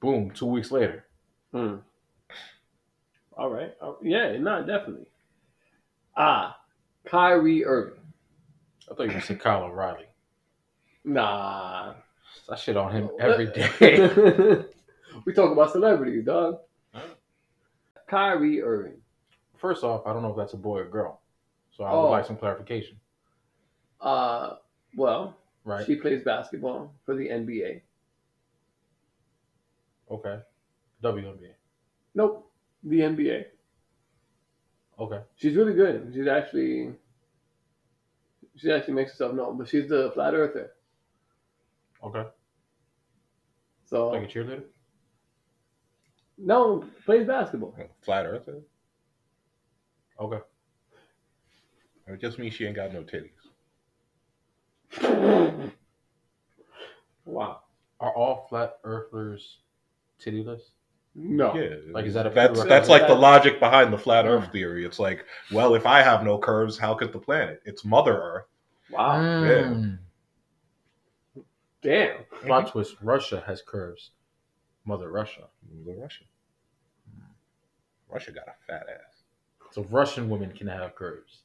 Boom, 0.00 0.30
two 0.30 0.46
weeks 0.46 0.70
later. 0.70 1.04
hmm. 1.52 1.76
All 3.36 3.48
right. 3.50 3.74
Uh, 3.80 3.92
Yeah, 4.02 4.36
no, 4.38 4.64
definitely. 4.64 5.06
Ah, 6.16 6.56
Kyrie 7.06 7.64
Irving. 7.64 8.00
I 8.90 8.94
thought 8.94 9.00
you 9.00 9.06
were 9.06 9.12
going 9.12 9.20
to 9.20 9.26
say 9.26 9.34
Kyle 9.36 9.62
O'Reilly. 9.64 10.06
Nah. 11.04 11.94
I 12.48 12.56
shit 12.56 12.76
on 12.76 12.90
him 12.92 13.10
every 13.20 13.46
day. 13.46 13.70
we 15.24 15.32
talk 15.32 15.52
about 15.52 15.70
celebrities, 15.72 16.24
dog. 16.24 16.58
Kyrie 18.08 18.60
Irving. 18.62 19.00
First 19.56 19.84
off, 19.84 20.06
I 20.06 20.12
don't 20.12 20.22
know 20.22 20.30
if 20.30 20.36
that's 20.36 20.54
a 20.54 20.56
boy 20.58 20.78
or 20.78 20.84
girl, 20.88 21.20
so 21.70 21.84
I 21.84 21.92
Oh. 21.92 22.02
would 22.04 22.10
like 22.10 22.26
some 22.26 22.36
clarification. 22.36 22.98
Uh, 24.00 24.54
well, 24.96 25.36
right? 25.64 25.84
she 25.86 25.94
plays 25.96 26.22
basketball 26.24 26.92
for 27.04 27.14
the 27.14 27.28
NBA. 27.28 27.82
Okay. 30.10 30.38
WNBA. 31.04 31.52
Nope, 32.14 32.50
the 32.82 33.00
NBA. 33.00 33.44
Okay. 35.00 35.20
She's 35.36 35.56
really 35.56 35.72
good. 35.74 36.12
She's 36.14 36.26
actually, 36.26 36.92
she 38.56 38.70
actually 38.70 38.94
makes 38.94 39.12
herself 39.12 39.34
known. 39.34 39.56
But 39.56 39.68
she's 39.68 39.88
the 39.88 40.10
flat 40.12 40.34
earther. 40.34 40.72
Okay. 42.04 42.24
So 43.86 44.10
Like 44.10 44.24
a 44.24 44.26
cheerleader. 44.26 44.62
no, 46.38 46.84
plays 47.04 47.26
basketball. 47.26 47.74
Flat 48.02 48.24
Earther. 48.26 48.60
Okay. 50.20 50.38
It 52.06 52.20
just 52.20 52.38
means 52.38 52.54
she 52.54 52.66
ain't 52.66 52.76
got 52.76 52.92
no 52.92 53.02
titties. 53.02 53.30
Wow. 57.26 57.60
Are 58.00 58.12
all 58.16 58.46
flat 58.48 58.78
earthers 58.82 59.58
tittyless? 60.20 60.62
No. 61.22 61.54
Yeah, 61.54 61.76
Like, 61.92 62.06
is 62.06 62.14
that 62.14 62.26
a 62.26 62.30
that's 62.30 62.52
prerequisite? 62.52 62.68
that's 62.68 62.88
like 62.88 63.06
the 63.06 63.14
logic 63.14 63.60
behind 63.60 63.92
the 63.92 63.98
flat 63.98 64.24
Earth 64.26 64.50
theory. 64.52 64.86
It's 64.86 64.98
like, 64.98 65.26
well, 65.52 65.74
if 65.74 65.84
I 65.84 66.02
have 66.02 66.24
no 66.24 66.38
curves, 66.38 66.78
how 66.78 66.94
could 66.94 67.12
the 67.12 67.18
planet? 67.18 67.60
It's 67.66 67.84
Mother 67.84 68.16
Earth. 68.16 68.46
Wow. 68.90 69.20
Mm. 69.20 69.98
Damn. 71.82 72.24
Plot 72.42 72.68
twist: 72.68 72.96
Russia 73.02 73.42
has 73.46 73.60
curves. 73.62 74.10
Mother 74.84 75.10
Russia. 75.10 75.48
The 75.84 75.92
Russia. 75.92 76.24
Russia 78.08 78.32
got 78.32 78.48
a 78.48 78.54
fat 78.66 78.86
ass. 78.88 79.22
So 79.72 79.84
Russian 79.90 80.28
women 80.28 80.52
can 80.52 80.66
have 80.66 80.94
curves. 80.96 81.42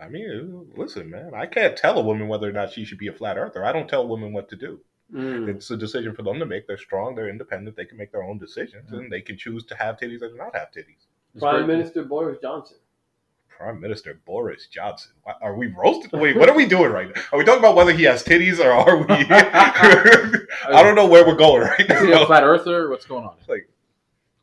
I 0.00 0.08
mean, 0.08 0.70
listen, 0.76 1.10
man. 1.10 1.32
I 1.34 1.46
can't 1.46 1.76
tell 1.76 1.98
a 1.98 2.02
woman 2.02 2.26
whether 2.28 2.48
or 2.48 2.52
not 2.52 2.72
she 2.72 2.84
should 2.84 2.98
be 2.98 3.08
a 3.08 3.12
flat 3.12 3.36
earther. 3.36 3.64
I 3.64 3.72
don't 3.72 3.88
tell 3.88 4.08
women 4.08 4.32
what 4.32 4.48
to 4.50 4.56
do. 4.56 4.80
Mm. 5.12 5.48
It's 5.48 5.70
a 5.70 5.76
decision 5.76 6.14
for 6.14 6.22
them 6.22 6.38
to 6.38 6.46
make. 6.46 6.66
They're 6.66 6.78
strong. 6.78 7.14
They're 7.14 7.28
independent. 7.28 7.76
They 7.76 7.84
can 7.84 7.98
make 7.98 8.12
their 8.12 8.22
own 8.22 8.38
decisions, 8.38 8.90
Mhm. 8.90 8.98
and 8.98 9.12
they 9.12 9.20
can 9.20 9.36
choose 9.36 9.64
to 9.66 9.74
have 9.76 9.98
titties 9.98 10.22
or 10.22 10.34
not 10.34 10.54
have 10.56 10.70
titties. 10.70 11.04
It's 11.34 11.40
Prime 11.40 11.64
great. 11.66 11.76
Minister 11.76 12.02
Boris 12.04 12.38
Johnson. 12.40 12.78
Prime 13.48 13.78
Minister 13.80 14.18
Boris 14.24 14.66
Johnson. 14.68 15.12
What- 15.24 15.38
Are 15.42 15.54
we 15.54 15.66
roasting? 15.68 16.18
Wait, 16.18 16.36
what 16.36 16.48
are 16.48 16.56
we 16.56 16.66
doing 16.66 16.90
right 16.90 17.14
now? 17.14 17.22
Are 17.32 17.38
we 17.38 17.44
talking 17.44 17.58
about 17.60 17.76
whether 17.76 17.92
he 17.92 18.04
has 18.04 18.24
titties 18.24 18.58
or 18.58 18.70
are 18.72 18.96
we? 18.96 19.04
I 20.68 20.82
don't 20.82 20.94
know 20.96 21.06
where 21.06 21.26
we're 21.26 21.34
going 21.36 21.62
right 21.62 21.78
Is 21.80 22.00
he 22.00 22.08
a 22.10 22.16
now. 22.16 22.24
flat 22.26 22.42
earther? 22.42 22.88
What's 22.88 23.04
going 23.06 23.24
on? 23.24 23.36
Like, 23.48 23.68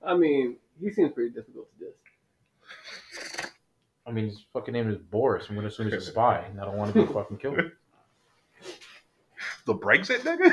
I 0.03 0.15
mean, 0.15 0.57
he 0.79 0.91
seems 0.91 1.11
pretty 1.13 1.31
difficult 1.31 1.67
to 1.79 1.85
diss. 1.85 3.49
I 4.05 4.11
mean, 4.11 4.25
his 4.25 4.43
fucking 4.53 4.73
name 4.73 4.89
is 4.89 4.97
Boris. 4.97 5.47
I'm 5.49 5.55
gonna 5.55 5.67
assume 5.67 5.85
he's 5.91 5.95
a 5.95 6.01
spy, 6.01 6.39
and 6.49 6.59
I 6.59 6.65
don't 6.65 6.77
want 6.77 6.93
to 6.93 7.05
be 7.05 7.13
fucking 7.13 7.37
killed. 7.37 7.59
The 9.69 9.75
Brexit 9.75 10.21
nigga? 10.21 10.49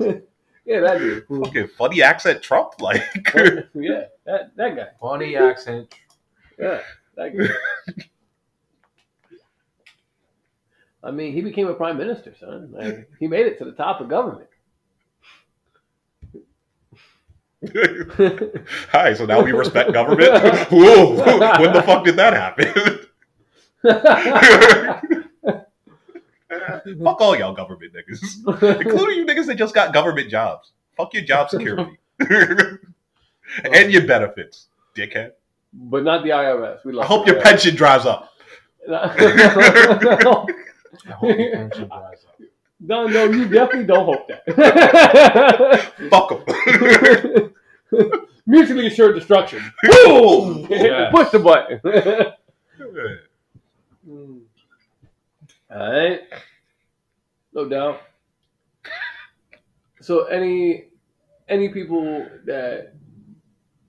yeah, 0.64 0.80
that 0.80 0.98
dude. 0.98 1.26
Fucking 1.44 1.68
funny 1.68 2.02
accent 2.02 2.42
Trump, 2.42 2.72
like 2.80 3.02
yeah, 3.74 4.04
that 4.24 4.56
that 4.56 4.76
guy. 4.76 4.86
Funny 5.00 5.36
accent. 5.50 5.94
Yeah, 6.58 6.80
that 7.16 7.36
guy. 7.36 8.04
I 11.02 11.10
mean, 11.10 11.32
he 11.32 11.40
became 11.40 11.66
a 11.66 11.74
prime 11.74 11.96
minister, 11.96 12.34
son. 12.38 12.72
Like, 12.72 13.08
he 13.18 13.26
made 13.26 13.46
it 13.46 13.58
to 13.58 13.64
the 13.64 13.72
top 13.72 14.02
of 14.02 14.10
government. 14.10 14.48
Hi, 18.92 19.14
so 19.14 19.24
now 19.24 19.42
we 19.42 19.52
respect 19.52 19.92
government. 19.94 20.30
Whoa, 20.70 21.14
when 21.58 21.72
the 21.72 21.82
fuck 21.86 22.04
did 22.04 22.16
that 22.16 22.34
happen? 22.34 22.99
fuck 27.02 27.20
all 27.20 27.36
y'all 27.36 27.54
government 27.54 27.92
niggas, 27.94 28.80
including 28.80 29.18
you 29.18 29.26
niggas 29.26 29.46
that 29.46 29.56
just 29.56 29.74
got 29.74 29.94
government 29.94 30.28
jobs. 30.28 30.72
Fuck 30.96 31.14
your 31.14 31.22
job 31.22 31.48
security 31.48 31.98
and 32.20 33.90
your 33.90 34.06
benefits, 34.06 34.68
dickhead. 34.94 35.30
but 35.72 36.04
not 36.04 36.22
the 36.24 36.30
IRS. 36.30 36.84
We 36.84 36.98
I 36.98 37.06
hope 37.06 37.26
your 37.26 37.40
pension 37.40 37.74
dries 37.74 38.04
up. 38.04 38.28
IRS. 38.86 40.50
I 41.08 41.12
hope 41.12 41.28
your 41.38 41.52
pension 41.56 41.88
dries 41.88 42.24
up. 42.28 42.38
no, 42.80 43.06
no, 43.06 43.24
you 43.24 43.48
definitely 43.48 43.86
don't 43.86 44.04
hope 44.04 44.28
that. 44.28 44.44
Fuck 46.10 46.44
them. 46.46 47.54
Mutually 48.46 48.88
assured 48.88 49.14
destruction. 49.14 49.62
Boom! 50.04 50.66
Yes. 50.68 51.10
Push 51.14 51.30
the 51.30 51.38
button. 51.38 51.80
All 54.10 55.92
right. 55.92 56.20
No 57.54 57.68
doubt. 57.68 58.00
So, 60.00 60.24
any 60.24 60.86
any 61.48 61.68
people 61.68 62.26
that 62.46 62.94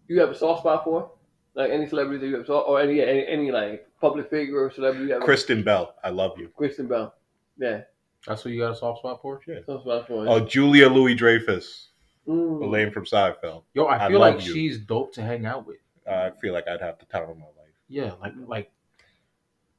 you 0.08 0.20
have 0.20 0.30
a 0.30 0.36
soft 0.36 0.62
spot 0.62 0.84
for, 0.84 1.12
like 1.56 1.72
any 1.72 1.88
celebrity 1.88 2.20
that 2.20 2.28
you 2.28 2.38
have, 2.38 2.46
soft, 2.46 2.68
or 2.68 2.82
any, 2.82 3.02
any 3.02 3.26
any 3.28 3.52
like 3.52 3.88
public 4.02 4.30
figure 4.30 4.64
or 4.66 4.72
celebrity 4.72 5.08
you 5.08 5.14
have, 5.14 5.24
Kristen 5.24 5.64
Bell, 5.64 5.96
I 6.04 6.10
love 6.10 6.38
you. 6.38 6.50
Kristen 6.58 6.88
Bell, 6.88 7.14
yeah, 7.58 7.82
That's 8.28 8.44
what 8.44 8.54
you 8.54 8.60
got 8.60 8.72
a 8.74 8.76
soft 8.76 9.00
spot 9.00 9.22
for? 9.22 9.40
Yeah. 9.48 9.60
soft 9.66 9.84
spot 9.84 10.08
for. 10.08 10.28
Oh, 10.28 10.40
Julia 10.42 10.90
Louis 10.90 11.16
Dreyfus, 11.16 11.88
Mm. 12.28 12.62
Elaine 12.64 12.92
from 12.92 13.06
Seinfeld. 13.06 13.64
Yo, 13.74 13.86
I 13.86 14.06
I 14.06 14.10
feel 14.10 14.20
love 14.20 14.36
like 14.36 14.46
you. 14.46 14.54
she's 14.54 14.78
dope 14.80 15.12
to 15.14 15.22
hang 15.24 15.46
out 15.48 15.66
with. 15.66 15.78
I 16.08 16.30
feel 16.42 16.54
like 16.54 16.68
I'd 16.68 16.82
have 16.82 17.00
the 17.00 17.06
time 17.06 17.28
of 17.30 17.38
my 17.38 17.46
life. 17.46 17.74
Yeah, 17.88 18.12
like 18.22 18.34
like 18.48 18.72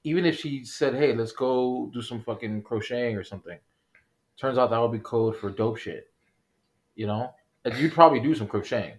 even 0.05 0.25
if 0.25 0.38
she 0.38 0.65
said, 0.65 0.95
"Hey, 0.95 1.15
let's 1.15 1.33
go 1.33 1.91
do 1.93 2.03
some 2.03 2.23
fucking 2.23 2.62
crocheting 2.62 3.17
or 3.17 3.25
something," 3.25 3.59
turns 4.38 4.59
out 4.59 4.71
that 4.71 4.79
would 4.79 4.93
be 4.93 4.99
code 4.99 5.37
for 5.37 5.51
dope 5.51 5.79
shit. 5.79 6.11
You 6.95 7.07
know, 7.07 7.33
And 7.65 7.75
you'd 7.79 7.93
probably 7.93 8.21
do 8.21 8.35
some 8.35 8.47
crocheting, 8.49 8.97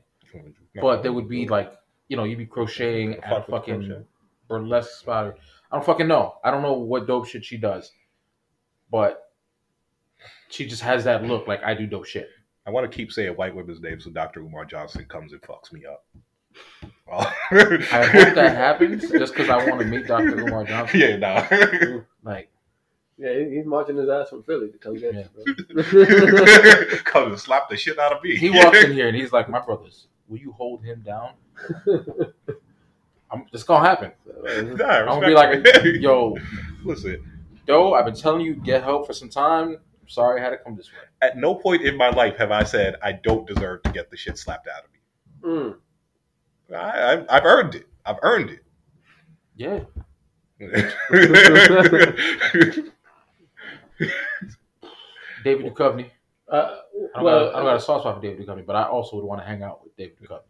but 0.82 1.04
there 1.04 1.13
would 1.13 1.28
be 1.30 1.48
like, 1.48 1.74
you 2.08 2.18
know, 2.18 2.24
you'd 2.24 2.38
be 2.39 2.46
crocheting 2.46 3.16
at 3.24 3.34
a 3.39 3.44
fucking 3.44 4.06
burlesque 4.48 5.00
spot. 5.00 5.36
I 5.72 5.76
don't 5.76 5.86
fucking 5.86 6.08
know. 6.08 6.36
I 6.44 6.52
don't 6.52 6.62
know 6.62 6.74
what 6.74 7.06
dope 7.08 7.28
shit 7.28 7.46
she 7.46 7.58
does, 7.58 7.92
but 8.92 9.32
she 10.50 10.66
just 10.66 10.82
has 10.82 11.04
that 11.04 11.24
look 11.24 11.48
like 11.48 11.62
I 11.63 11.74
do 11.74 11.86
dope 11.86 12.06
shit. 12.06 12.30
I 12.66 12.72
want 12.72 12.89
to 12.89 12.96
keep 12.96 13.12
saying 13.12 13.36
white 13.36 13.54
women's 13.54 13.82
names 13.82 14.06
so 14.06 14.12
Dr. 14.12 14.39
Umar 14.42 14.66
Johnson 14.66 15.06
comes 15.06 15.34
and 15.34 15.42
fucks 15.42 15.74
me 15.74 15.86
up. 15.86 16.06
Well, 17.08 17.20
I 17.52 18.06
hope 18.06 18.36
that 18.36 18.56
happens 18.56 19.10
just 19.12 19.34
because 19.34 19.50
I 19.50 19.58
want 19.70 19.82
to 19.82 19.86
meet 19.86 20.08
Dr. 20.08 20.39
Umar 20.39 20.63
Johnson. 20.66 21.00
Yeah, 21.00 21.16
nah. 21.18 22.02
Like, 22.24 22.50
Yeah, 23.18 23.34
he's 23.44 23.66
marching 23.66 23.98
his 23.98 24.10
ass 24.10 24.30
from 24.30 24.44
Philly 24.44 24.72
to 24.72 24.78
come 24.78 24.96
get 24.98 25.13
Yeah. 25.13 25.24
you. 25.46 26.98
Come 27.04 27.32
and 27.32 27.39
slap 27.39 27.70
the 27.70 27.78
shit 27.78 28.00
out 28.00 28.13
of 28.13 28.24
me. 28.24 28.36
he 28.36 28.50
walks 28.50 28.84
in 28.84 28.92
here 29.00 29.08
and 29.08 29.16
he's 29.16 29.32
like, 29.32 29.50
"My 29.50 29.60
brothers, 29.60 30.08
will 30.28 30.39
you 30.39 30.52
hold 30.54 30.84
him 30.84 31.02
down?" 31.06 31.32
I'm, 33.32 33.46
it's 33.52 33.63
gonna 33.63 33.88
happen. 33.88 34.12
Nah, 34.76 34.86
I 34.86 35.00
I'm 35.02 35.20
gonna 35.20 35.28
be 35.28 35.34
like, 35.34 35.63
"Yo, 36.02 36.38
Listen, 36.84 37.24
yo, 37.68 37.94
I've 37.94 38.06
been 38.06 38.16
telling 38.16 38.42
you 38.42 38.56
get 38.56 38.84
help 38.84 39.08
for 39.08 39.13
some 39.13 39.30
time. 39.30 39.70
I'm 40.02 40.08
sorry 40.10 40.39
I 40.39 40.44
had 40.44 40.52
to 40.52 40.58
come 40.58 40.76
this 40.76 40.89
way." 40.92 41.00
at 41.22 41.38
no 41.38 41.56
point 41.56 41.82
in 41.84 41.96
my 41.96 42.10
life 42.10 42.36
have 42.38 42.52
I 42.52 42.63
said 42.63 42.96
I 43.02 43.13
don't 43.13 43.48
deserve 43.48 43.82
to 43.84 43.92
get 43.92 44.10
the 44.12 44.18
shit 44.18 44.38
slapped 44.38 44.68
out 44.68 44.84
of 44.84 44.92
me. 44.92 45.00
Mm. 45.62 45.76
I, 46.74 47.14
I, 47.14 47.38
I've 47.38 47.46
earned 47.46 47.76
it. 47.76 47.88
I've 48.06 48.18
earned 48.22 48.50
it. 48.50 48.60
Yeah, 49.56 49.82
David 55.44 55.74
Duchovny. 55.74 56.10
Uh, 56.48 56.56
I 56.56 57.16
don't, 57.16 57.24
well, 57.24 57.46
got, 57.46 57.56
I 57.56 57.58
don't 57.58 57.66
got 57.66 57.76
a 57.76 57.80
soft 57.80 58.04
spot 58.04 58.16
for 58.16 58.22
David 58.22 58.46
Duchovny, 58.46 58.66
but 58.66 58.76
I 58.76 58.84
also 58.84 59.16
would 59.18 59.26
want 59.26 59.42
to 59.42 59.46
hang 59.46 59.64
out 59.64 59.84
with 59.84 59.96
David 59.98 60.18
Duchovny. 60.22 60.42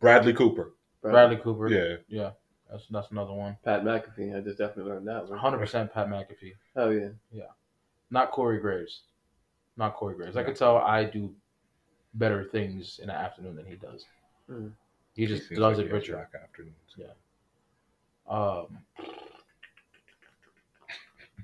Bradley 0.00 0.32
Cooper. 0.32 0.74
Bradley 1.02 1.36
Cooper. 1.36 1.68
Yeah. 1.68 1.96
yeah, 2.08 2.30
that's 2.70 2.86
that's 2.90 3.10
another 3.10 3.32
one. 3.32 3.56
Pat 3.64 3.84
McAfee. 3.84 4.36
I 4.36 4.40
just 4.40 4.58
definitely 4.58 4.92
learned 4.92 5.08
that. 5.08 5.22
One. 5.22 5.30
100 5.30 5.58
percent 5.58 5.92
Pat 5.92 6.08
McAfee, 6.08 6.52
Oh 6.76 6.90
yeah. 6.90 7.08
Yeah. 7.32 7.44
Not 8.10 8.30
Corey 8.30 8.60
Graves. 8.60 9.02
Not 9.76 9.94
Corey 9.94 10.14
Graves. 10.14 10.36
I 10.36 10.42
could 10.44 10.56
tell 10.56 10.76
I 10.76 11.04
do 11.04 11.34
better 12.14 12.44
things 12.44 13.00
in 13.00 13.08
the 13.08 13.14
afternoon 13.14 13.56
than 13.56 13.66
he 13.66 13.76
does. 13.76 14.04
Mm. 14.50 14.72
He 15.14 15.26
just 15.26 15.48
Seems 15.48 15.58
does 15.60 15.78
like 15.78 15.86
it 15.86 15.88
he 15.90 15.94
has 15.94 16.08
richer. 16.08 16.28
afternoons. 16.42 16.76
Yeah. 16.96 17.06
Um, 18.28 18.78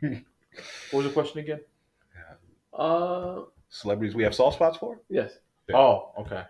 what 0.91 0.93
was 0.93 1.07
the 1.07 1.13
question 1.13 1.41
again? 1.41 1.61
Uh, 2.73 3.43
Celebrities 3.71 4.15
we 4.15 4.23
have 4.23 4.35
soft 4.35 4.57
spots 4.57 4.79
for? 4.79 5.01
yes. 5.11 5.33
Yeah. 5.69 5.77
Oh, 5.77 6.13
okay. 6.21 6.45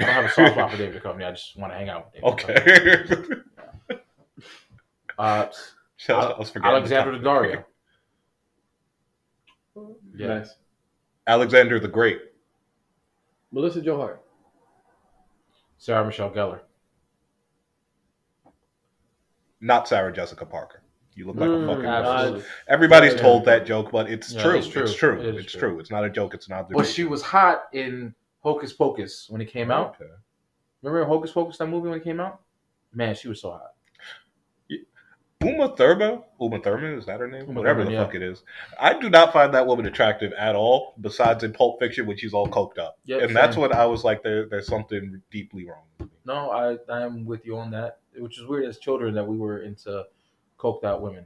I 0.00 0.04
don't 0.04 0.08
have 0.14 0.24
a 0.24 0.30
soft 0.30 0.52
spot 0.54 0.70
for 0.72 0.76
David 0.76 1.00
Duchovny. 1.00 1.24
I 1.24 1.30
just 1.30 1.56
want 1.56 1.72
to 1.72 1.76
hang 1.78 1.88
out 1.88 2.10
with 2.12 2.36
David. 2.38 3.06
Duchovny. 3.08 3.30
Okay. 3.30 3.40
Uh, 5.16 5.46
Shut 5.96 6.16
Ale- 6.20 6.30
up, 6.32 6.38
let's 6.40 6.50
forget 6.50 6.68
Alexander 6.72 7.16
the 7.16 7.24
Daddario. 7.24 7.64
Yeah. 10.16 10.26
Nice. 10.26 10.56
Alexander 11.28 11.78
the 11.78 11.86
Great. 11.86 12.20
Melissa 13.52 13.80
Joan 13.80 14.00
Hart. 14.00 14.22
Sarah 15.78 16.04
Michelle 16.04 16.32
Gellar. 16.32 16.62
Not 19.64 19.88
Sarah 19.88 20.12
Jessica 20.12 20.44
Parker. 20.46 20.82
You 21.16 21.26
look 21.26 21.36
like 21.36 21.48
Mm, 21.48 21.64
a 21.64 21.66
fucking. 21.74 21.86
absolutely. 21.86 22.44
Everybody's 22.68 23.14
Yeah. 23.14 23.20
told 23.22 23.44
that 23.44 23.64
joke, 23.66 23.90
but 23.92 24.10
it's 24.10 24.32
Yeah, 24.32 24.42
true. 24.42 24.56
it's 24.58 24.66
It's 24.66 24.74
true. 24.94 25.16
true. 25.16 25.20
It 25.28 25.34
is 25.36 25.46
true. 25.46 25.60
true. 25.60 25.80
It's 25.80 25.90
not 25.90 26.04
a 26.04 26.10
joke. 26.10 26.34
It's 26.34 26.48
not. 26.48 26.68
The 26.68 26.74
joke. 26.74 26.82
But 26.82 26.88
she 26.88 27.04
was 27.04 27.22
hot 27.22 27.64
in 27.72 28.14
Hocus 28.40 28.72
Pocus 28.72 29.26
when 29.30 29.40
it 29.40 29.46
came 29.46 29.70
out. 29.70 29.96
Okay. 30.00 30.10
Remember 30.82 31.04
Hocus 31.06 31.30
Pocus 31.32 31.56
that 31.58 31.66
movie 31.68 31.88
when 31.88 31.98
it 31.98 32.04
came 32.04 32.20
out? 32.20 32.40
Man, 32.92 33.14
she 33.14 33.28
was 33.28 33.40
so 33.40 33.52
hot. 33.52 33.70
Uma 35.42 35.76
Thurman, 35.76 36.22
Uma 36.40 36.58
Thurman, 36.58 36.96
is 36.98 37.04
that 37.04 37.20
her 37.20 37.28
name? 37.28 37.42
Uma 37.42 37.60
Whatever 37.60 37.80
Thurman, 37.80 37.86
the 37.92 37.98
yeah. 37.98 38.04
fuck 38.06 38.14
it 38.14 38.22
is. 38.22 38.42
I 38.80 38.98
do 38.98 39.10
not 39.10 39.30
find 39.32 39.52
that 39.52 39.66
woman 39.66 39.84
attractive 39.84 40.32
at 40.32 40.56
all. 40.56 40.94
Besides 41.02 41.44
in 41.44 41.52
Pulp 41.52 41.78
Fiction, 41.80 42.06
when 42.06 42.16
she's 42.16 42.32
all 42.32 42.46
coked 42.48 42.78
up, 42.78 42.98
Yep, 43.04 43.22
and 43.22 43.36
that's 43.36 43.54
same. 43.56 43.62
when 43.62 43.72
I 43.74 43.84
was 43.84 44.04
like, 44.04 44.22
there, 44.22 44.46
there's 44.46 44.66
something 44.66 45.20
deeply 45.30 45.66
wrong. 45.66 45.82
with 45.98 46.08
me. 46.08 46.16
No, 46.24 46.50
I 46.50 46.78
I 46.90 47.02
am 47.02 47.26
with 47.26 47.44
you 47.44 47.58
on 47.58 47.70
that. 47.72 47.98
Which 48.18 48.38
is 48.38 48.46
weird 48.46 48.64
as 48.66 48.78
children 48.78 49.14
that 49.14 49.24
we 49.26 49.36
were 49.36 49.60
into 49.62 50.04
coked 50.58 50.84
out 50.84 51.02
women. 51.02 51.24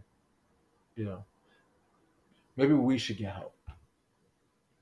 You 0.96 1.04
know. 1.04 1.24
Maybe 2.56 2.72
we 2.74 2.98
should 2.98 3.18
get 3.18 3.34
help. 3.34 3.54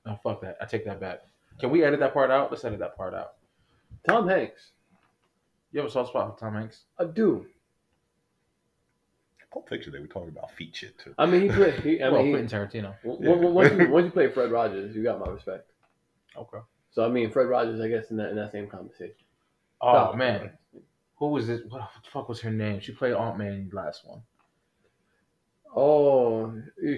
No, 0.05 0.17
fuck 0.23 0.41
that. 0.41 0.57
I 0.61 0.65
take 0.65 0.85
that 0.85 0.99
back. 0.99 1.19
Can 1.59 1.69
we 1.69 1.83
edit 1.83 1.99
that 1.99 2.13
part 2.13 2.31
out? 2.31 2.49
Let's 2.51 2.63
edit 2.65 2.79
that 2.79 2.95
part 2.95 3.13
out. 3.13 3.33
Tom 4.07 4.27
Hanks. 4.27 4.71
You 5.71 5.81
have 5.81 5.89
a 5.89 5.91
soft 5.91 6.09
spot 6.09 6.33
for 6.33 6.39
Tom 6.39 6.53
Hanks? 6.55 6.81
I 6.97 7.05
do. 7.05 7.45
Pulp 9.51 9.69
Fiction, 9.69 9.91
they 9.93 9.99
were 9.99 10.07
talking 10.07 10.29
about 10.29 10.51
feet 10.51 10.75
shit 10.75 10.97
too. 10.99 11.13
I 11.17 11.25
mean, 11.25 11.41
he 11.43 11.49
played. 11.49 11.73
He, 11.75 12.01
I 12.01 12.09
well, 12.11 12.23
mean, 12.23 12.33
Quentin 12.33 12.59
Tarantino. 12.83 12.95
he, 13.01 13.09
w- 13.09 13.29
w- 13.29 13.49
once, 13.53 13.71
you, 13.73 13.89
once 13.89 14.05
you 14.05 14.11
play 14.11 14.29
Fred 14.29 14.51
Rogers, 14.51 14.95
you 14.95 15.03
got 15.03 15.19
my 15.19 15.27
respect. 15.31 15.71
Okay. 16.37 16.57
So 16.91 17.05
I 17.05 17.09
mean, 17.09 17.31
Fred 17.31 17.47
Rogers, 17.47 17.79
I 17.79 17.87
guess, 17.87 18.11
in 18.11 18.17
that 18.17 18.29
in 18.29 18.35
that 18.35 18.51
same 18.51 18.67
conversation. 18.67 19.15
Oh 19.81 20.11
No. 20.11 20.17
man, 20.17 20.51
who 21.17 21.27
was 21.29 21.49
it? 21.49 21.63
What 21.69 21.89
the 22.03 22.09
fuck 22.09 22.29
was 22.29 22.41
her 22.41 22.51
name? 22.51 22.79
She 22.79 22.91
played 22.93 23.13
Aunt 23.13 23.37
May 23.37 23.47
in 23.47 23.69
the 23.69 23.75
last 23.75 24.05
one. 24.07 24.21
Oh, 25.75 26.53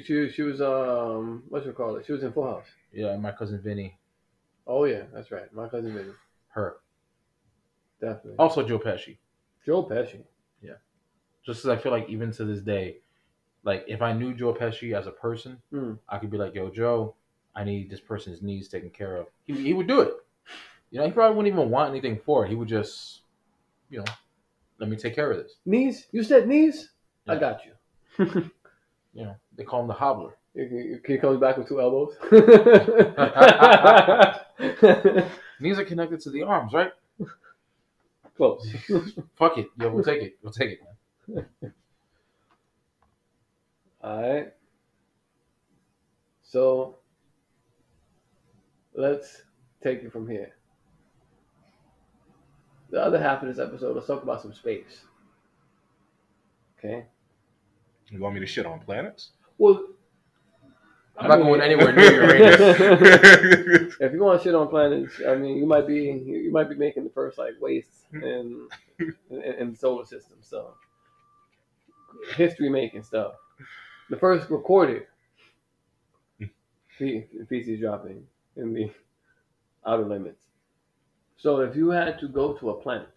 she 0.06 0.30
she 0.30 0.42
was 0.42 0.62
um, 0.62 1.44
what 1.50 1.66
you 1.66 1.74
call 1.74 1.96
it? 1.98 2.06
She 2.06 2.14
was 2.14 2.24
in 2.24 2.32
Full 2.32 2.46
House. 2.46 2.68
Yeah, 2.94 3.18
my 3.18 3.32
cousin 3.32 3.62
Vinny. 3.62 3.98
Oh 4.68 4.86
yeah, 4.86 5.04
that's 5.14 5.32
right. 5.32 5.52
My 5.54 5.68
cousin 5.68 5.94
Vinny, 5.94 6.12
Her. 6.50 6.78
definitely. 8.00 8.36
Also 8.38 8.66
Joe 8.66 8.80
Pesci. 8.80 9.18
Joe 9.66 9.84
Pesci. 9.84 10.22
Yeah. 10.62 10.74
Just 11.46 11.66
as 11.66 11.70
I 11.70 11.78
feel 11.78 11.92
like 11.92 12.08
even 12.10 12.32
to 12.34 12.46
this 12.46 12.62
day, 12.62 12.98
like 13.64 13.84
if 13.88 14.02
I 14.02 14.14
knew 14.14 14.34
Joe 14.34 14.54
Pesci 14.54 14.94
as 14.98 15.08
a 15.08 15.12
person, 15.12 15.62
Hmm. 15.72 15.94
I 16.08 16.18
could 16.20 16.30
be 16.32 16.38
like, 16.38 16.54
"Yo, 16.56 16.70
Joe, 16.70 17.16
I 17.56 17.64
need 17.64 17.90
this 17.90 18.00
person's 18.00 18.42
needs 18.42 18.68
taken 18.70 18.92
care 18.92 19.18
of." 19.18 19.28
He, 19.46 19.54
he 19.56 19.74
would 19.74 19.88
do 19.88 20.02
it. 20.02 20.14
You 20.92 21.00
know, 21.00 21.06
he 21.06 21.12
probably 21.12 21.36
wouldn't 21.36 21.54
even 21.56 21.70
want 21.70 21.90
anything 21.90 22.20
for 22.26 22.46
it. 22.46 22.50
He 22.50 22.56
would 22.56 22.68
just, 22.68 23.19
you 23.90 24.00
know, 24.00 24.06
let 24.80 24.90
me 24.90 24.96
take 24.96 25.16
care 25.16 25.32
of 25.32 25.38
this. 25.38 25.54
Knees? 25.66 26.08
You 26.12 26.24
said 26.24 26.48
knees? 26.48 26.90
I 27.28 27.36
got 27.38 27.62
you. 27.66 28.52
You 29.14 29.26
know, 29.26 29.36
they 29.58 29.64
call 29.64 29.82
him 29.82 29.88
the 29.88 29.94
hobbler. 29.94 30.38
He 30.54 31.18
comes 31.18 31.40
back 31.40 31.58
with 31.58 31.68
two 31.68 31.82
elbows. 31.82 32.16
Knees 35.60 35.80
are 35.80 35.86
connected 35.86 36.20
to 36.22 36.30
the 36.30 36.44
arms, 36.44 36.74
right? 36.74 36.92
Close. 38.38 38.72
Fuck 39.38 39.58
it. 39.58 39.68
Yeah, 39.78 39.88
we'll 39.88 40.04
take 40.04 40.22
it. 40.22 40.38
We'll 40.42 40.54
take 40.54 40.72
it, 40.72 40.80
man. 41.36 41.72
All 44.02 44.22
right. 44.22 44.54
So 46.44 46.98
let's 48.94 49.42
take 49.84 50.04
it 50.04 50.12
from 50.12 50.30
here. 50.30 50.56
The 52.92 53.02
other 53.02 53.20
half 53.22 53.44
of 53.44 53.50
this 53.50 53.60
episode, 53.60 53.96
let's 53.96 54.08
talk 54.08 54.24
about 54.24 54.42
some 54.42 54.54
space. 54.54 55.02
Okay. 56.78 57.06
You 58.10 58.20
want 58.20 58.34
me 58.34 58.42
to 58.42 58.48
shit 58.48 58.66
on 58.66 58.80
planets? 58.80 59.32
Well, 59.58 59.84
I'm 61.18 61.28
not 61.28 61.38
going 61.38 61.62
anywhere 61.62 61.92
near 61.92 62.14
Uranus. 62.14 63.96
if 64.00 64.14
you 64.14 64.24
want 64.24 64.42
to 64.42 64.44
shit 64.44 64.56
on 64.56 64.70
planets, 64.70 65.14
I 65.28 65.36
mean, 65.36 65.58
you 65.58 65.66
might 65.66 65.86
be 65.86 66.04
you 66.04 66.50
might 66.52 66.70
be 66.70 66.76
making 66.76 67.04
the 67.04 67.10
first 67.10 67.38
like 67.38 67.56
waste 67.60 68.06
in 68.14 68.68
in, 69.00 69.14
in 69.30 69.72
the 69.72 69.78
solar 69.78 70.06
system. 70.06 70.38
So 70.42 70.74
history 72.36 72.70
making 72.70 73.04
stuff. 73.04 73.34
The 74.10 74.18
first 74.18 74.50
recorded 74.50 75.08
hmm. 76.40 76.46
fe- 76.98 77.28
feces 77.50 77.80
dropping 77.80 78.24
in 78.56 78.74
the 78.74 78.90
outer 79.86 80.06
limits. 80.06 80.46
So 81.42 81.62
if 81.62 81.76
you 81.76 81.90
had 81.90 82.20
to 82.20 82.28
go 82.28 82.54
to 82.54 82.72
a 82.72 82.74
planet, 82.82 83.10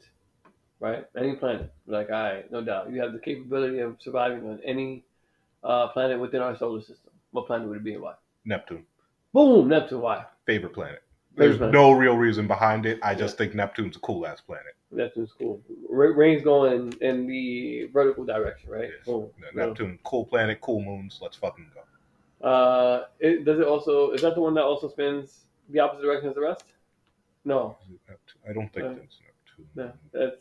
right, 0.80 1.04
any 1.16 1.34
planet, 1.34 1.72
like 1.86 2.10
I, 2.10 2.44
no 2.50 2.62
doubt, 2.62 2.90
you 2.90 3.00
have 3.00 3.12
the 3.12 3.18
capability 3.18 3.80
of 3.80 3.96
surviving 4.00 4.48
on 4.48 4.60
any 4.64 5.04
uh, 5.64 5.88
planet 5.88 6.20
within 6.20 6.40
our 6.40 6.56
solar 6.56 6.80
system. 6.80 7.10
What 7.32 7.46
planet 7.46 7.68
would 7.68 7.78
it 7.78 7.84
be 7.84 7.94
and 7.94 8.02
why? 8.02 8.14
Neptune, 8.44 8.84
Boom, 9.32 9.68
Neptune. 9.68 10.00
Why? 10.00 10.24
favorite 10.46 10.72
planet. 10.74 11.02
Favorite 11.36 11.46
There's 11.46 11.58
planet. 11.58 11.72
no 11.74 11.92
real 11.92 12.16
reason 12.16 12.46
behind 12.46 12.86
it. 12.86 12.98
I 13.02 13.14
just 13.14 13.38
think 13.38 13.54
Neptune's 13.54 13.96
a 13.96 14.00
cool 14.00 14.26
ass 14.26 14.40
planet. 14.40 14.74
Neptune's 14.90 15.32
cool. 15.38 15.60
Ra- 15.88 16.14
Rain's 16.14 16.42
going 16.42 16.92
in 17.00 17.26
the 17.26 17.88
vertical 17.92 18.24
direction, 18.24 18.70
right? 18.70 18.90
Yes. 18.96 19.06
Boom. 19.06 19.30
Yeah, 19.40 19.66
Neptune, 19.66 19.98
cool 20.04 20.26
planet, 20.26 20.60
cool 20.60 20.82
moons. 20.82 21.18
Let's 21.22 21.36
fucking 21.36 21.70
go. 21.74 22.46
Uh, 22.46 23.06
it, 23.20 23.44
does 23.44 23.58
it 23.58 23.66
also? 23.66 24.10
Is 24.10 24.22
that 24.22 24.34
the 24.34 24.40
one 24.40 24.54
that 24.54 24.64
also 24.64 24.88
spins 24.88 25.40
the 25.70 25.78
opposite 25.80 26.02
direction 26.02 26.28
as 26.28 26.34
the 26.34 26.40
rest? 26.40 26.64
No, 27.45 27.76
Is 27.84 27.95
it 27.95 28.01
Neptune? 28.09 28.40
I 28.49 28.53
don't 28.53 28.72
think 28.72 28.86
Uh, 28.86 28.95
that's 29.01 29.20
Neptune. 29.20 29.68
no, 29.74 29.93
that's 30.12 30.36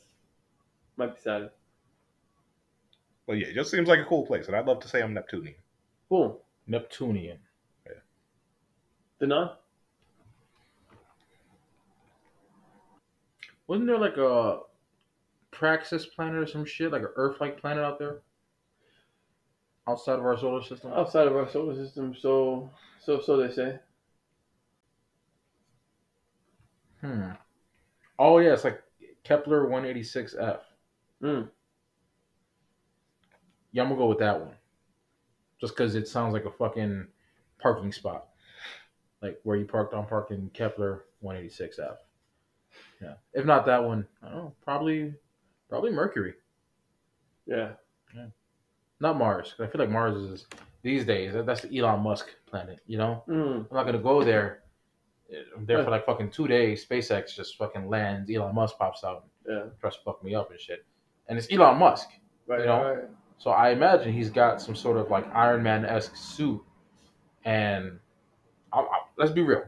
might 0.97 1.15
be 1.15 1.21
Saturn. 1.21 1.49
But 3.25 3.33
yeah, 3.33 3.47
it 3.47 3.55
just 3.55 3.71
seems 3.71 3.87
like 3.87 3.99
a 3.99 4.05
cool 4.05 4.25
place, 4.25 4.47
and 4.47 4.55
I'd 4.55 4.65
love 4.65 4.79
to 4.81 4.87
say 4.87 5.01
I'm 5.01 5.13
Neptunian. 5.13 5.55
Boom. 6.09 6.35
Neptunian. 6.67 7.39
Denon? 9.19 9.51
Wasn't 13.67 13.87
there 13.87 13.97
like 13.99 14.17
a 14.17 14.59
Praxis 15.51 16.05
planet 16.07 16.35
or 16.41 16.47
some 16.47 16.65
shit, 16.65 16.91
like 16.91 17.03
an 17.03 17.09
Earth-like 17.15 17.59
planet 17.61 17.83
out 17.83 17.99
there, 17.99 18.21
outside 19.87 20.19
of 20.19 20.25
our 20.25 20.37
solar 20.37 20.61
system? 20.63 20.91
Outside 20.93 21.27
of 21.27 21.35
our 21.35 21.47
solar 21.49 21.75
system, 21.75 22.15
so 22.15 22.69
so 22.99 23.21
so 23.21 23.37
they 23.37 23.53
say. 23.53 23.79
Hmm. 27.01 27.31
Oh 28.19 28.37
yeah, 28.39 28.53
it's 28.53 28.63
like 28.63 28.81
Kepler 29.23 29.67
186f. 29.67 30.59
Mm. 31.23 31.49
Yeah, 33.71 33.83
I'm 33.83 33.89
gonna 33.89 33.99
go 33.99 34.07
with 34.07 34.19
that 34.19 34.39
one. 34.39 34.55
Just 35.59 35.75
because 35.75 35.95
it 35.95 36.07
sounds 36.07 36.33
like 36.33 36.45
a 36.45 36.51
fucking 36.51 37.07
parking 37.59 37.91
spot, 37.91 38.27
like 39.21 39.39
where 39.43 39.57
you 39.57 39.65
parked 39.65 39.93
on 39.93 40.05
parking 40.07 40.49
Kepler 40.53 41.05
186f. 41.23 41.97
Yeah. 43.01 43.13
If 43.33 43.45
not 43.45 43.65
that 43.65 43.83
one, 43.83 44.07
I 44.23 44.27
don't 44.29 44.37
know. 44.37 44.55
Probably, 44.63 45.13
probably 45.69 45.91
Mercury, 45.91 46.33
Yeah. 47.45 47.73
yeah, 48.15 48.27
not 48.99 49.17
Mars. 49.17 49.55
I 49.59 49.67
feel 49.67 49.79
like 49.81 49.89
Mars 49.89 50.15
is 50.17 50.45
these 50.81 51.05
days. 51.05 51.33
That's 51.45 51.61
the 51.61 51.77
Elon 51.77 52.01
Musk 52.01 52.27
planet. 52.47 52.79
You 52.87 52.97
know, 52.97 53.23
Mm. 53.27 53.67
I'm 53.69 53.75
not 53.75 53.85
gonna 53.85 53.99
go 53.99 54.23
there. 54.23 54.60
I'm 55.55 55.65
there 55.65 55.83
for 55.83 55.91
like 55.91 56.05
fucking 56.05 56.31
two 56.31 56.47
days. 56.47 56.85
SpaceX 56.85 57.35
just 57.35 57.57
fucking 57.57 57.87
lands. 57.87 58.29
Elon 58.29 58.53
Musk 58.55 58.77
pops 58.77 59.03
out, 59.03 59.25
Yeah. 59.47 59.63
tries 59.79 59.95
to 59.95 60.01
fuck 60.03 60.23
me 60.23 60.35
up 60.35 60.51
and 60.51 60.59
shit. 60.59 60.85
And 61.27 61.37
it's 61.37 61.51
Elon 61.51 61.77
Musk. 61.77 62.09
Right. 62.47 62.59
You 62.61 62.65
know? 62.65 62.83
right. 62.95 63.03
So 63.37 63.51
I 63.51 63.69
imagine 63.71 64.11
he's 64.13 64.29
got 64.29 64.61
some 64.61 64.75
sort 64.75 64.97
of 64.97 65.09
like 65.09 65.25
Iron 65.33 65.63
Man 65.63 65.85
esque 65.85 66.15
suit. 66.15 66.61
And 67.45 67.99
I, 68.73 68.79
I, 68.81 68.99
let's 69.17 69.31
be 69.31 69.41
real. 69.41 69.63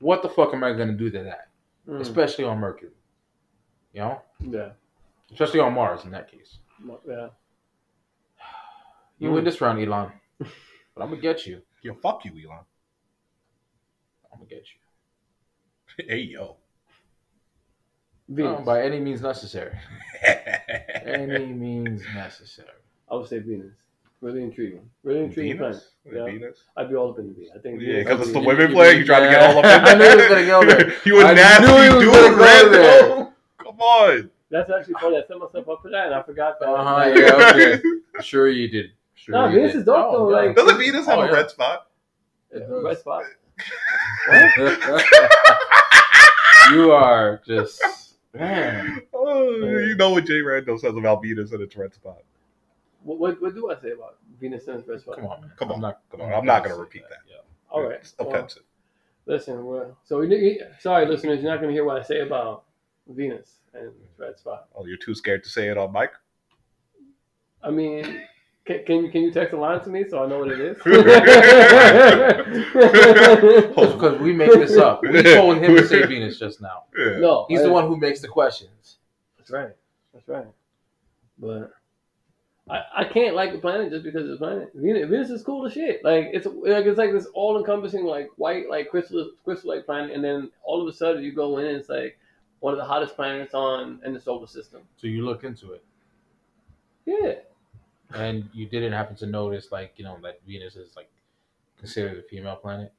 What 0.00 0.22
the 0.22 0.28
fuck 0.28 0.52
am 0.54 0.64
I 0.64 0.72
going 0.72 0.88
to 0.88 0.94
do 0.96 1.10
to 1.10 1.22
that? 1.24 1.48
Mm. 1.88 2.00
Especially 2.00 2.44
on 2.44 2.58
Mercury. 2.58 2.90
You 3.92 4.00
know? 4.00 4.22
Yeah. 4.40 4.70
Especially 5.30 5.60
on 5.60 5.72
Mars 5.74 6.04
in 6.04 6.10
that 6.12 6.30
case. 6.30 6.58
Yeah. 7.06 7.28
You 9.18 9.28
Mm. 9.28 9.34
win 9.34 9.44
this 9.44 9.60
round, 9.60 9.80
Elon. 9.80 10.10
But 10.94 11.02
I'm 11.04 11.08
going 11.08 11.22
to 11.22 11.26
get 11.26 11.46
you. 11.46 11.62
Yo, 11.80 11.94
fuck 11.94 12.24
you, 12.26 12.32
Elon. 12.32 12.64
I'm 14.30 14.38
going 14.40 14.48
to 14.48 14.54
get 14.54 14.64
you. 14.64 14.80
hey, 16.08 16.18
yo. 16.18 16.56
Venus. 18.28 18.58
No, 18.60 18.64
by 18.64 18.82
any 18.82 19.00
means 19.00 19.20
necessary. 19.20 19.76
Any 21.04 21.46
means 21.52 22.02
necessary. 22.14 22.68
I 23.10 23.14
would 23.16 23.28
say 23.28 23.40
Venus. 23.40 23.72
Really 24.20 24.42
intriguing. 24.44 24.88
Really 25.02 25.24
intriguing 25.24 25.58
planet. 25.58 25.82
Venus? 26.06 26.16
Yeah. 26.16 26.24
Venus? 26.32 26.58
I'd 26.76 26.88
be 26.88 26.94
all 26.94 27.10
up 27.10 27.18
in 27.18 27.26
the 27.28 27.34
V. 27.34 27.48
I 27.54 27.58
think. 27.58 27.80
Yeah, 27.82 27.98
because 27.98 28.20
it's 28.20 28.32
the 28.32 28.38
be- 28.40 28.46
women 28.46 28.68
you- 28.70 28.74
player. 28.76 28.92
You 28.92 29.04
trying 29.04 29.24
to 29.24 29.30
get 29.30 29.42
all 29.42 29.58
up 29.58 29.64
in 29.64 29.70
Yeah. 29.70 29.84
I 29.84 29.94
knew 29.94 30.04
he 30.08 30.16
was 30.16 30.28
gonna 30.28 30.46
go 30.46 30.64
there. 30.64 30.94
you 31.04 31.20
a 31.20 31.24
I 31.24 31.34
nasty 31.34 31.66
knew 31.66 31.82
he 31.82 31.88
was 31.96 32.04
dude, 32.04 32.12
gonna 32.14 32.36
go 32.36 32.70
there. 32.70 33.02
though. 33.08 33.32
Come 33.58 33.80
on. 33.80 34.30
That's 34.50 34.70
actually 34.70 34.94
funny. 34.94 35.16
I 35.18 35.22
set 35.26 35.38
myself 35.38 35.68
up 35.68 35.82
for 35.82 35.90
that, 35.90 36.06
and 36.06 36.14
I 36.14 36.22
forgot 36.22 36.60
that. 36.60 36.68
Uh-huh, 36.68 37.12
yeah, 37.16 37.50
okay. 37.50 37.82
Sure 38.22 38.48
you 38.48 38.68
did. 38.68 38.92
Sure 39.14 39.34
No, 39.34 39.48
you 39.48 39.56
Venus 39.56 39.72
did. 39.72 39.78
is 39.80 39.84
dope, 39.86 40.12
though, 40.12 40.24
like- 40.28 40.54
Doesn't 40.54 40.78
Venus 40.78 41.06
have 41.06 41.18
Oh, 41.18 41.22
a 41.22 41.26
yeah. 41.26 41.32
red 41.32 41.50
spot? 41.50 41.88
It 42.52 42.64
Red 42.68 42.98
spot. 42.98 43.24
You 46.70 46.92
are 46.92 47.40
just 47.46 47.82
man. 48.34 49.00
Oh, 49.12 49.50
you 49.60 49.94
know 49.96 50.10
what 50.10 50.26
Jay 50.26 50.40
Randall 50.40 50.78
says 50.78 50.96
about 50.96 51.22
Venus 51.22 51.52
and 51.52 51.62
its 51.62 51.76
red 51.76 51.92
spot. 51.94 52.18
what, 53.02 53.18
what 53.18 53.42
what 53.42 53.54
do 53.54 53.70
I 53.70 53.80
say 53.80 53.90
about 53.92 54.16
Venus 54.40 54.68
and 54.68 54.84
First 54.84 55.04
Five? 55.06 55.16
Come 55.16 55.26
on. 55.26 55.50
Come 55.56 55.70
on. 55.70 55.74
I'm 55.76 55.80
not, 55.80 56.00
Come 56.10 56.20
on. 56.22 56.32
I'm 56.32 56.44
not 56.46 56.64
gonna 56.64 56.76
repeat 56.76 57.02
that. 57.08 57.18
Yeah. 57.28 57.36
All 57.70 57.82
right. 57.82 57.98
It's 58.00 58.14
Well, 58.18 58.28
offensive. 58.30 58.62
listen, 59.26 59.64
well, 59.64 59.96
so 60.04 60.18
we, 60.20 60.60
sorry, 60.80 61.06
listeners, 61.06 61.40
you're 61.42 61.50
not 61.50 61.58
going 61.60 61.68
to 61.70 61.74
hear 61.74 61.84
what 61.84 61.98
I 61.98 62.02
say 62.02 62.20
about 62.20 62.64
Venus 63.08 63.60
and 63.72 63.90
Red 64.18 64.38
Spot. 64.38 64.68
oh, 64.76 64.84
you're 64.86 64.98
too 64.98 65.14
scared 65.14 65.42
to 65.44 65.48
say 65.50 65.68
it 65.68 65.78
on 65.78 65.92
mic? 65.92 66.10
I 67.62 67.70
mean, 67.70 68.22
can, 68.64 68.84
can 68.84 69.04
you 69.04 69.10
can 69.10 69.22
you 69.22 69.32
text 69.32 69.52
a 69.54 69.58
line 69.58 69.80
to 69.82 69.90
me 69.90 70.04
so 70.08 70.22
I 70.22 70.26
know 70.28 70.38
what 70.40 70.52
it 70.52 70.60
is? 70.60 70.76
It's 70.76 70.86
oh, 73.76 73.92
because 73.92 74.20
we 74.20 74.32
make 74.32 74.52
this 74.52 74.76
up. 74.76 75.02
We 75.02 75.22
told 75.22 75.58
him 75.58 75.76
to 75.76 75.86
say 75.86 76.06
Venus 76.06 76.38
just 76.38 76.60
now. 76.60 76.84
Yeah. 76.96 77.18
no, 77.18 77.46
He's 77.48 77.60
I- 77.60 77.64
the 77.64 77.72
one 77.72 77.88
who 77.88 77.96
makes 77.96 78.20
the 78.20 78.28
questions. 78.28 78.98
That's 79.36 79.50
right. 79.50 79.70
That's 80.14 80.28
right. 80.28 80.46
But 81.38 81.72
I, 82.70 82.82
I 82.98 83.04
can't 83.04 83.34
like 83.34 83.52
the 83.52 83.58
planet 83.58 83.90
just 83.90 84.04
because 84.04 84.28
it's 84.30 84.36
a 84.36 84.38
planet. 84.38 84.70
Venus, 84.74 85.08
Venus 85.08 85.30
is 85.30 85.42
cool 85.42 85.66
as 85.66 85.72
shit. 85.72 86.04
Like 86.04 86.30
it's 86.32 86.46
like 86.46 86.86
it's 86.86 86.98
like 86.98 87.12
this 87.12 87.26
all 87.34 87.58
encompassing 87.58 88.04
like 88.04 88.30
white 88.36 88.70
like 88.70 88.90
crystal 88.90 89.32
crystal 89.44 89.70
like 89.70 89.86
planet, 89.86 90.14
and 90.14 90.22
then 90.22 90.50
all 90.62 90.80
of 90.80 90.86
a 90.86 90.92
sudden 90.96 91.24
you 91.24 91.32
go 91.32 91.58
in 91.58 91.66
and 91.66 91.76
it's 91.78 91.88
like 91.88 92.16
one 92.60 92.72
of 92.72 92.78
the 92.78 92.84
hottest 92.84 93.16
planets 93.16 93.54
on 93.54 94.00
in 94.04 94.14
the 94.14 94.20
solar 94.20 94.46
system. 94.46 94.82
So 94.96 95.08
you 95.08 95.24
look 95.24 95.42
into 95.42 95.72
it, 95.72 95.82
Yeah. 97.04 97.34
And 98.14 98.48
you 98.52 98.66
didn't 98.66 98.92
happen 98.92 99.16
to 99.16 99.26
notice, 99.26 99.72
like 99.72 99.94
you 99.96 100.04
know, 100.04 100.18
that 100.22 100.40
Venus 100.46 100.76
is 100.76 100.94
like 100.96 101.10
considered 101.78 102.18
a 102.18 102.22
female 102.22 102.56
planet. 102.56 102.92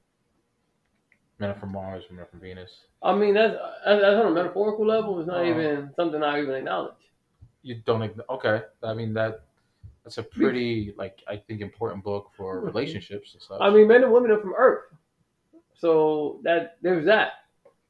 Men 1.39 1.49
are 1.49 1.55
from 1.55 1.71
Mars, 1.71 2.03
women 2.09 2.23
are 2.23 2.27
from 2.27 2.39
Venus. 2.39 2.85
I 3.01 3.15
mean 3.15 3.33
that's 3.33 3.55
that's 3.85 4.03
on 4.03 4.27
a 4.27 4.31
metaphorical 4.31 4.85
level. 4.85 5.19
It's 5.19 5.27
not 5.27 5.39
Oh. 5.41 5.49
even 5.49 5.91
something 5.95 6.21
I 6.23 6.41
even 6.41 6.55
acknowledge. 6.55 6.93
You 7.63 7.75
don't. 7.85 8.19
Okay, 8.29 8.61
I 8.83 8.93
mean 8.93 9.13
that. 9.13 9.41
That's 10.03 10.17
a 10.17 10.23
pretty 10.23 10.93
like 10.97 11.19
I 11.27 11.37
think 11.37 11.61
important 11.61 12.03
book 12.03 12.31
for 12.35 12.61
Mhm. 12.61 12.65
relationships 12.65 13.33
and 13.33 13.41
stuff. 13.41 13.59
I 13.61 13.69
mean, 13.69 13.87
men 13.87 14.03
and 14.03 14.11
women 14.11 14.31
are 14.31 14.39
from 14.39 14.53
Earth, 14.57 14.93
so 15.75 16.39
that 16.43 16.77
there's 16.81 17.05
that. 17.05 17.33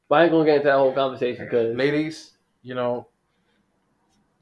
But 0.08 0.16
I 0.16 0.22
ain't 0.24 0.30
gonna 0.32 0.44
get 0.44 0.56
into 0.56 0.68
that 0.68 0.76
whole 0.76 0.92
conversation 0.94 1.44
because 1.44 1.74
ladies, 1.76 2.36
you 2.62 2.74
know, 2.76 3.08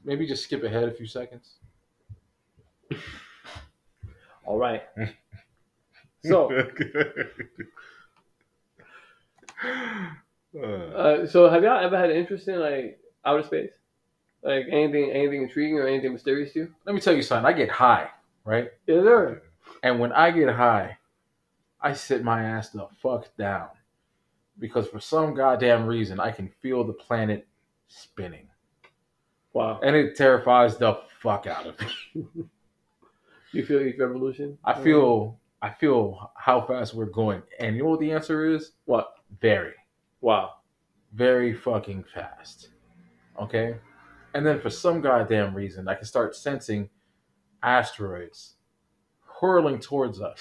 maybe 0.03 0.27
just 0.27 0.43
skip 0.43 0.63
ahead 0.63 0.87
a 0.87 0.91
few 0.91 1.07
seconds. 1.07 1.55
all 4.45 4.57
right. 4.57 4.83
So 6.23 6.49
Uh, 10.55 11.25
so 11.25 11.49
have 11.49 11.63
y'all 11.63 11.83
ever 11.83 11.97
had 11.97 12.11
an 12.11 12.17
interest 12.17 12.47
in 12.47 12.59
like 12.59 12.99
outer 13.25 13.43
space? 13.43 13.71
Like 14.43 14.65
anything, 14.69 15.11
anything 15.11 15.43
intriguing 15.43 15.77
or 15.77 15.87
anything 15.87 16.13
mysterious 16.13 16.53
to 16.53 16.59
you? 16.59 16.75
Let 16.85 16.93
me 16.93 17.01
tell 17.01 17.15
you 17.15 17.21
something. 17.21 17.45
I 17.45 17.53
get 17.53 17.69
high, 17.69 18.09
right? 18.45 18.69
There? 18.85 19.41
And 19.81 19.99
when 19.99 20.11
I 20.11 20.31
get 20.31 20.49
high, 20.53 20.97
I 21.81 21.93
sit 21.93 22.23
my 22.23 22.43
ass 22.43 22.69
the 22.69 22.87
fuck 23.01 23.35
down. 23.37 23.69
Because 24.59 24.87
for 24.87 24.99
some 24.99 25.33
goddamn 25.33 25.85
reason, 25.85 26.19
I 26.19 26.31
can 26.31 26.49
feel 26.61 26.83
the 26.83 26.93
planet 26.93 27.47
spinning. 27.87 28.47
Wow. 29.53 29.79
And 29.81 29.95
it 29.95 30.15
terrifies 30.15 30.77
the 30.77 30.99
fuck 31.21 31.47
out 31.47 31.65
of 31.65 31.79
me. 31.79 32.25
You 33.53 33.63
feel 33.65 33.81
each 33.81 33.99
revolution? 33.99 34.57
I 34.65 34.73
feel 34.73 35.39
I 35.63 35.69
feel 35.69 36.31
how 36.35 36.59
fast 36.59 36.93
we're 36.93 37.05
going. 37.05 37.41
And 37.59 37.77
you 37.77 37.83
know 37.83 37.89
what 37.91 38.01
the 38.01 38.11
answer 38.11 38.53
is? 38.53 38.73
What? 38.83 39.13
Very. 39.39 39.73
Wow. 40.19 40.55
Very 41.13 41.53
fucking 41.53 42.03
fast. 42.13 42.69
Okay? 43.41 43.77
And 44.33 44.45
then 44.45 44.59
for 44.59 44.69
some 44.69 44.99
goddamn 44.99 45.53
reason, 45.53 45.87
I 45.87 45.95
can 45.95 46.05
start 46.05 46.35
sensing 46.35 46.89
asteroids 47.63 48.55
hurling 49.39 49.79
towards 49.79 50.19
us. 50.19 50.39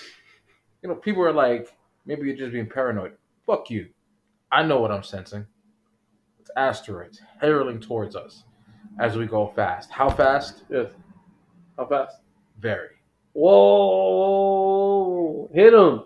You 0.82 0.88
know, 0.88 0.96
people 0.96 1.22
are 1.22 1.32
like, 1.32 1.68
maybe 2.04 2.26
you're 2.26 2.36
just 2.36 2.52
being 2.52 2.68
paranoid. 2.68 3.12
Fuck 3.46 3.70
you. 3.70 3.90
I 4.50 4.64
know 4.64 4.80
what 4.80 4.90
I'm 4.90 5.04
sensing. 5.04 5.46
It's 6.40 6.50
asteroids 6.56 7.20
hurling 7.40 7.78
towards 7.78 8.16
us 8.16 8.42
as 8.98 9.16
we 9.16 9.26
go 9.26 9.52
fast. 9.54 9.92
How 9.92 10.10
fast? 10.10 10.64
Yes. 10.68 10.90
How 11.76 11.86
fast? 11.86 12.16
Very. 12.58 12.88
Whoa! 13.32 15.50
Hit 15.54 15.72
him. 15.74 16.04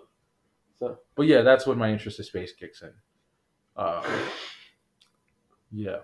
So 0.79 0.99
But 1.15 1.27
yeah, 1.27 1.41
that's 1.41 1.65
when 1.67 1.77
my 1.77 1.91
interest 1.91 2.19
in 2.19 2.25
space 2.25 2.53
kicks 2.53 2.81
in. 2.81 2.91
Uh, 3.75 4.03
yeah, 5.71 5.97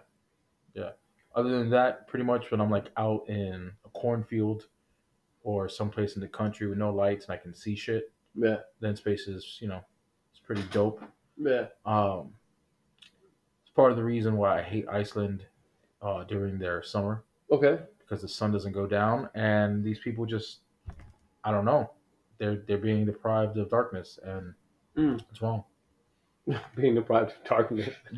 yeah. 0.74 0.92
Other 1.36 1.50
than 1.58 1.70
that, 1.72 2.08
pretty 2.08 2.26
much 2.26 2.52
when 2.52 2.62
I'm 2.62 2.70
like 2.70 2.90
out 2.98 3.28
in 3.28 3.72
a 3.86 3.90
cornfield 3.90 4.68
or 5.44 5.68
someplace 5.68 6.16
in 6.16 6.22
the 6.22 6.28
country 6.28 6.68
with 6.68 6.78
no 6.78 6.94
lights 6.94 7.26
and 7.26 7.34
I 7.34 7.38
can 7.38 7.54
see 7.54 7.76
shit, 7.76 8.12
yeah, 8.36 8.58
then 8.80 8.96
space 8.96 9.28
is 9.28 9.58
you 9.60 9.68
know 9.68 9.82
it's 10.32 10.40
pretty 10.40 10.64
dope. 10.72 11.02
yeah. 11.38 11.66
Um, 11.86 12.32
it's 13.64 13.72
part 13.76 13.92
of 13.92 13.98
the 13.98 14.04
reason 14.04 14.38
why 14.38 14.60
I 14.60 14.62
hate 14.62 14.86
Iceland 14.90 15.46
uh, 16.02 16.24
during 16.26 16.60
their 16.60 16.84
summer 16.84 17.24
Okay. 17.52 17.80
because 18.00 18.22
the 18.22 18.28
sun 18.28 18.52
doesn't 18.52 18.74
go 18.74 18.86
down 18.86 19.30
and 19.36 19.84
these 19.84 20.00
people 20.00 20.26
just 20.26 20.60
I 21.44 21.52
don't 21.52 21.66
know 21.66 21.92
they're 22.40 22.64
they're 22.68 22.78
being 22.78 23.06
deprived 23.06 23.58
of 23.58 23.70
darkness 23.70 24.20
and 24.24 24.54
Mm. 24.98 25.20
it's 25.32 25.42
wrong. 25.42 25.64
Being 26.76 26.94
deprived 26.96 27.32
of 27.32 27.44
darkness. 27.46 27.90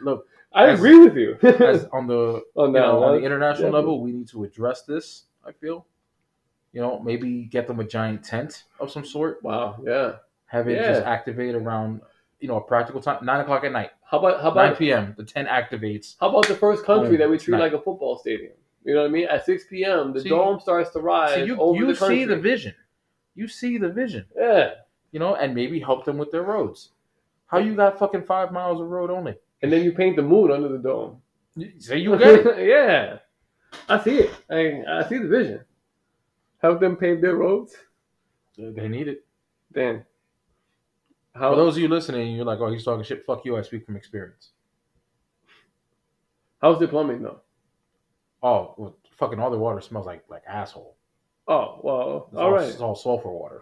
Look, 0.00 0.26
I 0.52 0.68
as- 0.68 0.78
agree 0.78 0.98
with 0.98 1.16
you. 1.16 1.36
as 1.42 1.84
on 1.92 2.06
the 2.06 2.42
On 2.56 2.68
you 2.74 2.80
know, 2.80 3.02
on 3.02 3.16
the 3.18 3.24
international 3.24 3.68
Yeah. 3.70 3.74
level, 3.78 4.00
we 4.02 4.12
need 4.12 4.28
to 4.28 4.44
address 4.44 4.82
this. 4.82 5.24
I 5.44 5.52
feel, 5.52 5.86
you 6.72 6.80
know, 6.80 6.98
maybe 7.00 7.44
get 7.44 7.66
them 7.66 7.80
a 7.80 7.84
giant 7.84 8.24
tent 8.24 8.64
of 8.80 8.90
some 8.90 9.04
sort, 9.04 9.42
Wow. 9.42 9.80
Yeah. 9.84 10.16
have 10.46 10.68
it 10.68 10.76
Yeah. 10.76 10.92
just 10.92 11.02
activate 11.04 11.54
around, 11.54 12.00
you 12.40 12.48
know, 12.48 12.56
a 12.56 12.60
practical 12.60 13.00
time, 13.00 13.24
nine 13.24 13.40
o'clock 13.40 13.64
at 13.64 13.72
night, 13.72 13.90
How 14.04 14.18
about 14.18 14.40
how 14.42 14.50
about 14.50 14.66
nine 14.66 14.76
p.m. 14.76 15.14
The 15.16 15.24
tent 15.24 15.48
activates. 15.48 16.16
How 16.20 16.28
about 16.28 16.46
the 16.46 16.54
first 16.54 16.84
country 16.84 17.16
that 17.16 17.28
we 17.28 17.38
treat 17.38 17.46
tonight. 17.56 17.72
like 17.72 17.72
a 17.72 17.80
football 17.80 18.16
stadium? 18.18 18.52
You 18.84 18.94
know 18.94 19.02
what 19.02 19.08
I 19.08 19.12
mean? 19.12 19.26
At 19.28 19.46
6 19.46 19.64
p.m., 19.70 20.12
the 20.12 20.20
See- 20.22 20.28
dome 20.28 20.58
starts 20.60 20.90
to 20.90 21.00
rise 21.00 21.34
See, 21.34 21.44
you 21.44 21.56
over 21.60 21.78
you 21.78 21.86
the 21.86 21.94
country. 21.98 22.18
see 22.18 22.24
the 22.24 22.36
vision, 22.36 22.74
you 23.34 23.46
see 23.48 23.78
the 23.78 23.88
vision, 23.88 24.24
yeah, 24.36 24.70
you 25.12 25.20
know, 25.20 25.36
and 25.36 25.54
maybe 25.54 25.78
help 25.80 26.04
them 26.04 26.18
with 26.18 26.30
their 26.32 26.42
roads. 26.42 26.90
How 27.46 27.58
you 27.58 27.74
got 27.76 27.98
fucking 27.98 28.24
five 28.24 28.50
miles 28.52 28.80
of 28.80 28.88
road 28.88 29.10
only? 29.10 29.34
and 29.62 29.72
then 29.72 29.84
you 29.84 29.92
paint 29.92 30.16
the 30.16 30.22
mood 30.22 30.50
under 30.50 30.68
the 30.68 30.78
dome. 30.78 31.22
Say 31.78 31.98
you 31.98 32.18
get 32.18 32.44
it. 32.46 32.66
yeah, 32.68 33.18
I 33.88 34.02
see 34.02 34.16
it. 34.18 34.30
I, 34.50 34.82
I 35.00 35.08
see 35.08 35.18
the 35.18 35.28
vision. 35.28 35.60
Help 36.60 36.80
them 36.80 36.96
pave 36.96 37.20
their 37.20 37.36
roads. 37.36 37.76
they 38.58 38.88
need 38.88 39.06
it. 39.06 39.24
Then, 39.70 40.04
For 41.32 41.38
how 41.38 41.54
those 41.54 41.76
of 41.76 41.82
you 41.82 41.88
listening, 41.88 42.34
you're 42.34 42.44
like, 42.44 42.58
oh, 42.58 42.72
he's 42.72 42.84
talking 42.84 43.04
shit. 43.04 43.24
Fuck 43.24 43.44
you. 43.44 43.56
I 43.56 43.62
speak 43.62 43.86
from 43.86 43.94
experience. 43.96 44.50
how's 46.60 46.78
the 46.80 46.88
plumbing 46.88 47.22
though? 47.22 47.40
Oh, 48.42 48.74
well, 48.76 48.96
fucking 49.18 49.38
all 49.38 49.50
the 49.50 49.58
water 49.58 49.80
smells 49.80 50.06
like 50.06 50.24
like 50.28 50.42
asshole. 50.46 50.96
Oh 51.48 51.80
well, 51.82 52.28
It's 52.30 52.38
all 52.38 52.50
right. 52.52 52.68
It's 52.68 52.80
all 52.80 52.94
sulfur 52.94 53.30
water. 53.30 53.60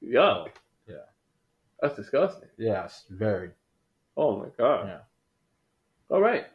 Yeah, 0.00 0.44
Yeah. 0.86 0.96
that's 1.80 1.96
disgusting. 1.96 2.48
Yes, 2.58 3.04
very. 3.10 3.50
Oh 4.16 4.38
my 4.38 4.46
god. 4.58 4.86
Yeah. 4.88 4.98
All 6.10 6.20
right. 6.20 6.46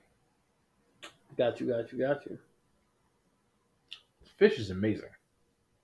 Got 1.38 1.59
you. 1.59 1.67
Got 1.67 1.91
you. 1.91 1.99
Got 1.99 2.25
you. 2.25 2.38
Fish 4.38 4.59
is 4.59 4.69
amazing. 4.69 5.09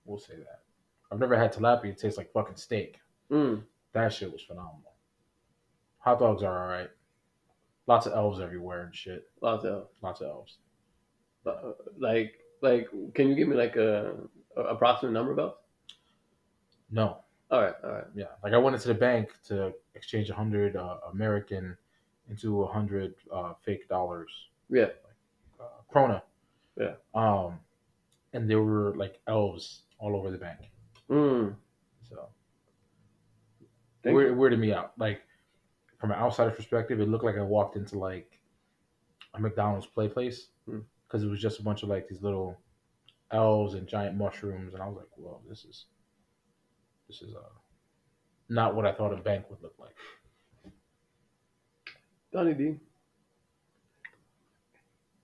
We'll 0.04 0.18
say 0.18 0.36
that. 0.36 0.60
I've 1.10 1.18
never 1.18 1.36
had 1.36 1.52
tilapia. 1.52 1.86
It 1.86 1.98
tastes 1.98 2.18
like 2.18 2.32
fucking 2.32 2.56
steak. 2.56 2.98
Mm. 3.30 3.62
That 3.92 4.12
shit 4.12 4.32
was 4.32 4.42
phenomenal. 4.42 4.92
Hot 5.98 6.18
dogs 6.18 6.42
are 6.42 6.62
all 6.62 6.68
right. 6.68 6.90
Lots 7.86 8.06
of 8.06 8.12
elves 8.12 8.40
everywhere 8.40 8.84
and 8.84 8.94
shit. 8.94 9.28
Lots 9.40 9.64
of 9.64 9.72
elves. 9.72 9.90
Lots 10.02 10.20
of 10.20 10.26
elves. 10.28 10.58
Uh, 11.46 11.72
like 11.98 12.38
like. 12.62 12.88
Can 13.14 13.28
you 13.28 13.34
give 13.34 13.48
me 13.48 13.56
like 13.56 13.76
a, 13.76 14.14
a 14.56 14.60
approximate 14.62 15.12
number 15.12 15.32
about? 15.32 15.60
No. 16.90 17.18
All 17.50 17.60
right. 17.62 17.74
All 17.84 17.90
right. 17.92 18.04
Yeah. 18.14 18.26
Like 18.42 18.52
I 18.52 18.58
went 18.58 18.74
into 18.74 18.88
the 18.88 18.94
bank 18.94 19.30
to 19.48 19.72
exchange 19.94 20.30
a 20.30 20.34
hundred 20.34 20.76
uh, 20.76 20.98
American 21.12 21.76
into 22.28 22.62
a 22.62 22.66
hundred 22.66 23.14
uh, 23.32 23.52
fake 23.64 23.88
dollars. 23.88 24.30
Yeah. 24.70 24.88
Uh, 25.60 25.64
Krona. 25.92 26.22
Yeah. 26.80 26.94
Um, 27.14 27.58
and 28.32 28.48
there 28.50 28.62
were 28.62 28.94
like 28.96 29.20
elves 29.28 29.82
all 29.98 30.16
over 30.16 30.30
the 30.30 30.38
bank. 30.38 30.70
Mm. 31.10 31.54
So 32.08 32.28
Thank 34.02 34.16
Weir- 34.16 34.28
you. 34.30 34.34
weirded 34.36 34.58
me 34.58 34.72
out. 34.72 34.92
Like 34.98 35.20
from 35.98 36.10
an 36.10 36.18
outsider 36.18 36.50
perspective, 36.50 37.00
it 37.00 37.08
looked 37.08 37.24
like 37.24 37.36
I 37.36 37.42
walked 37.42 37.76
into 37.76 37.98
like 37.98 38.40
a 39.34 39.40
McDonald's 39.40 39.86
play 39.86 40.08
place 40.08 40.48
Hmm. 40.66 40.80
Because 41.14 41.22
it 41.24 41.30
was 41.30 41.40
just 41.40 41.60
a 41.60 41.62
bunch 41.62 41.84
of 41.84 41.88
like 41.88 42.08
these 42.08 42.22
little 42.22 42.58
elves 43.30 43.74
and 43.74 43.86
giant 43.86 44.16
mushrooms, 44.16 44.74
and 44.74 44.82
I 44.82 44.88
was 44.88 44.96
like, 44.96 45.06
"Whoa, 45.14 45.40
this 45.48 45.64
is 45.64 45.84
this 47.06 47.22
is 47.22 47.36
uh 47.36 47.54
not 48.48 48.74
what 48.74 48.84
I 48.84 48.92
thought 48.92 49.12
a 49.12 49.22
bank 49.22 49.48
would 49.48 49.62
look 49.62 49.76
like." 49.78 49.94
Donnie 52.32 52.54
D. 52.54 52.80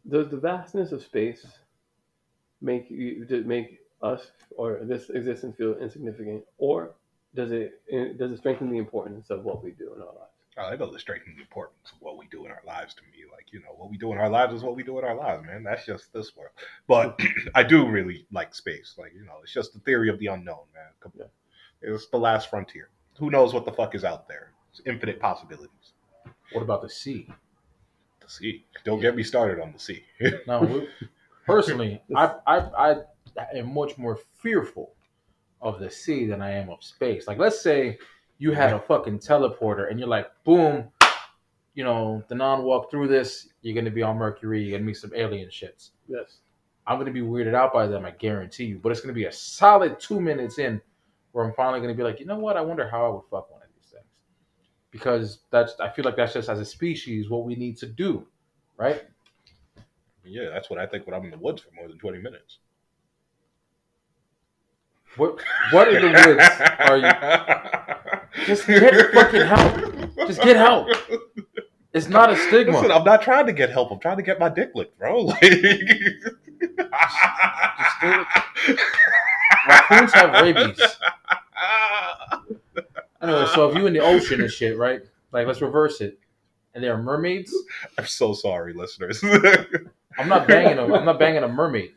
Does 0.09 0.28
the 0.30 0.36
vastness 0.36 0.93
of 0.93 1.03
space 1.03 1.45
make 2.61 2.88
you 2.88 3.26
make 3.45 3.80
us 4.01 4.30
or 4.57 4.82
this 4.84 5.11
existence 5.11 5.57
feel 5.57 5.74
insignificant, 5.74 6.45
or 6.59 6.95
does 7.34 7.51
it 7.51 7.82
does 8.16 8.30
it 8.30 8.38
strengthen 8.38 8.70
the 8.70 8.78
importance 8.78 9.28
of 9.28 9.43
what 9.43 9.64
we 9.64 9.72
do 9.72 9.93
in 9.95 10.03
our 10.03 10.14
lives? 10.14 10.30
I 10.59 10.76
know 10.76 10.92
the 10.92 10.98
strengthening 10.98 11.36
the 11.36 11.42
importance 11.42 11.92
of 11.92 12.01
what 12.01 12.18
we 12.18 12.26
do 12.28 12.44
in 12.44 12.51
our 12.51 12.62
lives 12.66 12.94
to 12.94 13.03
me. 13.03 13.24
Like, 13.30 13.53
you 13.53 13.61
know, 13.61 13.74
what 13.76 13.90
we 13.90 13.96
do 13.96 14.12
in 14.12 14.18
our 14.18 14.28
lives 14.28 14.55
is 14.55 14.62
what 14.62 14.76
we 14.76 14.82
do 14.82 14.98
in 14.98 15.05
our 15.05 15.14
lives, 15.14 15.44
man. 15.46 15.62
That's 15.62 15.86
just 15.86 16.12
this 16.12 16.36
world. 16.36 16.53
But 16.86 17.18
I 17.55 17.62
do 17.62 17.86
really 17.88 18.26
like 18.32 18.55
space. 18.55 18.96
Like, 18.98 19.12
you 19.14 19.24
know, 19.24 19.34
it's 19.42 19.53
just 19.53 19.72
the 19.72 19.80
theory 19.80 20.09
of 20.09 20.18
the 20.18 20.26
unknown, 20.26 20.64
man. 20.74 20.90
Come 21.01 21.12
Yeah. 21.16 21.26
It's 21.82 22.09
the 22.09 22.18
last 22.18 22.51
frontier. 22.51 22.90
Who 23.18 23.30
knows 23.30 23.55
what 23.55 23.64
the 23.64 23.72
fuck 23.72 23.94
is 23.94 24.05
out 24.05 24.28
there? 24.28 24.53
It's 24.70 24.82
infinite 24.86 25.20
possibilities. 25.20 25.92
What 26.53 26.62
about 26.62 26.82
the 26.82 26.88
sea? 26.88 27.28
The 28.20 28.28
sea. 28.28 28.64
Don't 28.84 29.01
get 29.01 29.16
me 29.16 29.22
started 29.22 29.62
on 29.62 29.72
the 29.72 29.78
sea. 29.78 30.05
Now, 30.46 30.82
personally, 31.46 32.03
I, 32.16 32.34
I 32.46 32.57
I 33.38 33.46
am 33.55 33.72
much 33.72 33.96
more 33.96 34.18
fearful 34.42 34.94
of 35.61 35.78
the 35.78 35.90
sea 35.90 36.26
than 36.26 36.42
I 36.42 36.53
am 36.53 36.70
of 36.70 36.82
space. 36.82 37.26
Like, 37.26 37.38
let's 37.38 37.61
say 37.61 37.98
you 38.41 38.53
had 38.53 38.72
a 38.72 38.80
fucking 38.80 39.18
teleporter 39.18 39.91
and 39.91 40.01
you're 40.01 40.09
like, 40.09 40.26
boom, 40.45 40.88
you 41.74 41.84
know, 41.84 42.24
the 42.28 42.34
non 42.34 42.64
walk 42.64 42.91
through 42.91 43.07
this, 43.07 43.49
you're 43.61 43.74
gonna 43.74 43.91
be 43.91 44.03
on 44.03 44.16
Mercury, 44.16 44.62
you're 44.62 44.78
gonna 44.78 44.86
meet 44.86 44.97
some 44.97 45.12
alien 45.14 45.51
shits. 45.51 45.91
Yes. 46.09 46.38
I'm 46.86 46.99
gonna 46.99 47.12
be 47.12 47.20
weirded 47.20 47.55
out 47.55 47.72
by 47.72 47.86
them, 47.86 48.07
I 48.07 48.12
guarantee 48.12 48.64
you. 48.64 48.80
But 48.82 48.93
it's 48.93 49.03
gonna 49.03 49.12
be 49.12 49.26
a 49.26 49.32
solid 49.32 50.01
two 50.01 50.20
minutes 50.20 50.59
in 50.59 50.80
where 51.32 51.45
I'm 51.45 51.53
finally 51.53 51.80
gonna 51.80 51.95
be 51.95 52.03
like, 52.03 52.18
you 52.18 52.24
know 52.24 52.38
what? 52.38 52.57
I 52.57 52.62
wonder 52.62 52.88
how 52.88 53.05
I 53.05 53.09
would 53.11 53.24
fuck 53.30 53.53
one 53.53 53.61
of 53.62 53.68
these 53.76 53.91
things. 53.93 54.07
Because 54.91 55.41
that's 55.51 55.74
I 55.78 55.91
feel 55.91 56.07
like 56.07 56.16
that's 56.16 56.32
just 56.32 56.49
as 56.49 56.61
a 56.61 56.64
species 56.64 57.28
what 57.28 57.45
we 57.45 57.55
need 57.55 57.76
to 57.76 57.86
do, 57.86 58.26
right? 58.78 59.05
yeah, 60.24 60.49
that's 60.51 60.70
what 60.70 60.78
I 60.78 60.86
think 60.86 61.07
when 61.07 61.14
I'm 61.14 61.24
in 61.24 61.30
the 61.30 61.38
woods 61.38 61.61
for 61.61 61.70
more 61.74 61.88
than 61.88 61.99
20 61.99 62.18
minutes. 62.18 62.59
What 65.16 65.40
what 65.72 65.92
in 65.92 66.02
the 66.02 66.08
woods 66.08 66.44
are 66.88 66.96
you? 66.98 68.46
Just 68.46 68.66
get 68.66 69.12
fucking 69.12 69.42
help. 69.42 70.16
Just 70.26 70.40
get 70.42 70.56
help. 70.56 70.88
It's 71.92 72.08
not 72.08 72.30
a 72.30 72.36
stigma. 72.36 72.74
Listen, 72.74 72.92
I'm 72.92 73.04
not 73.04 73.22
trying 73.22 73.46
to 73.46 73.52
get 73.52 73.70
help. 73.70 73.90
I'm 73.90 73.98
trying 73.98 74.18
to 74.18 74.22
get 74.22 74.38
my 74.38 74.48
dick 74.48 74.70
licked, 74.74 74.98
bro. 74.98 75.32
Like, 78.02 78.18
Raccoons 79.68 80.12
have 80.12 80.42
rabies. 80.42 80.80
Anyway, 83.22 83.46
so 83.54 83.68
if 83.68 83.76
you 83.76 83.86
in 83.86 83.92
the 83.92 84.00
ocean 84.00 84.40
and 84.40 84.50
shit, 84.50 84.76
right? 84.78 85.02
Like 85.32 85.46
let's 85.46 85.61
reverse 85.61 86.00
it. 86.00 86.18
And 86.74 86.82
there 86.84 86.94
are 86.94 87.02
mermaids. 87.02 87.54
I'm 87.98 88.06
so 88.06 88.32
sorry, 88.32 88.72
listeners. 88.72 89.22
I'm 90.18 90.28
not 90.28 90.46
banging 90.46 90.78
a 90.78 90.84
I'm 90.84 91.04
not 91.04 91.18
banging 91.18 91.42
a 91.42 91.48
mermaid. 91.48 91.92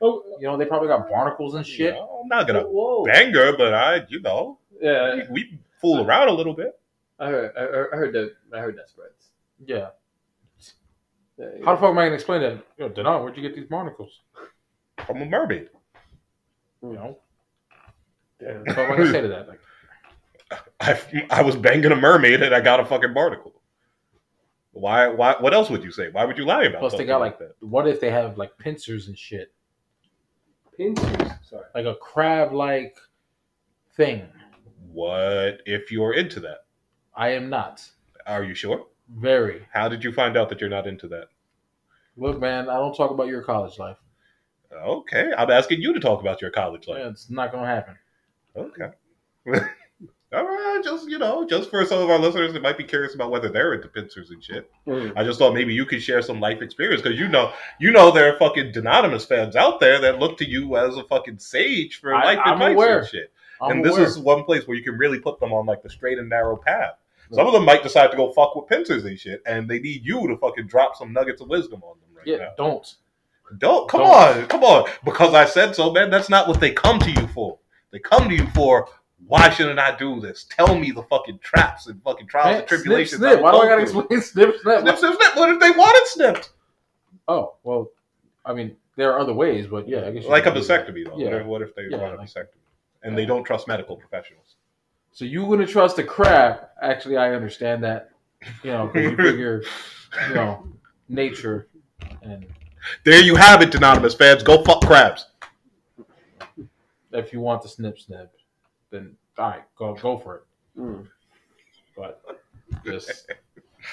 Oh, 0.00 0.22
You 0.40 0.46
know, 0.46 0.56
they 0.56 0.64
probably 0.64 0.88
got 0.88 1.08
barnacles 1.08 1.54
and 1.54 1.66
shit. 1.66 1.94
You 1.94 2.00
know, 2.00 2.20
I'm 2.22 2.28
not 2.28 2.46
gonna 2.46 2.62
whoa. 2.62 3.04
bang 3.04 3.32
her, 3.34 3.56
but 3.56 3.74
I, 3.74 4.06
you 4.08 4.20
know, 4.20 4.58
Yeah, 4.80 5.16
we, 5.16 5.42
we 5.42 5.58
fool 5.80 6.06
around 6.06 6.28
a 6.28 6.32
little 6.32 6.54
bit. 6.54 6.78
I 7.18 7.26
heard. 7.28 7.52
I 7.56 7.96
heard, 7.96 8.14
that. 8.14 8.32
I 8.54 8.58
heard 8.60 8.78
that 8.78 8.88
spreads. 8.88 9.28
Yeah. 9.64 9.88
Yeah, 11.36 11.46
yeah. 11.58 11.64
How 11.64 11.74
the 11.74 11.80
fuck 11.80 11.90
am 11.90 11.98
I 11.98 12.04
gonna 12.04 12.14
explain 12.14 12.40
that? 12.42 12.64
Yo, 12.78 12.88
Denon, 12.88 13.22
where'd 13.22 13.36
you 13.36 13.42
get 13.42 13.54
these 13.54 13.66
barnacles? 13.66 14.20
I'm 15.08 15.20
a 15.20 15.26
mermaid. 15.26 15.68
You 16.82 16.92
know? 16.94 17.18
Damn. 18.38 18.64
So 18.68 18.74
what 18.74 18.78
am 18.78 18.92
I 18.92 18.96
gonna 18.96 19.12
say 19.12 19.20
to 19.20 19.28
that? 19.28 19.48
Like, 19.48 19.60
I, 20.80 21.26
I 21.30 21.42
was 21.42 21.56
banging 21.56 21.92
a 21.92 21.96
mermaid 21.96 22.42
and 22.42 22.54
I 22.54 22.60
got 22.60 22.80
a 22.80 22.86
fucking 22.86 23.12
barnacle. 23.12 23.52
Why? 24.72 25.08
Why? 25.08 25.36
What 25.38 25.52
else 25.52 25.68
would 25.68 25.82
you 25.84 25.90
say? 25.90 26.08
Why 26.10 26.24
would 26.24 26.38
you 26.38 26.44
lie 26.46 26.64
about? 26.64 26.80
plus 26.80 26.92
they 26.92 26.98
something 26.98 27.08
got 27.08 27.20
like 27.20 27.38
that? 27.38 27.54
what 27.60 27.86
if 27.86 28.00
they 28.00 28.10
have 28.10 28.38
like 28.38 28.56
pincers 28.56 29.08
and 29.08 29.18
shit? 29.18 29.52
Pincers. 30.80 31.32
Sorry. 31.42 31.66
Like 31.74 31.84
a 31.84 31.94
crab 31.96 32.54
like 32.54 32.96
thing. 33.96 34.26
What 34.90 35.60
if 35.66 35.92
you're 35.92 36.14
into 36.14 36.40
that? 36.40 36.60
I 37.14 37.32
am 37.32 37.50
not. 37.50 37.86
Are 38.26 38.42
you 38.42 38.54
sure? 38.54 38.86
Very. 39.14 39.66
How 39.74 39.90
did 39.90 40.02
you 40.02 40.10
find 40.10 40.38
out 40.38 40.48
that 40.48 40.58
you're 40.58 40.70
not 40.70 40.86
into 40.86 41.06
that? 41.08 41.26
Look, 42.16 42.40
man, 42.40 42.70
I 42.70 42.76
don't 42.76 42.94
talk 42.94 43.10
about 43.10 43.28
your 43.28 43.42
college 43.42 43.78
life. 43.78 43.98
Okay, 44.72 45.30
I'm 45.36 45.50
asking 45.50 45.82
you 45.82 45.92
to 45.92 46.00
talk 46.00 46.22
about 46.22 46.40
your 46.40 46.50
college 46.50 46.88
life. 46.88 47.00
Yeah, 47.00 47.10
it's 47.10 47.28
not 47.28 47.52
gonna 47.52 47.66
happen. 47.66 47.98
Okay. 48.56 48.90
All 50.32 50.44
right, 50.44 50.80
just 50.84 51.08
you 51.08 51.18
know, 51.18 51.44
just 51.44 51.70
for 51.70 51.84
some 51.84 52.00
of 52.00 52.08
our 52.08 52.18
listeners 52.18 52.52
that 52.52 52.62
might 52.62 52.78
be 52.78 52.84
curious 52.84 53.16
about 53.16 53.32
whether 53.32 53.48
they're 53.48 53.74
into 53.74 53.88
pincers 53.88 54.30
and 54.30 54.42
shit. 54.42 54.70
Mm. 54.86 55.12
I 55.16 55.24
just 55.24 55.40
thought 55.40 55.54
maybe 55.54 55.74
you 55.74 55.84
could 55.84 56.00
share 56.02 56.22
some 56.22 56.38
life 56.38 56.62
experience 56.62 57.02
because 57.02 57.18
you 57.18 57.26
know, 57.26 57.52
you 57.80 57.90
know, 57.90 58.12
there 58.12 58.32
are 58.32 58.38
fucking 58.38 58.76
anonymous 58.76 59.24
fans 59.24 59.56
out 59.56 59.80
there 59.80 60.00
that 60.00 60.20
look 60.20 60.38
to 60.38 60.48
you 60.48 60.76
as 60.76 60.96
a 60.96 61.02
fucking 61.04 61.40
sage 61.40 61.98
for 62.00 62.14
I- 62.14 62.24
life 62.24 62.38
I'm 62.44 62.52
advice 62.54 62.74
aware. 62.74 62.98
and 63.00 63.08
shit. 63.08 63.32
I'm 63.60 63.70
and 63.72 63.84
this 63.84 63.94
aware. 63.96 64.06
is 64.06 64.18
one 64.18 64.44
place 64.44 64.68
where 64.68 64.76
you 64.76 64.84
can 64.84 64.96
really 64.96 65.18
put 65.18 65.40
them 65.40 65.52
on 65.52 65.66
like 65.66 65.82
the 65.82 65.90
straight 65.90 66.18
and 66.18 66.28
narrow 66.28 66.56
path. 66.56 66.94
Some 67.32 67.46
of 67.46 67.52
them 67.52 67.64
might 67.64 67.82
decide 67.84 68.10
to 68.10 68.16
go 68.16 68.32
fuck 68.32 68.56
with 68.56 68.66
pincers 68.68 69.04
and 69.04 69.18
shit, 69.18 69.40
and 69.46 69.68
they 69.70 69.78
need 69.78 70.04
you 70.04 70.26
to 70.26 70.36
fucking 70.36 70.66
drop 70.66 70.96
some 70.96 71.12
nuggets 71.12 71.40
of 71.40 71.48
wisdom 71.48 71.80
on 71.84 71.96
them 72.00 72.16
right 72.16 72.26
yeah, 72.26 72.36
now. 72.38 72.50
don't. 72.56 72.94
Don't 73.58 73.88
come 73.88 74.00
Don't. 74.02 74.10
on, 74.38 74.46
come 74.46 74.64
on. 74.64 74.88
Because 75.04 75.34
I 75.34 75.44
said 75.44 75.74
so, 75.74 75.92
man. 75.92 76.10
That's 76.10 76.28
not 76.28 76.46
what 76.48 76.60
they 76.60 76.70
come 76.70 76.98
to 77.00 77.10
you 77.10 77.26
for. 77.28 77.58
They 77.92 77.98
come 77.98 78.28
to 78.28 78.34
you 78.34 78.46
for 78.48 78.88
why 79.26 79.50
shouldn't 79.50 79.78
I 79.78 79.96
do 79.96 80.20
this? 80.20 80.44
Tell 80.50 80.74
me 80.76 80.90
the 80.90 81.02
fucking 81.04 81.38
traps 81.42 81.86
and 81.86 82.02
fucking 82.02 82.26
trials 82.26 82.60
and 82.60 82.68
tribulations. 82.68 83.20
Snip, 83.20 83.32
snip. 83.32 83.42
Why 83.42 83.52
do 83.52 83.58
I 83.58 83.68
gotta 83.68 83.86
through. 83.86 84.00
explain 84.00 84.20
snip, 84.22 84.60
snip? 84.62 84.80
Snip, 84.80 84.98
snip, 84.98 85.14
snip. 85.20 85.36
What 85.36 85.50
if 85.50 85.60
they 85.60 85.70
want 85.70 85.96
it 85.96 86.06
snipped? 86.08 86.50
Oh, 87.28 87.54
well, 87.62 87.90
I 88.44 88.52
mean, 88.54 88.76
there 88.96 89.12
are 89.12 89.18
other 89.20 89.32
ways, 89.32 89.66
but 89.66 89.88
yeah, 89.88 90.06
I 90.06 90.10
guess 90.10 90.24
Like 90.26 90.46
a 90.46 90.50
vasectomy, 90.50 91.04
though. 91.06 91.18
Yeah. 91.18 91.42
What, 91.42 91.62
if, 91.62 91.74
they 91.74 91.84
Yeah, 91.88 91.98
want 91.98 92.14
a 92.14 92.18
vasectomy 92.18 92.46
and 93.02 93.16
they 93.16 93.24
don't 93.24 93.44
trust 93.44 93.68
medical 93.68 93.96
professionals? 93.96 94.56
So 95.12 95.24
you 95.24 95.44
wouldn't 95.44 95.68
trust 95.68 95.98
a 95.98 96.04
crab? 96.04 96.68
Actually, 96.82 97.16
I 97.16 97.34
understand 97.34 97.84
that. 97.84 98.10
You 98.64 98.72
know, 98.72 98.86
because 98.86 99.10
you 99.10 99.16
figure, 99.30 99.62
you 100.28 100.34
know, 100.34 100.66
nature 101.08 101.68
and 102.22 102.46
There 103.04 103.20
you 103.20 103.36
have 103.36 103.60
it, 103.62 103.74
anonymous 103.74 104.14
fans. 104.14 104.42
Go 104.42 104.62
fuck 104.64 104.80
crabs. 104.82 105.26
if 107.12 107.32
you 107.32 107.40
want 107.40 107.62
the 107.62 107.68
snip 107.68 107.98
snip, 107.98 108.32
then 108.90 109.16
all 109.38 109.48
right, 109.48 109.62
go 109.76 109.94
go 109.94 110.18
for 110.18 110.36
it. 110.36 110.42
Mm. 110.78 111.06
But 111.96 112.22
just 112.84 113.30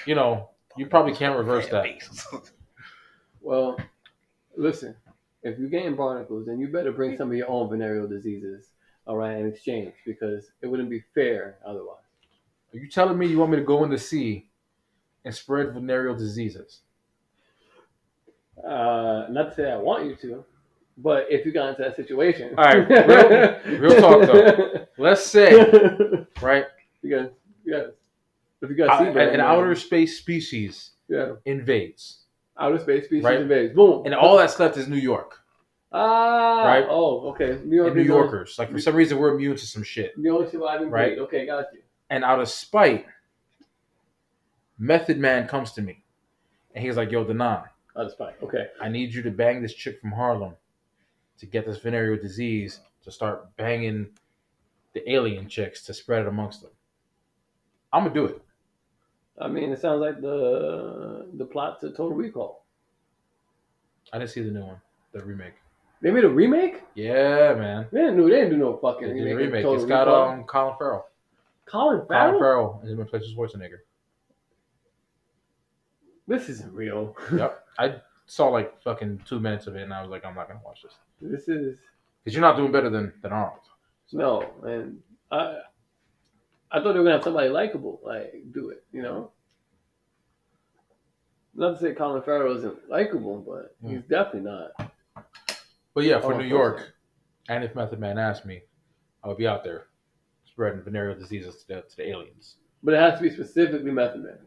you 0.05 0.15
know, 0.15 0.49
you 0.77 0.87
probably 0.87 1.13
can't 1.13 1.37
reverse 1.37 1.67
that. 1.69 1.85
Well, 3.39 3.77
listen. 4.57 4.93
If 5.41 5.57
you're 5.57 5.69
getting 5.69 5.95
barnacles, 5.95 6.47
then 6.47 6.59
you 6.59 6.67
better 6.67 6.91
bring 6.91 7.15
some 7.15 7.31
of 7.31 7.37
your 7.37 7.49
own 7.49 7.69
venereal 7.69 8.05
diseases, 8.05 8.71
all 9.05 9.15
right, 9.15 9.37
in 9.37 9.47
exchange, 9.47 9.93
because 10.05 10.51
it 10.61 10.67
wouldn't 10.67 10.89
be 10.89 11.01
fair 11.15 11.57
otherwise. 11.65 12.03
Are 12.73 12.77
you 12.77 12.89
telling 12.89 13.17
me 13.17 13.27
you 13.27 13.37
want 13.39 13.51
me 13.51 13.57
to 13.57 13.63
go 13.63 13.85
in 13.85 13.89
the 13.89 13.97
sea 13.97 14.49
and 15.23 15.33
spread 15.33 15.73
venereal 15.73 16.15
diseases? 16.15 16.81
Uh, 18.61 19.27
not 19.29 19.51
to 19.51 19.55
say 19.55 19.71
I 19.71 19.77
want 19.77 20.05
you 20.07 20.15
to, 20.17 20.43
but 20.97 21.27
if 21.29 21.45
you 21.45 21.51
got 21.51 21.69
into 21.69 21.83
that 21.83 21.95
situation, 21.95 22.53
All 22.57 22.63
right, 22.65 22.87
real- 23.65 23.79
real 23.79 24.01
talk, 24.01 24.21
though. 24.25 24.85
Let's 24.97 25.25
say, 25.25 25.53
right, 26.41 26.65
you 27.01 27.09
got, 27.15 27.31
yeah. 27.65 27.83
If 28.61 28.69
you 28.71 28.75
got 28.75 28.99
uh, 29.01 29.19
an 29.19 29.39
outer 29.39 29.75
space 29.75 30.17
species 30.17 30.91
yeah, 31.07 31.33
invades, 31.45 32.21
outer 32.59 32.79
space 32.79 33.05
species 33.05 33.23
Right. 33.23 33.39
invades, 33.41 33.75
boom, 33.75 34.05
and 34.05 34.15
all 34.15 34.37
that's 34.37 34.59
left 34.59 34.77
is 34.77 34.87
New 34.87 34.97
York 34.97 35.39
ah, 35.93 36.63
Right. 36.65 36.85
Oh, 36.89 37.29
okay, 37.29 37.59
New 37.63 37.75
York, 37.77 37.93
New 37.95 38.01
is 38.01 38.07
the 38.07 38.13
only- 38.13 38.23
Yorkers. 38.23 38.57
Like 38.59 38.71
for 38.71 38.79
some 38.79 38.95
reason, 38.95 39.17
we're 39.19 39.33
immune 39.35 39.55
to 39.55 39.65
some 39.65 39.83
shit. 39.83 40.21
The 40.21 40.29
only 40.29 40.49
surviving 40.49 40.89
Right. 40.89 41.15
breed. 41.15 41.23
Okay, 41.25 41.45
got 41.45 41.65
you. 41.73 41.81
And 42.09 42.23
out 42.23 42.39
of 42.39 42.49
spite, 42.49 43.05
Method 44.79 45.17
Man 45.19 45.47
comes 45.47 45.71
to 45.73 45.81
me, 45.81 46.03
and 46.73 46.83
he's 46.83 46.97
like, 46.97 47.11
"Yo, 47.11 47.23
Denon, 47.23 47.63
Out 47.95 48.05
of 48.05 48.11
spite. 48.11 48.35
Okay. 48.43 48.67
I 48.81 48.89
need 48.89 49.13
you 49.13 49.21
to 49.23 49.31
bang 49.31 49.61
this 49.61 49.73
chick 49.73 49.99
from 50.01 50.11
Harlem 50.11 50.53
to 51.39 51.45
get 51.45 51.65
this 51.65 51.77
venereal 51.77 52.21
disease 52.21 52.79
to 53.03 53.11
start 53.11 53.55
banging 53.57 54.07
the 54.93 55.11
alien 55.11 55.47
chicks 55.47 55.83
to 55.83 55.93
spread 55.93 56.23
it 56.23 56.27
amongst 56.27 56.61
them. 56.61 56.71
I'm 57.93 58.03
gonna 58.03 58.13
do 58.13 58.25
it. 58.25 58.41
I 59.39 59.47
mean, 59.47 59.71
it 59.71 59.79
sounds 59.79 60.01
like 60.01 60.19
the 60.21 61.27
the 61.33 61.45
plot 61.45 61.79
to 61.81 61.91
Total 61.91 62.13
Recall. 62.13 62.65
I 64.11 64.19
didn't 64.19 64.31
see 64.31 64.41
the 64.41 64.51
new 64.51 64.65
one, 64.65 64.81
the 65.11 65.23
remake. 65.23 65.53
They 66.01 66.11
made 66.11 66.25
a 66.25 66.29
remake. 66.29 66.83
Yeah, 66.95 67.53
man. 67.55 67.88
They 67.91 67.99
didn't 67.99 68.17
do. 68.17 68.29
They 68.29 68.38
didn't 68.38 68.51
do 68.51 68.57
no 68.57 68.77
fucking 68.77 69.09
remake. 69.09 69.38
remake. 69.38 69.63
Total 69.63 69.75
It's 69.75 69.85
got 69.85 70.07
um 70.07 70.43
Colin 70.43 70.75
Farrell. 70.77 71.07
Colin 71.65 72.05
Farrell? 72.07 72.31
Colin 72.31 72.39
Farrell. 72.39 72.39
Farrell 72.39 72.81
is 72.83 72.91
in 72.91 73.05
place 73.05 73.23
of 73.23 73.38
Schwarzenegger. 73.38 73.79
This 76.27 76.49
isn't 76.49 76.73
real. 76.73 77.15
Yep. 77.33 77.63
I 77.79 77.95
saw 78.28 78.47
like 78.49 78.80
fucking 78.84 79.21
two 79.25 79.39
minutes 79.39 79.67
of 79.67 79.75
it, 79.75 79.82
and 79.84 79.93
I 79.93 80.01
was 80.01 80.11
like, 80.11 80.23
I'm 80.25 80.36
not 80.36 80.47
gonna 80.47 80.59
watch 80.63 80.82
this 80.84 80.93
this 81.21 81.47
is 81.47 81.80
because 82.23 82.36
you're 82.36 82.41
not 82.41 82.57
doing 82.57 82.71
better 82.71 82.89
than 82.89 83.11
than 83.21 83.32
Arnold. 83.34 83.59
no, 84.11 84.49
and 84.63 84.99
I 85.32 85.57
I 86.71 86.80
thought 86.82 86.93
they 86.93 86.99
were 86.99 87.05
gonna 87.05 87.13
have 87.15 87.23
somebody 87.23 87.49
likable 87.49 87.99
like 88.03 88.34
do 88.51 88.69
it. 88.69 88.84
You 88.91 89.01
know. 89.01 89.32
Not 91.55 91.73
to 91.73 91.80
say 91.80 91.93
Colin 91.93 92.21
Farrell 92.21 92.55
isn't 92.57 92.88
likable, 92.89 93.39
but 93.39 93.75
Hmm. 93.82 93.95
he's 93.95 94.03
definitely 94.03 94.41
not. 94.51 94.91
But 95.95 96.03
yeah, 96.03 96.19
for 96.19 96.34
Oh, 96.36 96.38
New 96.38 96.45
York, 96.45 96.93
and 97.49 97.63
if 97.63 97.73
Method 97.73 97.99
Man 97.99 98.19
asked 98.19 98.45
me, 98.45 98.61
I 99.23 99.28
would 99.28 99.38
be 99.38 99.47
out 99.47 99.63
there 99.63 99.88
spreading 100.45 100.82
venereal 100.84 101.17
diseases 101.17 101.63
to 101.63 101.67
the, 101.67 101.82
to 101.82 101.97
the 101.97 102.09
aliens. 102.09 102.57
But 102.84 102.93
it 102.93 102.99
has 102.99 103.17
to 103.17 103.23
be 103.23 103.32
specifically 103.32 103.89
Method 103.89 104.23
Man. 104.23 104.38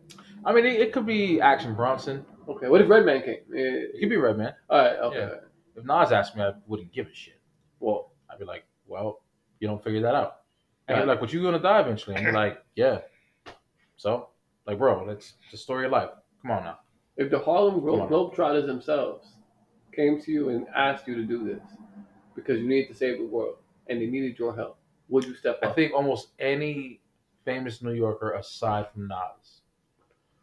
I 0.45 0.53
mean, 0.53 0.65
it, 0.65 0.81
it 0.81 0.93
could 0.93 1.05
be 1.07 1.41
Action 1.41 1.75
Bronson. 1.75 2.25
Okay, 2.51 2.69
what 2.69 2.81
if 2.81 2.89
Redman 2.89 3.23
came? 3.23 3.37
It 3.53 3.93
Eh, 3.97 4.01
could 4.01 4.09
be 4.11 4.17
Redman. 4.17 4.53
all 4.69 4.79
right, 4.79 4.97
okay. 4.99 5.19
Yeah. 5.19 5.35
If 5.77 5.85
Nas 5.85 6.11
asked 6.13 6.37
me, 6.37 6.43
I 6.43 6.53
wouldn't 6.67 6.93
give 6.93 7.07
a 7.07 7.15
shit. 7.15 7.39
Well, 7.79 8.11
I'd 8.29 8.39
be 8.39 8.45
like, 8.45 8.65
well, 8.87 9.23
you 9.61 9.69
don't 9.69 9.83
figure 9.83 10.01
that 10.03 10.15
out. 10.15 10.41
And 10.89 10.99
Right. 10.99 11.07
like, 11.07 11.21
but 11.21 11.33
you 11.33 11.43
gonna 11.43 11.61
die 11.61 11.81
eventually. 11.81 12.17
And 12.17 12.25
you're 12.25 12.33
like, 12.33 12.63
yeah. 12.75 13.03
So, 13.97 14.31
like, 14.67 14.79
bro, 14.79 15.07
that's 15.07 15.35
the 15.51 15.57
story 15.57 15.87
of 15.87 15.93
life. 15.93 16.11
Come 16.43 16.51
on 16.53 16.65
now. 16.65 16.79
if 17.17 17.31
the 17.31 17.39
Harlem 17.39 17.81
Globetrotters 17.83 18.67
themselves 18.67 19.29
came 19.95 20.21
to 20.23 20.33
you 20.33 20.49
and 20.49 20.67
asked 20.75 21.07
you 21.07 21.15
to 21.17 21.25
do 21.25 21.45
this 21.45 21.63
because 22.35 22.59
you 22.59 22.67
needed 22.67 22.89
to 22.89 22.95
save 22.95 23.19
the 23.19 23.27
world 23.27 23.57
and 23.89 24.01
they 24.01 24.07
needed 24.07 24.39
your 24.39 24.57
help, 24.57 24.79
would 25.09 25.25
you 25.25 25.35
step 25.35 25.59
up? 25.63 25.71
I 25.71 25.73
think 25.75 25.93
almost 25.93 26.29
any 26.39 27.01
famous 27.45 27.83
New 27.83 27.93
Yorker 27.93 28.33
aside 28.33 28.89
from 28.91 29.07
Nas. 29.09 29.61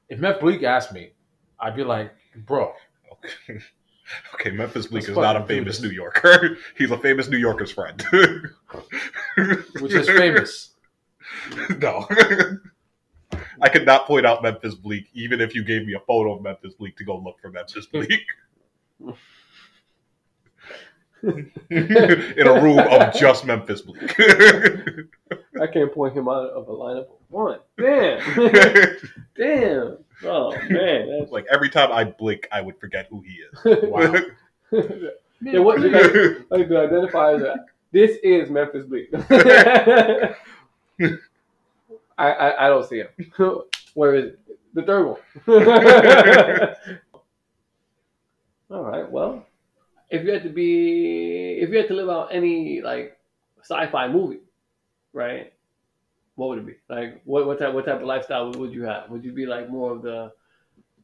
If 0.07 0.19
Meth 0.19 0.39
Bleek 0.39 0.61
asked 0.63 0.93
me, 0.93 1.13
I'd 1.59 1.75
be 1.75 1.83
like, 1.83 2.13
bro, 2.45 2.73
Okay. 3.11 3.59
Okay, 4.35 4.51
Memphis 4.51 4.87
Bleek 4.87 5.09
is 5.09 5.17
not 5.17 5.35
a 5.35 5.45
famous. 5.45 5.81
New 5.81 5.89
Yorker. 5.89 6.55
He's 6.77 6.91
a 6.91 6.97
famous 6.97 7.27
New 7.27 7.35
Yorker's 7.35 7.71
friend. 7.71 8.01
which 9.81 9.93
is 9.93 10.07
famous. 10.07 10.69
no. 11.77 12.07
I 13.61 13.67
could 13.67 13.85
not 13.85 14.07
point 14.07 14.25
out 14.25 14.41
Memphis 14.43 14.75
Bleek, 14.75 15.07
even 15.13 15.41
if 15.41 15.53
you 15.53 15.61
gave 15.61 15.85
me 15.85 15.93
a 15.93 15.99
photo 15.99 16.37
of 16.37 16.41
Memphis 16.41 16.73
Bleek 16.75 16.95
to 16.95 17.03
go 17.03 17.17
look 17.17 17.37
for 17.41 17.51
Memphis 17.51 17.85
Bleek. 17.87 18.21
In 21.69 22.47
a 22.47 22.61
room 22.61 22.79
of 22.79 23.13
just 23.13 23.45
Memphis 23.45 23.81
Bleek. 23.81 24.17
I 25.61 25.67
can't 25.67 25.93
point 25.93 26.15
him 26.15 26.29
out 26.29 26.51
of 26.51 26.69
a 26.69 26.71
lineup 26.71 27.07
one. 27.29 27.59
Damn. 27.77 28.19
Damn. 29.37 29.97
Oh, 30.23 30.51
man. 30.69 31.19
That's... 31.19 31.31
like 31.31 31.45
every 31.51 31.69
time 31.69 31.91
I 31.91 32.03
blink, 32.03 32.47
I 32.51 32.61
would 32.61 32.79
forget 32.79 33.07
who 33.09 33.21
he 33.21 33.33
is. 33.33 33.83
Wow. 33.89 34.15
Yeah, 35.39 35.59
what, 35.59 35.79
you 35.81 35.91
guys, 35.91 36.41
like 36.49 36.67
to 36.67 36.79
identify 36.79 37.35
as 37.35 37.43
that. 37.43 37.67
This 37.91 38.17
is 38.23 38.49
Memphis 38.49 38.87
Bleek. 38.87 39.07
I, 42.17 42.31
I, 42.31 42.65
I 42.65 42.69
don't 42.69 42.89
see 42.89 42.97
him. 42.97 43.07
Where 43.93 44.15
is 44.15 44.33
it? 44.33 44.39
The 44.73 44.81
third 44.81 45.05
one. 45.05 45.19
All 48.71 48.83
right. 48.83 49.07
Well, 49.11 49.45
if 50.09 50.23
you 50.23 50.31
had 50.31 50.41
to 50.41 50.49
be, 50.49 51.59
if 51.61 51.69
you 51.69 51.77
had 51.77 51.87
to 51.89 51.93
live 51.93 52.09
out 52.09 52.29
any 52.31 52.81
like 52.81 53.17
sci-fi 53.61 54.07
movie, 54.07 54.39
right? 55.13 55.53
What 56.37 56.49
would 56.49 56.59
it 56.59 56.67
be? 56.67 56.75
Like, 56.87 57.19
what 57.25 57.47
what 57.47 57.57
type 57.57 57.73
what 57.73 57.87
type 57.87 57.99
of 57.99 58.05
lifestyle 58.05 58.51
would, 58.51 58.71
you 58.71 58.83
have? 58.83 59.09
Would 59.09 59.25
you 59.25 59.31
be 59.31 59.47
like 59.47 59.71
more 59.71 59.91
of 59.91 60.03
the 60.03 60.31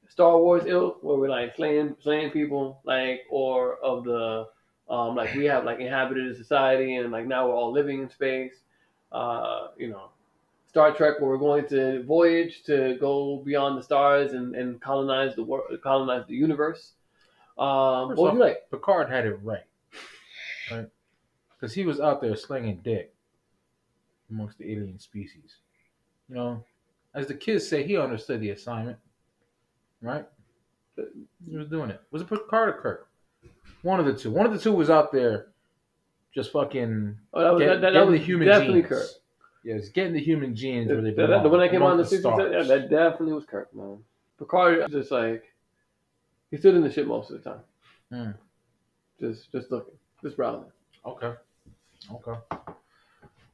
Star 0.07 0.37
Wars 0.37 0.63
ilk, 0.67 1.01
where 1.01 1.17
we're 1.17 1.27
like 1.27 1.55
slaying 1.55 1.95
slaying 1.99 2.29
people, 2.29 2.79
like, 2.83 3.21
or 3.31 3.77
of 3.77 4.03
the 4.03 4.47
um, 4.87 5.15
like 5.15 5.33
we 5.33 5.45
have 5.45 5.65
like 5.65 5.79
inhabited 5.79 6.31
a 6.31 6.35
society 6.35 6.97
and 6.97 7.11
like 7.11 7.25
now 7.25 7.47
we're 7.47 7.55
all 7.55 7.71
living 7.71 8.03
in 8.03 8.09
space. 8.11 8.53
Uh, 9.11 9.69
you 9.75 9.89
know, 9.89 10.11
Star 10.67 10.93
Trek 10.93 11.19
where 11.19 11.31
we're 11.31 11.37
going 11.39 11.67
to 11.69 12.03
voyage 12.03 12.61
to 12.65 12.95
go 12.99 13.41
beyond 13.43 13.79
the 13.79 13.83
stars 13.83 14.33
and, 14.33 14.55
and 14.55 14.79
colonize 14.81 15.35
the 15.35 15.43
world, 15.43 15.65
colonize 15.81 16.27
the 16.27 16.35
universe. 16.35 16.91
Um, 17.57 18.09
First 18.09 18.19
what 18.19 18.19
would 18.19 18.27
off, 18.27 18.33
you 18.35 18.39
like? 18.39 18.69
Picard 18.69 19.09
had 19.09 19.25
it 19.25 19.39
right. 19.41 19.65
Right? 20.69 20.89
Because 21.55 21.73
he 21.73 21.85
was 21.85 21.99
out 21.99 22.21
there 22.21 22.35
slinging 22.35 22.81
dick 22.83 23.13
amongst 24.29 24.57
the 24.57 24.71
alien 24.71 24.99
species. 24.99 25.55
You 26.29 26.35
know, 26.35 26.63
as 27.13 27.27
the 27.27 27.33
kids 27.35 27.67
say, 27.67 27.83
he 27.83 27.97
understood 27.97 28.39
the 28.41 28.49
assignment. 28.51 28.97
Right? 30.01 30.25
He 30.95 31.55
was 31.57 31.67
doing 31.69 31.89
it. 31.89 32.01
Was 32.11 32.21
it 32.21 32.27
Picard 32.29 32.69
or 32.69 32.81
Kirk? 32.81 33.09
One 33.81 33.99
of 33.99 34.05
the 34.05 34.13
two. 34.13 34.31
One 34.31 34.45
of 34.45 34.51
the 34.53 34.59
two 34.59 34.73
was 34.73 34.89
out 34.89 35.11
there 35.11 35.47
just 36.33 36.51
fucking 36.51 37.17
Oh, 37.33 37.41
that 37.41 37.53
was 37.53 37.59
get- 37.61 37.81
that, 37.81 37.93
that, 37.93 38.07
was 38.07 38.19
the 38.19 38.25
human 38.25 38.47
definitely 38.47 38.81
Genes. 38.81 38.89
Kirk. 38.89 39.07
Yeah, 39.63 39.75
it's 39.75 39.89
getting 39.89 40.13
the 40.13 40.19
human 40.19 40.55
genes 40.55 40.89
where 40.89 41.01
they 41.01 41.11
That- 41.11 41.15
that- 41.17 41.27
belong. 41.27 41.43
the 41.43 41.49
one 41.49 41.59
that 41.61 41.71
came 41.71 41.83
on 41.83 41.97
the 41.97 42.03
the 42.03 42.09
60s, 42.17 42.51
yeah, 42.51 42.63
that 42.63 42.89
definitely 42.89 43.33
was 43.33 43.45
Kirk, 43.45 43.73
man. 43.73 44.03
Picard 44.37 44.79
was 44.79 44.91
just 44.91 45.11
like 45.11 45.53
he 46.51 46.57
stood 46.57 46.75
in 46.75 46.81
the 46.83 46.91
shit 46.91 47.07
most 47.07 47.31
of 47.31 47.41
the 47.43 47.49
time. 47.49 47.61
Hmm. 48.11 48.31
Just 49.19 49.51
just 49.51 49.71
looking, 49.71 49.93
just 50.21 50.35
browsing. 50.35 50.71
Okay. 51.05 51.33
Okay. 52.11 52.39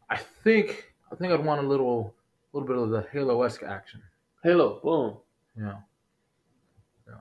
I 0.10 0.18
think 0.18 0.92
I 1.12 1.16
think 1.16 1.32
I'd 1.34 1.44
want 1.44 1.64
a 1.64 1.68
little 1.68 2.14
little 2.54 2.68
bit 2.68 2.78
of 2.78 2.90
the 2.90 3.06
Halo 3.12 3.42
esque 3.44 3.64
action. 3.64 4.02
Halo, 4.44 4.80
boom. 4.84 5.18
Yeah. 5.58 5.76
Yeah. 7.08 7.14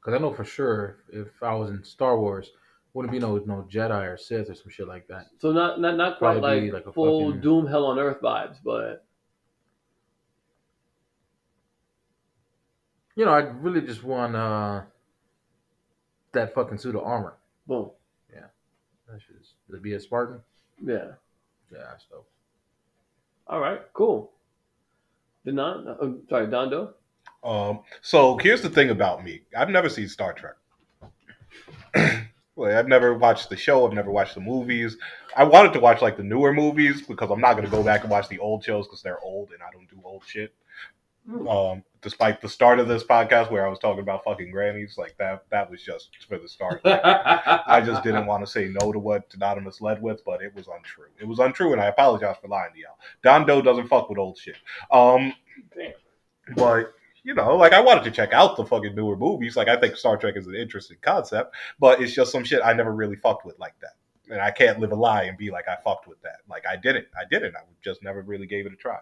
Because 0.00 0.14
I 0.14 0.18
know 0.18 0.32
for 0.32 0.44
sure 0.44 0.96
if, 1.12 1.26
if 1.26 1.42
I 1.42 1.54
was 1.54 1.70
in 1.70 1.84
Star 1.84 2.18
Wars, 2.18 2.50
wouldn't 2.94 3.12
be 3.12 3.18
no 3.18 3.36
no 3.46 3.66
Jedi 3.70 4.12
or 4.12 4.16
Sith 4.16 4.50
or 4.50 4.54
some 4.54 4.70
shit 4.70 4.88
like 4.88 5.06
that. 5.08 5.26
So 5.38 5.52
not 5.52 5.80
not 5.80 5.96
not 5.96 6.18
quite 6.18 6.40
Probably 6.40 6.70
like, 6.70 6.72
like 6.72 6.86
a 6.86 6.92
full 6.92 7.26
fucking- 7.30 7.40
Doom 7.42 7.66
Hell 7.66 7.84
on 7.86 7.98
Earth 7.98 8.20
vibes, 8.22 8.56
but 8.64 9.02
You 13.14 13.24
know, 13.24 13.32
I 13.32 13.38
really 13.40 13.80
just 13.80 14.04
want 14.04 14.36
uh 14.36 14.82
that 16.32 16.52
fucking 16.54 16.76
suit 16.78 16.94
of 16.96 17.02
armor. 17.02 17.34
boom. 17.66 17.90
Yeah. 18.32 18.46
That 19.08 19.20
to 19.70 19.78
be 19.80 19.94
a 19.94 20.00
Spartan. 20.00 20.40
Yeah. 20.84 21.12
Yeah, 21.72 21.78
that's 21.90 22.06
dope. 22.06 22.28
All 23.46 23.60
right, 23.60 23.80
cool. 23.92 24.32
Don, 25.44 25.86
uh, 25.88 26.28
sorry, 26.28 26.48
Dondo. 26.48 26.94
Um, 27.44 27.80
so 28.02 28.36
here's 28.38 28.62
the 28.62 28.70
thing 28.70 28.90
about 28.90 29.24
me. 29.24 29.42
I've 29.56 29.70
never 29.70 29.88
seen 29.88 30.08
Star 30.08 30.32
Trek. 30.32 30.56
Like, 32.56 32.72
I've 32.72 32.88
never 32.88 33.12
watched 33.12 33.50
the 33.50 33.56
show. 33.56 33.86
I've 33.86 33.92
never 33.92 34.10
watched 34.10 34.34
the 34.34 34.40
movies. 34.40 34.96
I 35.36 35.44
wanted 35.44 35.74
to 35.74 35.80
watch 35.80 36.00
like 36.00 36.16
the 36.16 36.22
newer 36.22 36.54
movies 36.54 37.02
because 37.02 37.30
I'm 37.30 37.40
not 37.40 37.52
going 37.52 37.66
to 37.66 37.70
go 37.70 37.82
back 37.82 38.00
and 38.00 38.10
watch 38.10 38.28
the 38.28 38.38
old 38.38 38.64
shows 38.64 38.86
because 38.86 39.02
they're 39.02 39.20
old 39.20 39.50
and 39.50 39.62
I 39.62 39.70
don't 39.72 39.88
do 39.90 40.00
old 40.02 40.22
shit. 40.26 40.54
Um, 41.28 41.82
despite 42.02 42.40
the 42.40 42.48
start 42.48 42.78
of 42.78 42.86
this 42.86 43.02
podcast 43.02 43.50
where 43.50 43.66
I 43.66 43.68
was 43.68 43.80
talking 43.80 44.00
about 44.00 44.22
fucking 44.24 44.52
grannies, 44.52 44.94
like 44.96 45.16
that, 45.18 45.44
that 45.50 45.68
was 45.68 45.82
just 45.82 46.10
for 46.28 46.38
the 46.38 46.48
start. 46.48 46.80
I 46.84 47.82
just 47.84 48.04
didn't 48.04 48.26
want 48.26 48.44
to 48.44 48.50
say 48.50 48.68
no 48.80 48.92
to 48.92 48.98
what 48.98 49.26
Anonymous 49.34 49.80
led 49.80 50.00
with, 50.00 50.24
but 50.24 50.40
it 50.40 50.54
was 50.54 50.68
untrue. 50.68 51.08
It 51.20 51.26
was 51.26 51.40
untrue, 51.40 51.72
and 51.72 51.80
I 51.80 51.86
apologize 51.86 52.36
for 52.40 52.48
lying 52.48 52.72
to 52.74 52.78
y'all. 52.78 52.98
Don 53.24 53.44
Doe 53.44 53.60
doesn't 53.60 53.88
fuck 53.88 54.08
with 54.08 54.18
old 54.18 54.38
shit. 54.38 54.56
Um, 54.92 55.34
Damn. 55.76 55.92
but 56.54 56.92
you 57.24 57.34
know, 57.34 57.56
like 57.56 57.72
I 57.72 57.80
wanted 57.80 58.04
to 58.04 58.12
check 58.12 58.32
out 58.32 58.56
the 58.56 58.64
fucking 58.64 58.94
newer 58.94 59.16
movies. 59.16 59.56
Like 59.56 59.66
I 59.66 59.76
think 59.76 59.96
Star 59.96 60.16
Trek 60.16 60.36
is 60.36 60.46
an 60.46 60.54
interesting 60.54 60.98
concept, 61.02 61.56
but 61.80 62.00
it's 62.00 62.14
just 62.14 62.30
some 62.30 62.44
shit 62.44 62.60
I 62.64 62.72
never 62.72 62.92
really 62.92 63.16
fucked 63.16 63.44
with 63.44 63.58
like 63.58 63.74
that. 63.80 63.94
And 64.30 64.40
I 64.40 64.50
can't 64.50 64.80
live 64.80 64.92
a 64.92 64.96
lie 64.96 65.24
and 65.24 65.38
be 65.38 65.50
like 65.50 65.68
I 65.68 65.76
fucked 65.84 66.08
with 66.08 66.20
that. 66.22 66.38
Like 66.48 66.64
I 66.66 66.76
didn't. 66.76 67.06
I 67.16 67.24
didn't. 67.30 67.56
I 67.56 67.60
just 67.82 68.02
never 68.02 68.22
really 68.22 68.46
gave 68.46 68.66
it 68.66 68.72
a 68.72 68.76
try. 68.76 68.98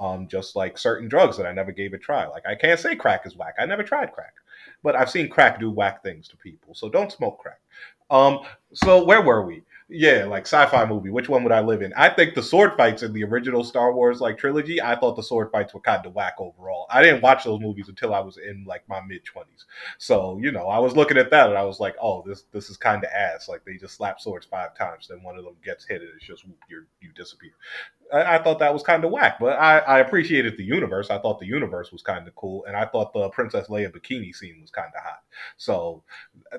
Um, 0.00 0.28
just 0.28 0.56
like 0.56 0.78
certain 0.78 1.08
drugs 1.08 1.36
that 1.36 1.46
I 1.46 1.52
never 1.52 1.72
gave 1.72 1.92
a 1.92 1.98
try. 1.98 2.26
Like 2.26 2.46
I 2.46 2.54
can't 2.54 2.78
say 2.78 2.96
crack 2.96 3.26
is 3.26 3.36
whack. 3.36 3.54
I 3.58 3.66
never 3.66 3.82
tried 3.82 4.12
crack, 4.12 4.34
but 4.82 4.96
I've 4.96 5.10
seen 5.10 5.28
crack 5.28 5.58
do 5.60 5.70
whack 5.70 6.02
things 6.02 6.28
to 6.28 6.36
people. 6.36 6.74
So 6.74 6.88
don't 6.88 7.12
smoke 7.12 7.38
crack. 7.38 7.60
Um, 8.10 8.40
so 8.72 9.04
where 9.04 9.22
were 9.22 9.44
we? 9.44 9.62
Yeah, 9.90 10.26
like 10.26 10.42
sci-fi 10.42 10.84
movie. 10.84 11.08
Which 11.08 11.30
one 11.30 11.42
would 11.44 11.52
I 11.52 11.60
live 11.60 11.80
in? 11.80 11.94
I 11.96 12.10
think 12.10 12.34
the 12.34 12.42
sword 12.42 12.76
fights 12.76 13.02
in 13.02 13.14
the 13.14 13.24
original 13.24 13.64
Star 13.64 13.90
Wars 13.94 14.20
like 14.20 14.36
trilogy. 14.36 14.82
I 14.82 14.94
thought 14.94 15.16
the 15.16 15.22
sword 15.22 15.50
fights 15.50 15.72
were 15.72 15.80
kind 15.80 16.04
of 16.04 16.14
whack 16.14 16.34
overall. 16.38 16.86
I 16.90 17.02
didn't 17.02 17.22
watch 17.22 17.44
those 17.44 17.58
movies 17.62 17.88
until 17.88 18.12
I 18.12 18.20
was 18.20 18.36
in 18.36 18.64
like 18.66 18.86
my 18.86 19.00
mid 19.00 19.24
twenties. 19.24 19.64
So 19.96 20.38
you 20.42 20.52
know, 20.52 20.68
I 20.68 20.78
was 20.78 20.94
looking 20.94 21.16
at 21.16 21.30
that 21.30 21.48
and 21.48 21.56
I 21.56 21.62
was 21.64 21.80
like, 21.80 21.96
oh, 22.02 22.22
this 22.26 22.44
this 22.52 22.68
is 22.68 22.76
kind 22.76 23.02
of 23.02 23.10
ass. 23.12 23.48
Like 23.48 23.64
they 23.64 23.78
just 23.78 23.94
slap 23.96 24.20
swords 24.20 24.44
five 24.44 24.74
times, 24.76 25.08
then 25.08 25.22
one 25.22 25.38
of 25.38 25.44
them 25.44 25.56
gets 25.64 25.86
hit 25.86 26.02
and 26.02 26.10
it's 26.14 26.26
just 26.26 26.46
whoop, 26.46 26.58
you 26.68 26.84
you 27.00 27.08
disappear. 27.16 27.52
I, 28.12 28.36
I 28.36 28.42
thought 28.42 28.58
that 28.58 28.74
was 28.74 28.82
kind 28.82 29.04
of 29.04 29.10
whack, 29.10 29.38
but 29.40 29.58
I, 29.58 29.78
I 29.78 29.98
appreciated 30.00 30.58
the 30.58 30.64
universe. 30.64 31.08
I 31.10 31.18
thought 31.18 31.40
the 31.40 31.46
universe 31.46 31.92
was 31.92 32.02
kind 32.02 32.28
of 32.28 32.34
cool, 32.34 32.64
and 32.66 32.76
I 32.76 32.86
thought 32.86 33.14
the 33.14 33.28
Princess 33.30 33.68
Leia 33.68 33.90
bikini 33.90 34.34
scene 34.34 34.60
was 34.60 34.70
kind 34.70 34.92
of 34.96 35.02
hot. 35.02 35.20
So 35.56 36.02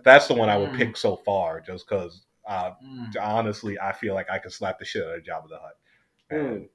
that's 0.04 0.28
the 0.28 0.34
one 0.36 0.50
I 0.50 0.58
would 0.58 0.72
Mm. 0.72 0.78
pick 0.78 0.98
so 0.98 1.18
far, 1.18 1.62
just 1.62 1.88
because. 1.88 2.24
Uh, 2.50 2.74
Mm. 2.84 3.16
honestly, 3.22 3.78
I 3.80 3.94
feel 3.94 4.16
like 4.16 4.30
I 4.30 4.40
could 4.40 4.52
slap 4.52 4.80
the 4.80 4.86
shit 4.86 5.06
out 5.06 5.18
of 5.18 5.24
Jabba 5.24 5.50
the 5.50 5.60
Hutt. 5.60 5.78
And 6.32 6.40
Mm. 6.62 6.70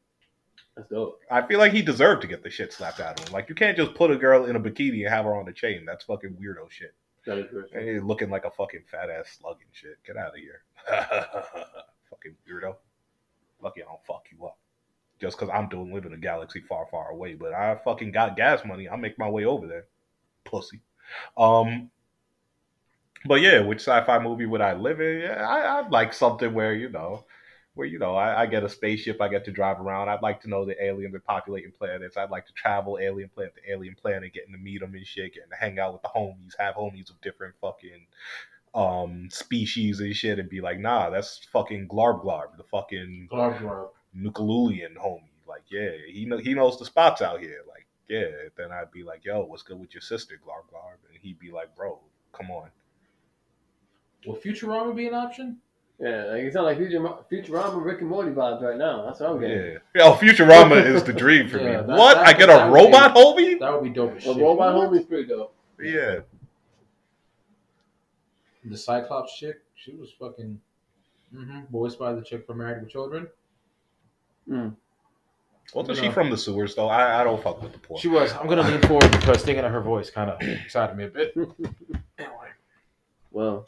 That's 0.77 0.89
dope. 0.89 1.21
I 1.31 1.43
feel 1.47 1.59
like 1.61 1.73
he 1.73 1.83
deserved 1.83 2.23
to 2.23 2.29
get 2.29 2.43
the 2.43 2.51
shit 2.51 2.73
slapped 2.73 2.99
out 3.01 3.19
of 3.21 3.27
him. 3.27 3.33
Like 3.33 3.49
you 3.49 3.55
can't 3.55 3.77
just 3.77 3.95
put 3.95 4.11
a 4.11 4.17
girl 4.17 4.47
in 4.47 4.57
a 4.57 4.61
bikini 4.61 5.01
and 5.05 5.09
have 5.09 5.25
her 5.25 5.37
on 5.37 5.47
a 5.49 5.53
chain. 5.53 5.85
That's 5.85 6.05
fucking 6.05 6.37
weirdo 6.41 6.69
shit. 6.71 6.95
That 7.27 7.39
is. 7.39 7.47
And 7.73 7.89
he's 7.89 8.03
looking 8.03 8.29
like 8.31 8.45
a 8.45 8.51
fucking 8.51 8.83
fat 8.91 9.09
ass 9.11 9.39
slug 9.41 9.59
and 9.61 9.71
shit. 9.73 10.03
Get 10.05 10.17
out 10.17 10.31
of 10.31 10.37
here. 10.37 10.63
fucking 12.11 12.37
weirdo. 12.49 12.77
Lucky 13.61 13.83
I 13.83 13.87
don't 13.87 14.05
fuck 14.07 14.25
you 14.33 14.45
up. 14.47 14.59
Just 15.21 15.39
because 15.39 15.53
I'm 15.55 15.69
doing 15.69 15.93
live 15.93 16.07
in 16.07 16.13
a 16.13 16.19
galaxy 16.19 16.61
far, 16.61 16.87
far 16.91 17.11
away. 17.11 17.35
But 17.35 17.53
I 17.55 17.77
fucking 17.85 18.11
got 18.13 18.37
gas 18.37 18.65
money. 18.65 18.89
I'll 18.89 18.97
make 18.99 19.19
my 19.19 19.29
way 19.29 19.45
over 19.45 19.67
there. 19.67 19.87
Pussy. 20.45 20.81
Um 21.37 21.91
But 23.27 23.41
yeah, 23.41 23.61
which 23.61 23.81
sci-fi 23.81 24.19
movie 24.19 24.47
would 24.47 24.61
I 24.61 24.75
live 24.75 25.01
in? 25.01 25.21
Yeah, 25.21 25.49
I, 25.49 25.79
I'd 25.79 25.91
like 25.91 26.13
something 26.13 26.53
where 26.53 26.75
you 26.75 26.91
know, 26.91 27.25
where 27.75 27.87
you 27.87 27.99
know, 27.99 28.15
I, 28.15 28.43
I 28.43 28.47
get 28.47 28.65
a 28.65 28.69
spaceship, 28.69 29.21
I 29.21 29.29
get 29.29 29.45
to 29.47 29.51
drive 29.51 29.81
around. 29.81 30.09
I'd 30.09 30.23
like 30.23 30.43
to 30.43 30.49
know 30.49 30.65
the 30.65 30.83
aliens 30.83 31.15
are 31.15 31.21
populating 31.21 31.73
planets. 31.73 32.17
I'd 32.17 32.31
like 32.31 32.47
to 32.47 32.53
travel 32.53 32.99
alien 33.01 33.31
planet 33.31 33.55
to 33.57 33.73
alien 33.73 33.95
planet, 33.95 34.35
getting 34.35 34.53
to 34.53 34.59
meet 34.59 34.81
them 34.81 34.95
and 34.95 35.07
shit, 35.07 35.35
getting 35.35 35.51
to 35.51 35.57
hang 35.57 35.79
out 35.79 35.95
with 35.95 36.03
the 36.03 36.09
homies, 36.09 36.53
have 36.59 36.75
homies 36.75 37.11
of 37.11 37.21
different 37.23 37.55
fucking 37.61 38.07
um 38.75 39.29
species 39.31 40.01
and 40.01 40.15
shit, 40.15 40.39
and 40.39 40.49
be 40.51 40.61
like, 40.61 40.79
nah, 40.79 41.09
that's 41.09 41.47
fucking 41.53 41.89
Glarb 41.89 42.23
Glarb, 42.25 42.57
the 42.59 42.65
fucking 42.65 43.29
Glarb 43.33 43.59
Glarb. 43.61 43.89
Nukalulian 44.17 44.97
homie. 44.97 45.31
Like, 45.49 45.63
yeah, 45.71 45.91
he 46.07 46.27
know 46.27 46.39
he 46.39 46.55
knows 46.55 46.79
the 46.79 46.85
spots 46.85 47.23
out 47.23 47.41
here. 47.41 47.63
Like, 47.69 47.87
yeah. 48.09 48.49
Then 48.57 48.71
I'd 48.71 48.91
be 48.93 49.03
like, 49.03 49.25
yo, 49.25 49.45
what's 49.45 49.63
good 49.63 49.81
with 49.81 49.95
your 49.95 50.03
sister, 50.03 50.39
Glarb 50.47 50.71
Glarb? 50.73 50.99
And 51.09 51.19
he'd 51.23 51.39
be 51.39 51.51
like, 51.51 51.75
bro, 51.75 51.99
come 52.33 52.51
on. 52.51 52.69
Will 54.27 54.37
Futurama 54.37 54.95
be 54.97 55.07
an 55.09 55.15
option? 55.15 55.59
Yeah, 56.01 56.25
like 56.25 56.43
it 56.43 56.53
sounds 56.53 56.65
like 56.65 56.79
Futurama, 56.79 57.25
Futurama, 57.31 57.85
Rick 57.85 58.01
and 58.01 58.11
Morty 58.11 58.31
vibes 58.33 58.61
right 58.63 58.77
now. 58.77 59.05
That's 59.07 59.21
what 59.21 59.31
I'm 59.31 59.41
getting. 59.41 59.79
Yeah. 59.95 60.07
Yo, 60.07 60.13
Futurama 60.15 60.85
is 60.85 61.05
the 61.05 61.13
dream 61.13 61.49
for 61.49 61.59
Yeah, 61.59 61.65
me. 61.83 61.87
that- 61.87 61.89
what? 61.89 62.15
that- 62.17 62.27
I 62.27 62.33
get 62.33 62.49
a 62.51 62.67
would 62.69 62.75
robot 62.75 63.15
homie? 63.15 63.59
That 63.61 63.73
would 63.73 63.85
be 63.85 63.91
dope 63.91 64.17
as 64.17 64.25
Well, 64.25 64.35
shit. 64.35 64.43
Robot 64.43 64.75
What? 64.75 64.91
Homie's 64.91 65.05
pretty 65.07 65.29
dope. 65.29 65.55
Yeah. 65.81 66.21
The 68.65 68.77
Cyclops 68.79 69.37
chick, 69.37 69.57
she 69.77 69.93
was 69.95 70.11
fucking 70.19 70.61
hmm 71.35 71.61
voiced 71.71 71.99
by 71.99 72.13
the 72.13 72.23
chick 72.23 72.47
from 72.47 72.59
Married 72.59 72.83
with 72.83 72.91
Children. 72.91 73.29
Wasn't 75.75 75.97
she 75.99 76.07
No. 76.07 76.13
from 76.13 76.31
the 76.31 76.37
sewers 76.37 76.75
though? 76.75 76.89
I, 76.89 77.21
I 77.21 77.25
don't 77.25 77.43
fuck 77.43 77.63
with 77.63 77.73
the 77.73 77.79
poor. 77.79 77.99
She 77.99 78.09
was. 78.09 78.33
I'm 78.35 78.47
gonna 78.49 78.63
lean 78.63 78.81
forward 78.83 79.11
because 79.11 79.43
thinking 79.43 79.65
of 79.65 79.73
her 79.73 79.81
voice 79.81 80.11
kind 80.11 80.31
of 80.31 80.41
excited 80.43 80.97
me 80.97 81.05
a 81.05 81.09
bit. 81.09 81.35
Anyway, 82.19 82.49
Well, 83.33 83.65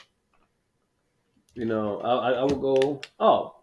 you 1.57 1.65
know, 1.65 2.01
I, 2.01 2.11
I, 2.11 2.31
I 2.33 2.43
would 2.45 2.61
go. 2.61 3.01
Oh, 3.19 3.55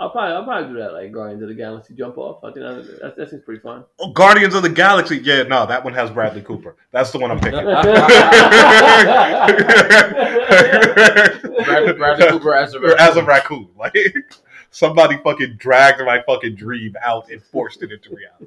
I'll 0.00 0.10
probably 0.10 0.34
I'll 0.34 0.44
probably 0.44 0.72
do 0.72 0.78
that 0.80 0.92
like 0.94 1.12
Guardians 1.12 1.42
of 1.42 1.48
the 1.48 1.54
Galaxy 1.54 1.94
jump 1.94 2.18
off. 2.18 2.42
I 2.42 2.52
think 2.52 2.64
that 2.66 3.00
that, 3.02 3.16
that 3.16 3.30
seems 3.30 3.42
pretty 3.44 3.60
fun. 3.60 3.84
Oh, 4.00 4.10
Guardians 4.12 4.54
of 4.54 4.62
the 4.62 4.68
Galaxy. 4.68 5.18
Yeah, 5.18 5.44
no, 5.44 5.64
that 5.66 5.84
one 5.84 5.94
has 5.94 6.10
Bradley 6.10 6.42
Cooper. 6.42 6.74
That's 6.90 7.12
the 7.12 7.18
one 7.18 7.30
I'm 7.30 7.38
picking. 7.38 7.64
Bradley, 11.64 11.92
Bradley 11.94 12.28
Cooper 12.30 12.54
as 12.54 12.74
a 12.74 12.78
Or 12.78 12.98
as 13.00 13.16
a 13.16 13.24
raccoon. 13.24 13.68
Like 13.76 13.94
somebody 14.70 15.18
fucking 15.22 15.56
dragged 15.58 16.00
my 16.00 16.22
fucking 16.26 16.54
dream 16.56 16.94
out 17.04 17.30
and 17.30 17.42
forced 17.42 17.82
it 17.82 17.92
into 17.92 18.14
reality. 18.14 18.46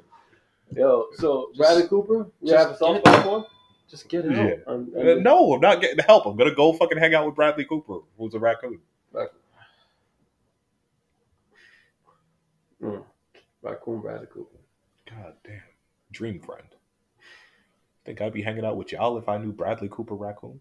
Yo, 0.74 1.06
so 1.16 1.50
Bradley 1.56 1.86
Cooper, 1.86 2.26
we 2.40 2.50
just 2.50 2.66
have 2.66 2.74
a 2.74 2.78
soft 2.78 3.04
get- 3.04 3.14
spot 3.22 3.24
for. 3.24 3.46
Just 3.88 4.08
get 4.08 4.24
it 4.24 4.32
Yeah. 4.32 4.54
out. 4.66 4.74
Um, 4.74 4.92
Uh, 4.96 5.14
no, 5.20 5.54
I'm 5.54 5.60
not 5.60 5.80
getting 5.80 5.96
the 5.96 6.02
help. 6.02 6.26
I'm 6.26 6.36
gonna 6.36 6.54
go 6.54 6.72
fucking 6.72 6.98
hang 6.98 7.14
out 7.14 7.26
with 7.26 7.36
Bradley 7.36 7.64
Cooper, 7.64 8.00
who's 8.18 8.34
a 8.34 8.38
raccoon. 8.38 8.80
mm, 12.82 13.04
Raccoon 13.62 14.00
Bradley 14.00 14.26
Cooper. 14.26 14.58
God 15.08 15.34
damn. 15.44 15.62
Dream 16.10 16.40
friend. 16.40 16.68
Think 18.04 18.20
I'd 18.20 18.32
be 18.32 18.42
hanging 18.42 18.64
out 18.64 18.76
with 18.76 18.92
y'all 18.92 19.18
if 19.18 19.28
I 19.28 19.38
knew 19.38 19.52
Bradley 19.52 19.88
Cooper 19.90 20.14
raccoon? 20.14 20.60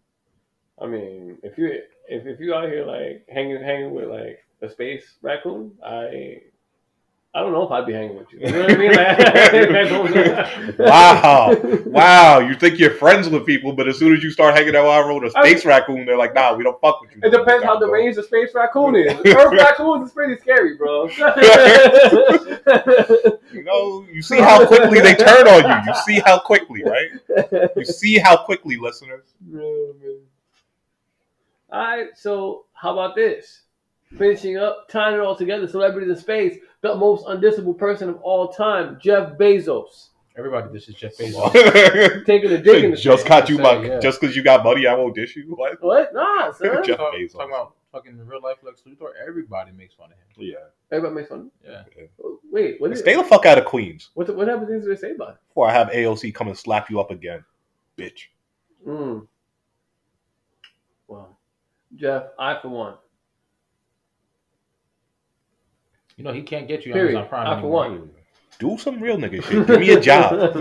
I 0.80 0.88
mean, 0.88 1.38
if 1.44 1.58
you 1.58 1.68
if, 2.08 2.26
if 2.26 2.40
you 2.40 2.54
out 2.54 2.70
here 2.70 2.86
like 2.86 3.26
hanging 3.30 3.62
hanging 3.62 3.94
with 3.94 4.10
like 4.10 4.46
a 4.62 4.70
space 4.70 5.16
raccoon, 5.22 5.78
I 5.84 6.42
I 7.36 7.42
don't 7.42 7.52
know 7.52 7.64
if 7.64 7.72
I'd 7.72 7.86
be 7.86 7.92
hanging 7.92 8.16
with 8.16 8.32
you. 8.32 8.40
You 8.40 8.50
know 8.50 8.62
what 8.62 8.72
I 8.72 8.78
mean? 8.78 8.94
Like, 8.94 10.80
Wow. 10.80 11.54
Wow. 11.86 12.40
You 12.40 12.56
think 12.56 12.80
you're 12.80 12.92
friends 12.92 13.28
with 13.28 13.46
people, 13.46 13.74
but 13.74 13.90
as 13.90 14.00
soon 14.00 14.16
as 14.16 14.24
you 14.24 14.32
start 14.32 14.56
hanging 14.56 14.74
out 14.74 15.14
with 15.22 15.26
a 15.26 15.32
space 15.32 15.66
raccoon, 15.66 16.06
they're 16.06 16.18
like, 16.18 16.34
nah, 16.34 16.56
we 16.56 16.64
don't 16.64 16.80
fuck 16.80 17.02
with 17.02 17.12
you. 17.14 17.20
It 17.24 17.32
depends 17.32 17.66
how 17.66 17.78
the 17.78 17.90
range 17.90 18.16
the 18.16 18.24
space 18.24 18.52
raccoon 18.56 18.96
is. 18.96 19.12
Earth 19.26 19.52
raccoons 19.52 20.08
is 20.08 20.14
pretty 20.14 20.40
scary, 20.40 20.78
bro. 20.78 21.10
You 23.52 23.64
know, 23.64 24.06
you 24.12 24.22
see 24.22 24.40
how 24.40 24.66
quickly 24.66 25.02
they 25.02 25.16
turn 25.16 25.48
on 25.48 25.64
you. 25.64 25.92
You 25.92 26.00
see 26.06 26.22
how 26.26 26.40
quickly, 26.40 26.84
right? 26.84 27.70
You 27.76 27.84
see 27.86 28.18
how 28.18 28.38
quickly, 28.46 28.78
listeners. 28.78 29.26
All 31.70 31.80
right, 31.80 32.08
so 32.16 32.66
how 32.74 32.94
about 32.94 33.16
this? 33.16 33.64
Finishing 34.18 34.57
up, 34.57 34.88
tying 34.89 35.16
it 35.16 35.20
all 35.20 35.36
together. 35.36 35.68
Celebrities 35.68 36.09
in 36.09 36.16
space. 36.16 36.57
The 36.82 36.95
most 36.95 37.26
undissable 37.26 37.78
person 37.78 38.09
of 38.09 38.18
all 38.22 38.49
time, 38.49 38.97
Jeff 39.01 39.38
Bezos. 39.38 40.09
Everybody, 40.38 40.72
this 40.74 40.88
is 40.89 40.95
Jeff 40.95 41.16
Bezos. 41.18 42.26
Taking 42.26 42.51
a 42.51 42.57
dig 42.61 42.84
in 42.86 42.91
the 42.91 42.97
just 42.97 43.22
space. 43.22 43.30
got 43.30 43.49
you, 43.49 43.57
Say, 43.57 43.63
my, 43.63 43.86
yeah. 43.86 43.99
just 43.99 44.20
because 44.20 44.36
you 44.36 44.43
got 44.43 44.63
money, 44.63 44.86
I 44.88 44.93
won't 44.93 45.16
dish 45.16 45.36
you. 45.36 45.43
What? 45.55 45.78
What? 45.82 46.13
Nah, 46.13 46.51
son. 46.51 46.78
Jeff 46.84 46.97
Talk- 46.97 47.13
Bezos. 47.13 47.32
Talking 47.34 47.49
about 47.49 47.76
fucking 47.91 48.18
real 48.26 48.41
life 48.41 48.57
Lex 48.63 48.82
Luthor. 48.88 49.09
Everybody 49.26 49.72
makes 49.72 49.93
fun 49.95 50.07
of 50.07 50.11
him. 50.11 50.18
Yeah. 50.38 50.55
Everybody 50.91 51.16
makes 51.16 51.30
fun. 51.30 51.49
Yeah. 51.66 51.84
Wait, 52.51 52.80
what 52.80 52.91
is 52.91 52.99
Stay 52.99 53.16
the 53.16 53.24
fuck 53.24 53.45
out 53.45 53.57
of 53.57 53.66
Queens 53.66 54.09
what? 54.13 54.34
What 54.36 54.47
happens 54.47 54.70
things 54.70 54.86
they 54.86 54.95
say 54.95 55.11
about 55.16 55.30
it? 55.32 55.38
before 55.49 55.68
I 55.70 55.74
have 55.74 55.88
AOC 55.89 56.34
come 56.36 56.47
and 56.47 56.57
slap 56.57 56.89
you 56.89 56.99
up 57.01 57.11
again, 57.11 57.43
bitch. 57.97 58.28
Mm. 58.88 59.28
Well, 61.07 61.38
Jeff, 61.95 62.24
I 62.38 62.59
for 62.61 62.70
one. 62.70 62.95
You 66.18 66.24
know 66.24 66.34
he 66.34 66.41
can't 66.41 66.68
get 66.68 66.86
you 66.86 66.93
Period. 66.93 67.16
Amazon 67.18 67.30
Prime 67.30 67.47
I 67.47 67.61
for 67.61 67.86
anymore. 67.86 67.99
one. 67.99 68.09
Do 68.57 68.78
some 68.78 69.01
real 69.01 69.18
nigga 69.18 69.43
shit. 69.43 69.68
Give 69.68 69.80
me 69.82 69.89
a 69.91 69.99
job. 69.99 70.32
oh, 70.34 70.55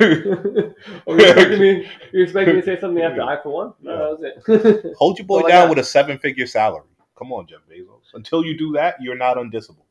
you 0.00 1.18
expecting 1.18 1.60
me? 1.60 1.86
You 2.12 2.22
expecting 2.22 2.54
me 2.54 2.60
to 2.62 2.66
say 2.66 2.80
something 2.80 3.02
after 3.02 3.22
I 3.22 3.42
for 3.42 3.50
one? 3.50 3.74
No, 3.82 4.16
that 4.16 4.38
was 4.46 4.82
it. 4.82 4.94
Hold 4.98 5.18
your 5.18 5.26
boy 5.26 5.40
Well, 5.40 5.48
down 5.48 5.68
with 5.68 5.78
a 5.78 5.84
seven 5.84 6.18
figure 6.18 6.46
salary. 6.46 6.86
Come 7.18 7.30
on, 7.32 7.46
Jeff 7.46 7.60
Bezos. 7.70 8.14
Until 8.14 8.42
you 8.42 8.56
do 8.56 8.72
that, 8.72 8.96
you're 9.02 9.16
not 9.16 9.36
undissable. 9.36 9.84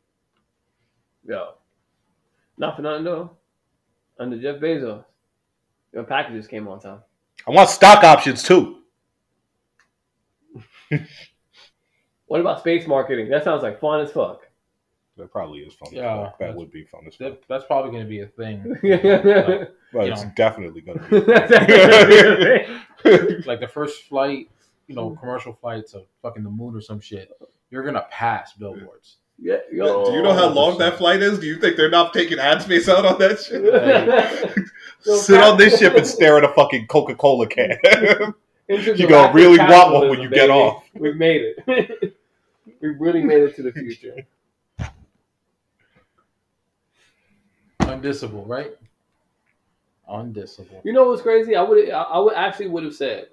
Yo, 1.23 1.53
not 2.57 2.75
for 2.75 2.81
nothing 2.81 3.03
though. 3.03 3.31
Under 4.19 4.39
Jeff 4.41 4.59
Bezos, 4.59 5.05
your 5.93 6.03
packages 6.03 6.47
came 6.47 6.67
on 6.67 6.79
time. 6.79 6.99
I 7.47 7.51
want 7.51 7.69
stock 7.69 8.03
options 8.03 8.41
too. 8.41 8.79
What 12.25 12.41
about 12.41 12.59
space 12.59 12.87
marketing? 12.87 13.29
That 13.29 13.43
sounds 13.43 13.61
like 13.61 13.79
fun 13.79 14.01
as 14.01 14.11
fuck. 14.11 14.42
That 15.17 15.31
probably 15.31 15.59
is 15.59 15.73
fun. 15.75 15.89
Yeah, 15.91 16.23
fuck. 16.25 16.39
that 16.39 16.55
would 16.55 16.71
be 16.71 16.83
fun 16.85 17.01
as. 17.07 17.15
That, 17.17 17.41
that's 17.47 17.65
probably 17.65 17.91
going 17.91 18.03
to 18.03 18.09
be 18.09 18.21
a 18.21 18.27
thing. 18.27 18.75
yeah, 18.83 19.65
But 19.91 20.07
you 20.07 20.11
it's 20.13 20.23
know. 20.23 20.31
definitely 20.35 20.81
gonna 20.81 20.99
be. 21.07 21.17
like 23.45 23.59
the 23.59 23.67
first 23.71 24.03
flight, 24.03 24.49
you 24.87 24.95
know, 24.95 25.11
commercial 25.11 25.53
flight 25.53 25.85
to 25.89 26.01
fucking 26.23 26.43
the 26.43 26.49
moon 26.49 26.75
or 26.75 26.81
some 26.81 26.99
shit. 26.99 27.29
You're 27.69 27.83
gonna 27.83 28.07
pass 28.09 28.53
billboards. 28.53 29.17
yo, 29.39 29.59
Oh, 29.81 30.09
Do 30.09 30.13
you 30.17 30.23
know 30.23 30.33
how 30.33 30.49
long 30.49 30.77
that 30.79 30.97
flight 30.97 31.21
is? 31.21 31.37
Do 31.39 31.45
you 31.45 31.57
think 31.59 31.77
they're 31.77 31.91
not 31.91 32.11
taking 32.13 32.39
ad 32.39 32.61
space 32.63 32.89
out 32.89 33.05
on 33.05 33.19
that 33.19 33.39
shit? 33.39 33.63
Yo, 35.05 35.15
Sit 35.17 35.39
on 35.41 35.57
this 35.57 35.77
ship 35.79 35.93
and 35.95 36.05
stare 36.07 36.37
at 36.39 36.43
a 36.43 36.49
fucking 36.53 36.87
Coca 36.87 37.13
Cola 37.15 37.45
can. 37.47 37.77
You 38.69 38.95
the 38.95 39.05
gonna 39.07 39.31
really 39.33 39.57
want 39.59 39.91
one 39.93 40.09
when 40.09 40.19
capitalism, 40.19 40.21
you 40.23 40.29
get 40.29 40.49
off. 40.49 40.83
We've 40.95 41.15
made 41.17 41.53
it. 41.67 42.17
we 42.81 42.89
really 42.89 43.21
made 43.21 43.43
it 43.43 43.55
to 43.57 43.61
the 43.63 43.71
future. 43.73 44.15
Undissable, 47.93 48.47
right? 48.47 48.71
Undissable. 50.09 50.83
You 50.83 50.93
know 50.93 51.07
what's 51.07 51.21
crazy? 51.21 51.55
I 51.55 51.61
would 51.61 51.89
I 51.89 52.01
I 52.01 52.19
would 52.19 52.35
actually 52.35 52.67
would 52.67 52.83
have 52.83 52.95
said 52.95 53.27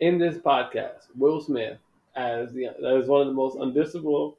in 0.00 0.18
this 0.18 0.36
podcast 0.36 1.06
Will 1.16 1.40
Smith 1.40 1.78
as 2.16 2.52
the 2.52 2.66
as 2.66 3.08
one 3.08 3.22
of 3.22 3.26
the 3.28 3.32
most 3.32 3.56
undissable 3.56 4.36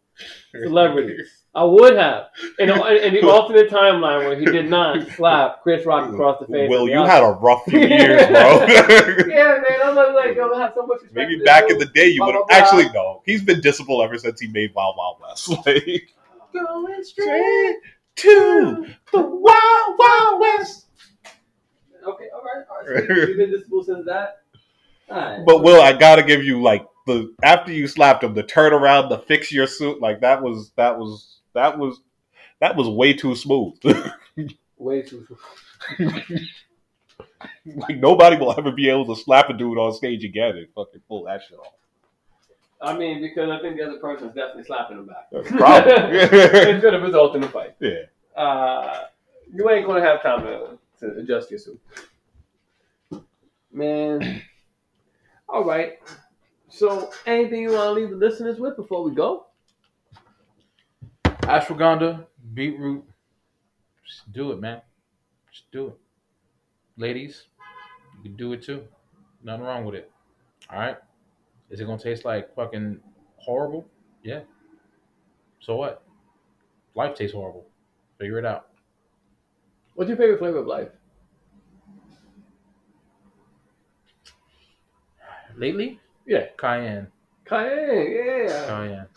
celebrities. 0.51 1.29
I 1.55 1.63
would 1.63 1.95
have 1.95 2.29
in, 2.57 2.71
in, 2.71 2.79
in 2.79 3.13
the 3.13 3.29
alternate 3.29 3.69
timeline 3.69 4.27
where 4.27 4.35
he 4.35 4.45
did 4.45 4.71
not 4.71 5.07
slap 5.11 5.61
Chris 5.61 5.85
Rock 5.85 6.11
across 6.11 6.39
the 6.39 6.47
face. 6.47 6.67
Will, 6.67 6.85
the 6.85 6.93
you 6.93 6.97
Oscar. 6.97 7.11
had 7.11 7.23
a 7.23 7.31
rough 7.33 7.63
few 7.65 7.79
years, 7.79 8.25
bro. 8.27 8.65
yeah, 9.27 9.61
man. 9.61 9.79
I'm 9.83 9.95
like, 9.95 10.15
like, 10.15 10.35
yo, 10.35 10.51
I 10.51 10.61
have 10.61 10.73
so 10.73 10.87
much 10.87 11.01
respect. 11.03 11.13
Maybe 11.13 11.43
back 11.43 11.69
in 11.69 11.77
the 11.77 11.85
day 11.85 12.07
you 12.07 12.25
would 12.25 12.33
have 12.33 12.47
blah, 12.47 12.57
blah. 12.57 12.57
actually 12.57 12.89
no. 12.91 13.21
He's 13.23 13.43
been 13.43 13.61
dissable 13.61 14.03
ever 14.03 14.17
since 14.17 14.39
he 14.39 14.47
made 14.47 14.73
Wild 14.73 14.95
Wild 14.97 15.17
West. 15.21 15.49
Like 15.49 16.13
Going 16.53 17.03
straight 17.03 17.77
to 18.17 18.87
the 19.11 19.21
Wild 19.21 19.95
Wild 19.97 20.39
West. 20.39 20.87
Okay, 22.05 22.25
all 22.33 22.43
right, 22.43 22.65
all 22.69 22.93
right. 22.93 23.07
So 23.07 23.13
you've 23.13 23.37
been 23.37 23.51
dissable 23.51 23.85
since 23.85 24.05
that. 24.05 24.41
Right. 25.09 25.43
But 25.45 25.63
Will, 25.63 25.81
I 25.81 25.93
gotta 25.93 26.23
give 26.23 26.43
you 26.43 26.61
like 26.61 26.85
the 27.07 27.33
after 27.43 27.71
you 27.71 27.87
slapped 27.87 28.23
him, 28.23 28.33
the 28.33 28.43
turnaround, 28.43 29.09
the 29.09 29.19
fix 29.19 29.51
your 29.51 29.67
suit, 29.67 30.01
like 30.01 30.21
that 30.21 30.41
was 30.41 30.71
that 30.75 30.97
was 30.97 31.39
that 31.53 31.77
was 31.77 32.01
that 32.59 32.75
was 32.75 32.87
way 32.87 33.13
too 33.13 33.35
smooth. 33.35 33.73
way 34.77 35.01
too. 35.01 35.27
Smooth. 35.97 36.23
like 37.75 37.97
nobody 37.97 38.37
will 38.37 38.57
ever 38.57 38.71
be 38.71 38.89
able 38.89 39.05
to 39.13 39.21
slap 39.21 39.49
a 39.49 39.53
dude 39.53 39.77
on 39.77 39.93
stage 39.93 40.23
again 40.23 40.57
and 40.57 40.67
fucking 40.75 41.01
pull 41.07 41.25
that 41.25 41.41
shit 41.47 41.59
off. 41.59 41.73
I 42.83 42.97
mean, 42.97 43.21
because 43.21 43.49
I 43.49 43.59
think 43.59 43.77
the 43.77 43.83
other 43.83 43.99
person's 43.99 44.35
definitely 44.35 44.65
slapping 44.65 44.97
him 44.97 45.07
back. 45.07 45.31
Probably. 45.31 45.91
it's 45.93 46.83
gonna 46.83 46.99
result 46.99 47.35
in 47.35 47.43
a 47.43 47.47
fight. 47.47 47.75
Yeah. 47.79 48.03
Uh, 48.35 49.05
you 49.53 49.69
ain't 49.69 49.87
gonna 49.87 50.01
have 50.01 50.21
time 50.21 50.41
to, 50.43 50.77
to 50.99 51.19
adjust 51.19 51.49
your 51.49 51.59
suit. 51.59 51.79
Man, 53.71 54.43
All 55.47 55.63
right. 55.63 55.99
So, 56.69 57.11
anything 57.27 57.61
you 57.61 57.73
want 57.73 57.83
to 57.83 57.91
leave 57.91 58.09
the 58.09 58.15
listeners 58.15 58.59
with 58.59 58.75
before 58.75 59.03
we 59.03 59.13
go? 59.13 59.45
Ashwagandha, 61.25 62.25
beetroot. 62.53 63.03
Just 64.05 64.31
do 64.31 64.51
it, 64.51 64.59
man. 64.59 64.81
Just 65.51 65.71
do 65.71 65.87
it. 65.89 65.97
Ladies, 66.97 67.43
you 68.17 68.23
can 68.23 68.35
do 68.35 68.53
it 68.53 68.63
too. 68.63 68.83
Nothing 69.43 69.65
wrong 69.65 69.85
with 69.85 69.95
it. 69.95 70.11
All 70.71 70.79
right. 70.79 70.97
Is 71.73 71.79
it 71.79 71.85
gonna 71.85 71.97
taste 71.97 72.23
like 72.23 72.53
fucking 72.53 72.99
horrible? 73.37 73.83
Yeah. 74.21 74.41
So 75.59 75.75
what? 75.75 76.03
Life 76.93 77.15
tastes 77.15 77.33
horrible. 77.33 77.65
Figure 78.19 78.37
it 78.37 78.45
out. 78.45 78.67
What's 79.95 80.07
your 80.07 80.17
favorite 80.17 80.37
flavor 80.37 80.59
of 80.59 80.67
life? 80.67 80.89
Lately, 85.55 85.99
Yeah, 86.27 86.45
cayenne. 86.57 87.07
cayenne. 87.45 88.11
Yeah, 88.47 88.65
Cayenne. 88.67 89.07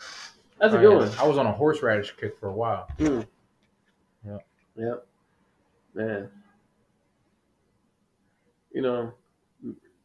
that's 0.59 0.73
a 0.73 0.77
good 0.79 0.95
one. 0.95 1.11
I 1.19 1.27
was 1.27 1.37
on 1.37 1.45
a 1.45 1.51
horseradish 1.51 2.15
kick 2.17 2.39
for 2.39 2.49
a 2.49 2.53
while. 2.53 2.87
Mm. 2.97 3.27
Yeah. 4.25 4.37
Yep. 4.77 5.07
Man. 5.93 6.29
You 8.71 8.81
know, 8.81 9.13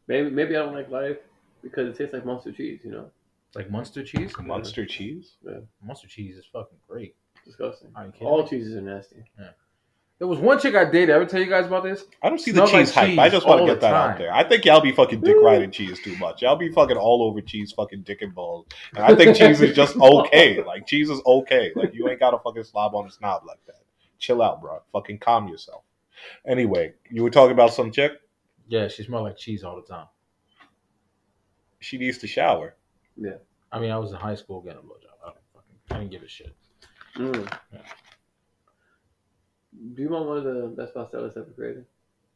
maybe 0.07 0.28
maybe 0.28 0.55
I 0.55 0.61
don't 0.61 0.74
like 0.74 0.90
life 0.90 1.16
because 1.62 1.88
it 1.88 1.96
tastes 1.96 2.12
like 2.14 2.24
monster 2.26 2.52
cheese. 2.52 2.80
You 2.84 2.90
know, 2.92 3.10
Like 3.54 3.70
monster 3.70 4.02
cheese. 4.02 4.32
Munster 4.38 4.86
cheese. 4.86 5.36
Monster 5.84 6.08
cheese 6.08 6.36
is 6.36 6.46
fucking 6.52 6.78
great. 6.88 7.14
disgusting. 7.44 7.88
Are 7.96 8.06
you 8.06 8.12
kidding 8.12 8.26
All 8.28 8.42
me? 8.42 8.48
cheeses 8.48 8.74
are 8.76 8.80
nasty. 8.82 9.24
There 10.18 10.28
was 10.28 10.38
one 10.38 10.60
chick 10.60 10.76
I 10.76 10.84
dated. 10.84 11.10
I 11.10 11.14
Ever 11.14 11.26
tell 11.26 11.40
you 11.40 11.48
guys 11.48 11.66
about 11.66 11.82
this? 11.82 12.04
I 12.22 12.28
don't 12.28 12.38
see 12.38 12.52
the 12.52 12.64
Smells 12.64 12.72
like 12.72 12.84
cheese 12.84 12.94
hype. 12.94 13.08
cheese 13.08 13.18
I 13.18 13.28
just 13.28 13.44
want 13.44 13.60
all 13.62 13.66
to 13.66 13.72
get 13.72 13.80
the 13.80 13.88
that 13.88 13.94
out 13.94 14.06
time. 14.10 14.18
there. 14.18 14.32
I 14.32 14.44
think 14.48 14.64
y'all 14.64 14.80
be 14.80 14.92
fucking 14.92 15.20
dick 15.20 15.34
riding 15.42 15.72
cheese 15.72 15.98
too 16.00 16.16
much. 16.18 16.42
Y'all 16.42 16.54
be 16.54 16.70
fucking 16.70 16.96
all 16.96 17.24
over 17.24 17.40
cheese, 17.40 17.72
fucking 17.72 18.02
dick 18.02 18.22
and 18.22 18.32
balls. 18.32 18.66
And 18.94 19.04
I 19.04 19.16
think 19.16 19.36
cheese 19.36 19.60
is 19.60 19.74
just 19.74 19.96
okay. 20.00 20.62
Like 20.62 20.86
cheese 20.86 21.10
is 21.10 21.20
okay. 21.26 21.72
Like 21.74 21.92
you 21.92 22.08
ain't 22.08 22.20
got 22.20 22.30
to 22.30 22.38
fucking 22.38 22.62
slob 22.62 22.94
on 22.94 23.06
the 23.06 23.10
snob 23.12 23.42
like 23.48 23.58
that. 23.66 23.80
Chill 24.20 24.40
out, 24.42 24.60
bro. 24.60 24.78
Fucking 24.92 25.18
calm 25.18 25.48
yourself. 25.48 25.82
Anyway, 26.46 26.92
you 27.10 27.24
were 27.24 27.30
talking 27.30 27.50
about 27.52 27.74
some 27.74 27.90
chick. 27.90 28.12
Yeah, 28.68 28.86
she 28.86 29.02
smelled 29.02 29.24
like 29.24 29.36
cheese 29.36 29.64
all 29.64 29.74
the 29.74 29.82
time. 29.82 30.06
She 31.83 31.99
needs 31.99 32.18
to 32.18 32.26
shower. 32.26 32.74
Yeah. 33.16 33.35
I 33.70 33.80
mean, 33.80 33.91
I 33.91 33.99
was 33.99 34.11
in 34.11 34.16
high 34.16 34.35
school 34.35 34.61
getting 34.61 34.78
a 34.78 34.83
blowjob. 34.83 35.16
I 35.22 35.26
don't 35.26 35.37
fucking, 35.55 35.74
I 35.91 35.99
didn't 35.99 36.11
give 36.11 36.22
a 36.22 36.28
shit. 36.28 36.55
Mm. 37.16 37.53
Yeah. 37.72 37.78
Do 39.95 40.03
you 40.03 40.09
want 40.09 40.26
one 40.26 40.39
of 40.39 40.45
the 40.45 40.72
best 40.76 40.95
pastelas 40.95 41.37
ever 41.37 41.51
created? 41.57 41.85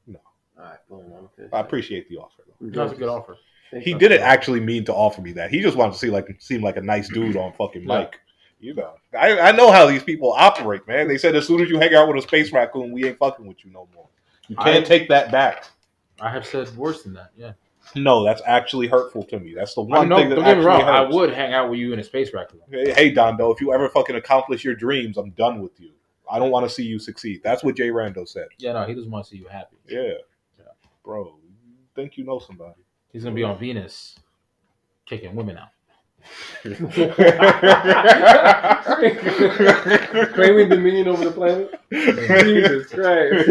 No. 0.06 0.18
All 0.58 0.64
right, 0.64 0.78
boom. 0.88 1.04
I'm 1.16 1.24
okay. 1.24 1.48
I 1.52 1.60
appreciate 1.60 2.08
the 2.08 2.16
offer. 2.18 2.42
Though. 2.60 2.68
That 2.70 2.82
was 2.84 2.92
a 2.92 2.96
good 2.96 3.08
offer. 3.08 3.36
He 3.82 3.94
didn't 3.94 4.22
actually 4.22 4.60
mean 4.60 4.84
to 4.86 4.94
offer 4.94 5.20
me 5.20 5.32
that. 5.32 5.50
He 5.50 5.60
just 5.60 5.76
wanted 5.76 5.92
to 5.92 5.98
see 5.98 6.08
like 6.08 6.28
seem 6.40 6.62
like 6.62 6.76
a 6.76 6.80
nice 6.80 7.08
dude 7.08 7.36
on 7.36 7.52
fucking 7.52 7.82
Yeah. 7.82 7.98
mic. 8.00 8.20
You 8.58 8.72
know, 8.74 8.94
I, 9.18 9.38
I 9.38 9.52
know 9.52 9.70
how 9.70 9.86
these 9.86 10.02
people 10.02 10.32
operate, 10.32 10.86
man. 10.88 11.08
They 11.08 11.18
said 11.18 11.36
as 11.36 11.46
soon 11.46 11.60
as 11.60 11.68
you 11.68 11.78
hang 11.78 11.94
out 11.94 12.08
with 12.08 12.16
a 12.16 12.22
space 12.22 12.50
raccoon, 12.52 12.90
we 12.90 13.04
ain't 13.06 13.18
fucking 13.18 13.44
with 13.46 13.62
you 13.64 13.70
no 13.70 13.86
more. 13.94 14.08
You 14.48 14.56
can't 14.56 14.84
I- 14.84 14.88
take 14.88 15.08
that 15.10 15.30
back. 15.30 15.66
I 16.18 16.30
have 16.30 16.46
said 16.46 16.74
worse 16.76 17.02
than 17.02 17.12
that. 17.14 17.32
Yeah. 17.36 17.52
No, 17.94 18.24
that's 18.24 18.42
actually 18.46 18.88
hurtful 18.88 19.22
to 19.24 19.38
me. 19.40 19.54
That's 19.54 19.74
the 19.74 19.82
I 19.82 19.84
one 19.98 20.08
know, 20.08 20.16
thing 20.16 20.28
that 20.30 20.36
don't 20.36 20.44
get 20.44 20.58
me 20.58 20.64
actually 20.64 20.66
wrong. 20.66 20.82
I 20.82 21.00
would 21.02 21.32
hang 21.32 21.54
out 21.54 21.70
with 21.70 21.78
you 21.78 21.92
in 21.92 21.98
a 21.98 22.04
space 22.04 22.32
raccoon. 22.34 22.60
Hey, 22.70 22.92
hey, 22.92 23.14
Dondo, 23.14 23.54
if 23.54 23.60
you 23.60 23.72
ever 23.72 23.88
fucking 23.88 24.16
accomplish 24.16 24.64
your 24.64 24.74
dreams, 24.74 25.16
I'm 25.16 25.30
done 25.30 25.60
with 25.62 25.78
you. 25.80 25.90
I 26.30 26.38
don't 26.38 26.50
want 26.50 26.68
to 26.68 26.74
see 26.74 26.82
you 26.82 26.98
succeed. 26.98 27.40
That's 27.44 27.62
what 27.62 27.76
Jay 27.76 27.88
Rando 27.88 28.26
said. 28.28 28.48
Yeah, 28.58 28.72
no, 28.72 28.84
he 28.84 28.94
doesn't 28.94 29.10
want 29.10 29.24
to 29.26 29.30
see 29.30 29.36
you 29.36 29.46
happy. 29.48 29.76
Yeah, 29.88 30.00
Yeah. 30.58 30.64
bro. 31.04 31.24
You 31.44 31.74
think 31.94 32.18
you 32.18 32.24
know 32.24 32.38
somebody? 32.40 32.80
He's 33.12 33.22
gonna 33.24 33.34
be 33.34 33.44
on 33.44 33.58
Venus, 33.58 34.18
kicking 35.06 35.34
women 35.36 35.58
out. 35.58 35.68
Claiming 40.34 40.68
dominion 40.68 41.08
over 41.08 41.24
the 41.24 41.30
planet. 41.32 41.80
Jesus 41.90 42.88
Christ. 42.88 43.48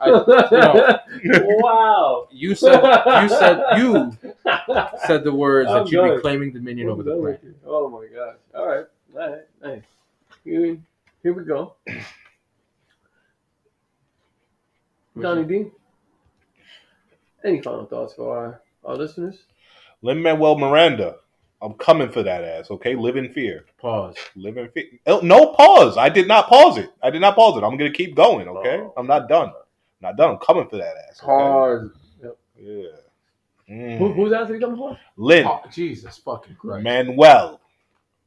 wow. 1.24 2.28
You 2.30 2.54
said 2.54 2.80
you 3.22 3.28
said 3.28 3.62
you 3.78 4.16
said 5.06 5.24
the 5.24 5.32
words 5.32 5.70
I'm 5.70 5.84
that 5.84 5.92
you'd 5.92 6.16
be 6.16 6.20
claiming 6.20 6.52
dominion 6.52 6.88
over 6.88 7.02
the 7.02 7.16
What 7.16 7.20
planet. 7.22 7.40
that 7.42 7.46
with 7.48 7.54
you? 7.54 7.60
Oh 7.66 7.88
my 7.88 8.06
gosh. 8.14 8.36
All 8.54 8.66
right. 8.66 8.84
All 9.16 9.30
right. 9.32 9.42
Nice. 9.62 9.82
Here, 10.44 10.76
here 11.22 11.32
we 11.32 11.44
go. 11.44 11.74
Donnie 15.20 15.44
D. 15.44 15.66
Any 17.44 17.60
final 17.62 17.86
thoughts 17.86 18.14
for 18.14 18.36
our, 18.36 18.62
our 18.84 18.96
listeners? 18.96 19.38
Lin 20.02 20.20
Manuel 20.22 20.58
Miranda, 20.58 21.16
I'm 21.62 21.74
coming 21.74 22.10
for 22.10 22.22
that 22.22 22.42
ass. 22.42 22.70
Okay, 22.70 22.94
live 22.96 23.16
in 23.16 23.32
fear. 23.32 23.64
Pause. 23.78 24.16
Live 24.34 24.56
in 24.56 24.68
fear. 24.70 24.84
Oh, 25.06 25.20
no 25.20 25.52
pause. 25.52 25.96
I 25.96 26.08
did 26.08 26.26
not 26.26 26.48
pause 26.48 26.78
it. 26.78 26.90
I 27.02 27.10
did 27.10 27.20
not 27.20 27.36
pause 27.36 27.56
it. 27.56 27.64
I'm 27.64 27.76
gonna 27.76 27.90
keep 27.92 28.14
going. 28.14 28.48
Okay, 28.48 28.78
Oh. 28.80 28.92
I'm 28.96 29.06
not 29.06 29.28
done. 29.28 29.52
Not 30.04 30.16
done. 30.16 30.30
I'm 30.30 30.38
coming 30.38 30.68
for 30.68 30.76
that 30.76 30.94
ass. 31.08 31.18
Okay? 31.22 31.26
Pause. 31.26 31.90
Yeah. 32.56 32.82
Who, 33.66 33.72
Mm. 33.74 34.14
who's 34.14 34.30
that 34.30 34.48
he 34.50 34.58
coming 34.60 34.76
for? 34.76 34.96
Lin 35.16 35.46
Oh, 35.46 35.62
Jesus 35.72 36.18
fucking 36.18 36.54
Christ. 36.56 36.84
Manuel 36.84 37.60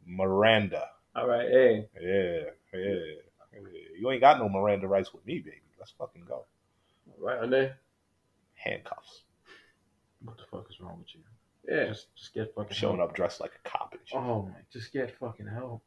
Miranda. 0.05 0.83
All 1.15 1.27
right. 1.27 1.47
Hey. 1.47 1.87
Yeah, 2.01 2.49
yeah, 2.73 2.79
yeah. 2.79 3.61
You 3.99 4.09
ain't 4.11 4.21
got 4.21 4.39
no 4.39 4.49
Miranda 4.49 4.87
rights 4.87 5.13
with 5.13 5.23
me, 5.27 5.37
baby. 5.39 5.61
Let's 5.79 5.91
fucking 5.91 6.23
go. 6.27 6.45
Right 7.19 7.37
on 7.39 7.49
there. 7.51 7.77
Handcuffs. 8.55 9.21
What 10.23 10.37
the 10.37 10.43
fuck 10.51 10.65
is 10.69 10.79
wrong 10.81 10.97
with 10.99 11.13
you? 11.15 11.21
Yeah. 11.69 11.87
Just, 11.87 12.07
just 12.15 12.33
get 12.33 12.53
fucking 12.55 12.73
Showing 12.75 12.97
help. 12.97 13.09
up 13.11 13.15
dressed 13.15 13.39
like 13.39 13.51
a 13.63 13.69
cop 13.69 13.93
and 13.93 14.01
shit. 14.05 14.17
Oh 14.19 14.41
my, 14.43 14.55
just 14.71 14.91
get 14.91 15.15
fucking 15.19 15.47
help. 15.47 15.83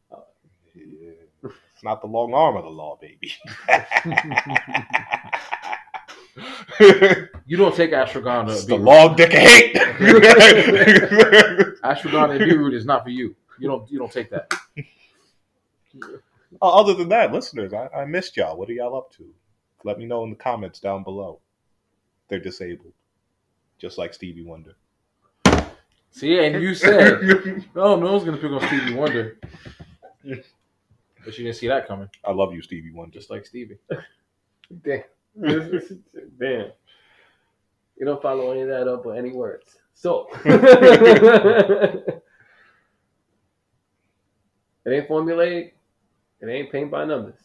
Yeah. 0.75 1.11
It's 1.43 1.83
not 1.83 2.01
the 2.03 2.07
long 2.07 2.33
arm 2.35 2.57
of 2.57 2.63
the 2.65 2.71
law, 2.71 2.97
baby. 3.01 3.33
You 7.47 7.57
don't 7.57 7.75
take 7.75 7.93
ashwagandha. 7.93 8.51
it's 8.53 8.65
the 8.65 8.77
beetroot. 8.77 8.87
long 8.87 9.17
dick 9.17 9.33
of 9.33 9.39
hate. 9.39 9.75
Ashwagandha 11.83 12.31
and 12.31 12.39
beetroot 12.39 12.75
is 12.75 12.85
not 12.85 13.03
for 13.05 13.11
you. 13.11 13.35
You 13.59 13.69
don't. 13.69 13.91
You 13.91 13.99
don't 13.99 14.13
take 14.13 14.31
that. 14.31 14.53
Oh, 16.63 16.81
Other 16.81 16.95
than 16.95 17.09
that, 17.09 17.33
listeners, 17.33 17.73
I, 17.73 17.89
I 17.89 18.05
missed 18.05 18.37
y'all. 18.37 18.57
What 18.57 18.69
are 18.69 18.73
y'all 18.73 18.97
up 18.97 19.11
to? 19.13 19.25
Let 19.85 19.99
me 19.99 20.07
know 20.07 20.25
in 20.25 20.31
the 20.31 20.37
comments 20.37 20.79
down 20.79 21.03
below. 21.05 21.41
They're 22.29 22.39
disabled, 22.39 22.93
just 23.79 23.99
like 23.99 24.15
Stevie 24.15 24.45
Wonder. 24.45 24.75
See, 26.13 26.39
and 26.39 26.63
you 26.63 26.75
said, 26.75 27.21
"No, 27.75 27.97
no 27.99 28.13
one's 28.13 28.25
gonna 28.25 28.37
pick 28.37 28.51
on 28.51 28.61
Stevie 28.67 28.95
Wonder," 28.95 29.39
but 30.25 31.39
you 31.39 31.45
didn't 31.45 31.55
see 31.57 31.69
that 31.69 31.89
coming. 31.89 32.09
I 32.25 32.33
love 32.33 32.53
you, 32.53 32.63
Stevie 32.63 32.93
Wonder. 32.93 33.13
Just 33.19 33.31
like 33.31 33.47
Stevie. 33.47 33.79
Damn. 34.85 35.03
Damn. 36.39 36.73
You 37.99 38.07
don't 38.07 38.23
follow 38.23 38.51
any 38.51 38.63
of 38.63 38.69
that 38.69 38.89
up 38.89 39.07
with 39.07 39.17
any 39.17 39.33
words. 39.33 39.77
So. 39.95 40.27
it 40.45 42.23
ain't 44.87 45.09
formulaic. 45.09 45.73
It 46.41 46.49
ain't 46.49 46.73
paint 46.73 46.91
by 46.91 47.05
numbers. 47.05 47.39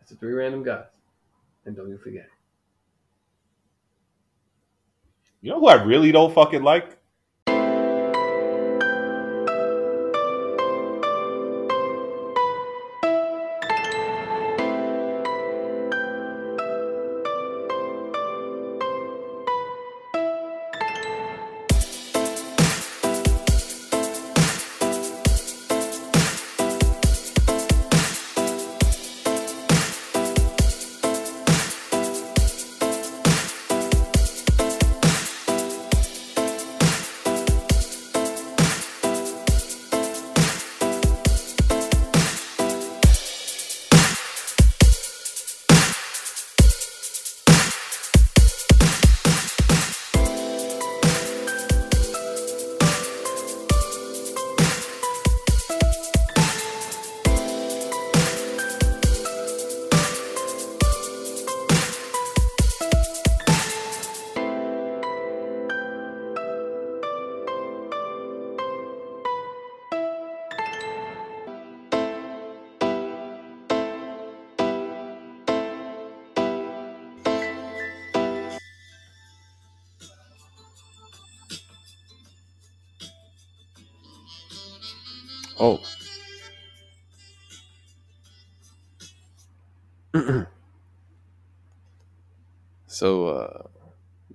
It's 0.00 0.10
the 0.10 0.16
three 0.16 0.32
random 0.32 0.62
guys. 0.62 0.86
And 1.64 1.76
don't 1.76 1.88
you 1.88 1.98
forget. 1.98 2.28
You 5.40 5.50
know 5.50 5.60
who 5.60 5.68
I 5.68 5.82
really 5.82 6.10
don't 6.12 6.34
fucking 6.34 6.62
like? 6.62 6.97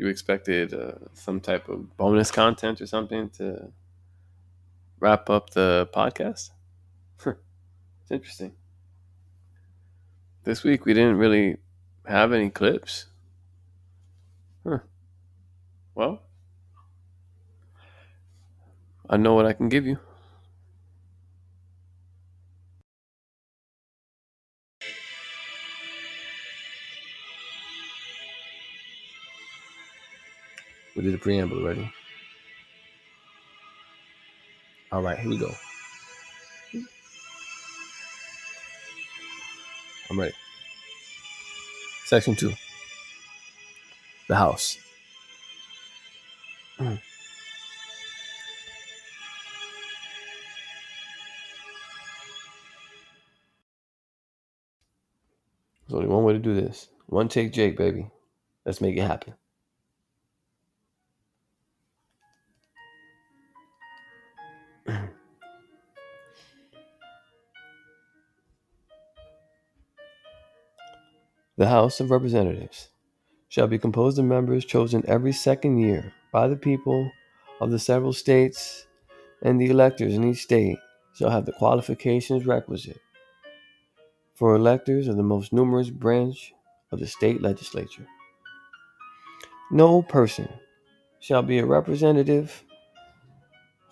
You 0.04 0.10
expected 0.10 0.74
uh, 0.74 0.92
some 1.14 1.40
type 1.40 1.70
of 1.70 1.96
bonus 1.96 2.30
content 2.30 2.82
or 2.82 2.88
something 2.88 3.30
to 3.30 3.72
wrap 5.00 5.30
up 5.30 5.52
the 5.52 5.90
podcast? 5.96 6.50
it's 7.26 8.12
interesting. 8.12 8.54
This 10.44 10.64
week 10.64 10.86
we 10.86 10.94
didn't 10.94 11.18
really 11.18 11.58
have 12.06 12.34
any 12.34 12.50
clips. 12.50 13.06
Huh. 14.68 14.80
Well, 15.96 16.22
I 19.10 19.16
know 19.16 19.36
what 19.36 19.46
I 19.46 19.54
can 19.54 19.70
give 19.70 19.86
you. 19.86 20.00
Did 31.04 31.14
the 31.14 31.18
preamble 31.18 31.58
already. 31.58 31.92
All 34.92 35.02
right, 35.02 35.18
here 35.18 35.30
we 35.30 35.38
go. 35.38 35.52
I'm 40.10 40.20
ready. 40.20 40.34
Section 42.06 42.36
two. 42.36 42.54
The 44.28 44.36
house. 44.36 44.78
Mm. 46.80 47.00
There's 55.88 55.96
only 55.96 56.08
one 56.08 56.24
way 56.24 56.34
to 56.34 56.40
do 56.40 56.54
this. 56.54 56.90
One 57.08 57.28
take 57.28 57.52
Jake, 57.52 57.78
baby. 57.78 58.10
Let's 58.66 58.80
make 58.80 58.96
it 58.96 59.02
happen. 59.02 59.34
The 71.56 71.68
House 71.68 72.00
of 72.00 72.10
Representatives 72.10 72.90
shall 73.48 73.68
be 73.68 73.78
composed 73.78 74.18
of 74.18 74.26
members 74.26 74.66
chosen 74.66 75.04
every 75.08 75.32
second 75.32 75.78
year 75.78 76.12
by 76.32 76.48
the 76.48 76.56
people 76.56 77.12
of 77.62 77.70
the 77.70 77.78
several 77.78 78.12
states, 78.12 78.88
and 79.44 79.62
the 79.62 79.70
electors 79.70 80.16
in 80.16 80.24
each 80.24 80.42
state 80.42 80.80
shall 81.14 81.30
have 81.30 81.46
the 81.46 81.52
qualifications 81.52 82.48
requisite 82.48 83.00
for 84.34 84.56
electors 84.56 85.08
of 85.08 85.16
the 85.16 85.22
most 85.22 85.54
numerous 85.54 85.92
branch 85.92 86.54
of 86.92 87.00
the 87.00 87.06
state 87.06 87.40
legislature. 87.40 88.08
No 89.70 90.02
person 90.02 90.50
shall 91.20 91.44
be 91.44 91.60
a 91.60 91.66
representative 91.68 92.64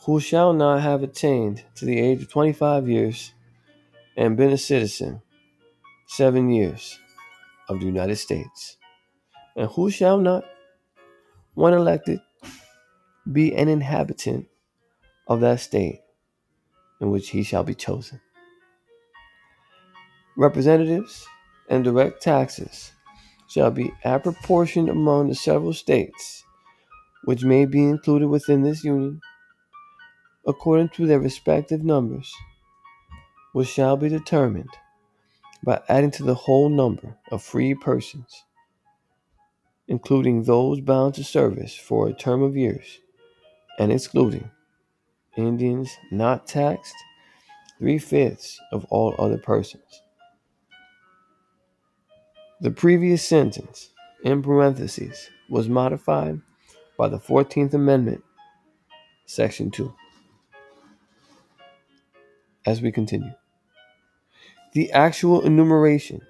who 0.05 0.19
shall 0.19 0.51
not 0.51 0.81
have 0.81 1.03
attained 1.03 1.63
to 1.75 1.85
the 1.85 1.99
age 1.99 2.23
of 2.23 2.31
25 2.31 2.89
years 2.89 3.35
and 4.17 4.35
been 4.35 4.49
a 4.49 4.57
citizen 4.57 5.21
seven 6.07 6.49
years 6.49 6.97
of 7.71 7.79
the 7.79 7.85
United 7.85 8.17
States, 8.17 8.77
and 9.55 9.69
who 9.69 9.89
shall 9.89 10.17
not, 10.17 10.43
when 11.53 11.73
elected, 11.73 12.19
be 13.31 13.55
an 13.55 13.67
inhabitant 13.67 14.47
of 15.27 15.39
that 15.41 15.59
state 15.59 16.01
in 16.99 17.09
which 17.09 17.29
he 17.29 17.43
shall 17.43 17.63
be 17.63 17.73
chosen. 17.73 18.19
Representatives 20.37 21.25
and 21.69 21.83
direct 21.83 22.21
taxes 22.21 22.91
shall 23.47 23.71
be 23.71 23.91
apportioned 24.03 24.89
among 24.89 25.29
the 25.29 25.35
several 25.35 25.73
states 25.73 26.43
which 27.25 27.43
may 27.43 27.65
be 27.65 27.83
included 27.83 28.27
within 28.27 28.63
this 28.63 28.83
union 28.83 29.21
according 30.47 30.89
to 30.89 31.05
their 31.05 31.19
respective 31.19 31.83
numbers, 31.83 32.33
which 33.53 33.67
shall 33.67 33.95
be 33.95 34.09
determined 34.09 34.69
by 35.63 35.81
adding 35.89 36.11
to 36.11 36.23
the 36.23 36.35
whole 36.35 36.69
number 36.69 37.17
of 37.31 37.43
free 37.43 37.75
persons, 37.75 38.45
including 39.87 40.43
those 40.43 40.81
bound 40.81 41.13
to 41.15 41.23
service 41.23 41.75
for 41.75 42.07
a 42.07 42.13
term 42.13 42.41
of 42.41 42.57
years, 42.57 42.99
and 43.79 43.91
excluding 43.91 44.49
Indians 45.37 45.89
not 46.11 46.47
taxed, 46.47 46.95
three 47.79 47.97
fifths 47.99 48.59
of 48.71 48.85
all 48.85 49.15
other 49.17 49.37
persons. 49.37 50.01
The 52.61 52.71
previous 52.71 53.27
sentence, 53.27 53.91
in 54.23 54.41
parentheses, 54.43 55.29
was 55.49 55.67
modified 55.67 56.41
by 56.97 57.07
the 57.07 57.17
14th 57.17 57.73
Amendment, 57.73 58.23
Section 59.25 59.71
2. 59.71 59.93
As 62.65 62.81
we 62.81 62.91
continue. 62.91 63.31
The 64.73 64.91
actual 64.93 65.41
enumeration 65.41 66.21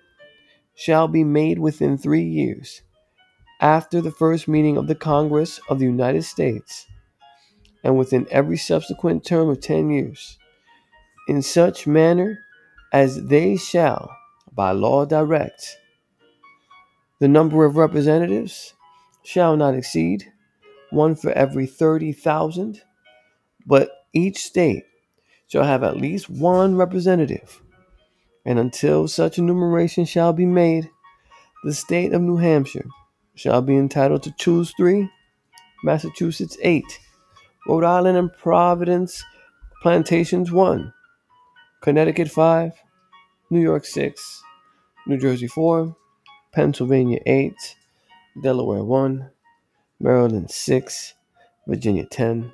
shall 0.74 1.08
be 1.08 1.24
made 1.24 1.60
within 1.60 1.98
three 1.98 2.24
years 2.24 2.82
after 3.60 4.02
the 4.02 4.10
first 4.12 4.48
meeting 4.48 4.78
of 4.78 4.88
the 4.88 4.96
Congress 4.96 5.60
of 5.70 5.78
the 5.78 5.86
United 5.86 6.24
States 6.24 6.88
and 7.84 7.98
within 7.98 8.28
every 8.32 8.58
subsequent 8.58 9.24
term 9.24 9.50
of 9.50 9.62
ten 9.62 9.92
years, 9.92 10.40
in 11.28 11.44
such 11.44 11.86
manner 11.86 12.40
as 12.92 13.28
they 13.28 13.58
shall 13.58 14.10
by 14.52 14.72
law 14.72 15.06
direct. 15.06 15.78
The 17.20 17.28
number 17.28 17.64
of 17.64 17.78
representatives 17.78 18.74
shall 19.24 19.56
not 19.56 19.76
exceed 19.76 20.32
one 20.90 21.16
for 21.16 21.32
every 21.32 21.68
30,000, 21.68 22.82
but 23.68 23.92
each 24.14 24.40
state 24.40 24.84
shall 25.48 25.64
have 25.64 25.84
at 25.84 25.98
least 25.98 26.28
one 26.28 26.76
representative 26.76 27.62
and 28.46 28.60
until 28.60 29.08
such 29.08 29.38
enumeration 29.38 30.06
shall 30.06 30.34
be 30.34 30.46
made, 30.46 30.90
the 31.64 31.74
state 31.74 32.14
of 32.14 32.22
New 32.22 32.38
Hampshire 32.38 32.88
shall 33.36 33.62
be 33.62 33.78
entitled 33.78 34.24
to 34.24 34.34
choose 34.38 34.74
three, 34.76 35.10
Massachusetts 35.84 36.58
eight, 36.62 37.00
Rhode 37.68 37.84
Island 37.84 38.18
and 38.18 38.34
Providence 38.34 39.24
plantations 39.82 40.52
one, 40.52 40.94
Connecticut 41.82 42.30
five, 42.30 42.74
New 43.50 43.62
York 43.62 43.86
six, 43.86 44.42
New 45.06 45.18
Jersey 45.18 45.48
four, 45.48 45.96
Pennsylvania 46.52 47.20
eight, 47.26 47.76
Delaware 48.42 48.84
one, 48.84 49.30
Maryland 50.00 50.50
six, 50.50 51.14
Virginia 51.68 52.06
ten, 52.06 52.52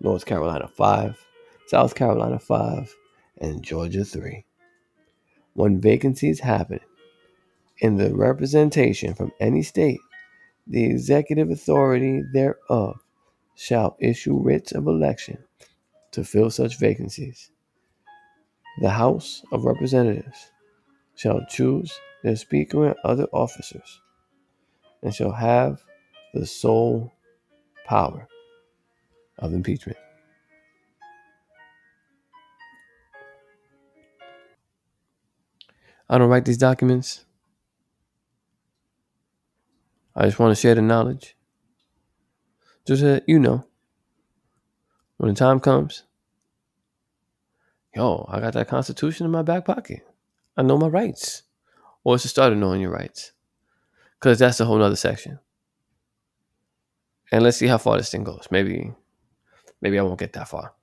North 0.00 0.26
Carolina 0.26 0.68
five, 0.68 1.24
South 1.66 1.94
Carolina 1.94 2.38
five, 2.38 2.94
and 3.40 3.62
Georgia 3.62 4.04
three 4.04 4.44
when 5.54 5.80
vacancies 5.80 6.40
happen 6.40 6.80
in 7.78 7.96
the 7.96 8.14
representation 8.14 9.14
from 9.14 9.32
any 9.40 9.62
state, 9.62 10.00
the 10.66 10.84
executive 10.84 11.50
authority 11.50 12.22
thereof 12.32 13.00
shall 13.56 13.96
issue 14.00 14.38
writs 14.38 14.72
of 14.72 14.86
election 14.86 15.38
to 16.12 16.24
fill 16.24 16.50
such 16.50 16.78
vacancies. 16.78 17.50
The 18.80 18.90
House 18.90 19.42
of 19.52 19.64
Representatives 19.64 20.50
shall 21.14 21.44
choose 21.48 21.92
their 22.22 22.36
Speaker 22.36 22.86
and 22.86 22.96
other 23.04 23.26
officers, 23.32 24.00
and 25.02 25.14
shall 25.14 25.32
have 25.32 25.82
the 26.32 26.46
sole 26.46 27.12
power 27.86 28.26
of 29.38 29.52
impeachment. 29.52 29.98
I 36.14 36.18
don't 36.18 36.28
write 36.28 36.44
these 36.44 36.58
documents. 36.58 37.24
I 40.14 40.26
just 40.26 40.38
want 40.38 40.54
to 40.54 40.60
share 40.60 40.76
the 40.76 40.80
knowledge. 40.80 41.36
Just 42.86 43.02
that 43.02 43.24
you 43.26 43.40
know, 43.40 43.66
when 45.16 45.30
the 45.30 45.36
time 45.36 45.58
comes, 45.58 46.04
yo, 47.96 48.28
I 48.30 48.38
got 48.38 48.52
that 48.52 48.68
Constitution 48.68 49.26
in 49.26 49.32
my 49.32 49.42
back 49.42 49.64
pocket. 49.64 50.06
I 50.56 50.62
know 50.62 50.78
my 50.78 50.86
rights. 50.86 51.42
Or 52.04 52.14
it's 52.14 52.22
the 52.22 52.28
start 52.28 52.52
of 52.52 52.60
knowing 52.60 52.80
your 52.80 52.92
rights. 52.92 53.32
Because 54.20 54.38
that's 54.38 54.60
a 54.60 54.66
whole 54.66 54.78
nother 54.78 54.94
section. 54.94 55.40
And 57.32 57.42
let's 57.42 57.56
see 57.56 57.66
how 57.66 57.78
far 57.78 57.96
this 57.96 58.12
thing 58.12 58.22
goes. 58.22 58.46
Maybe, 58.52 58.92
maybe 59.80 59.98
I 59.98 60.02
won't 60.02 60.20
get 60.20 60.34
that 60.34 60.46
far. 60.46 60.74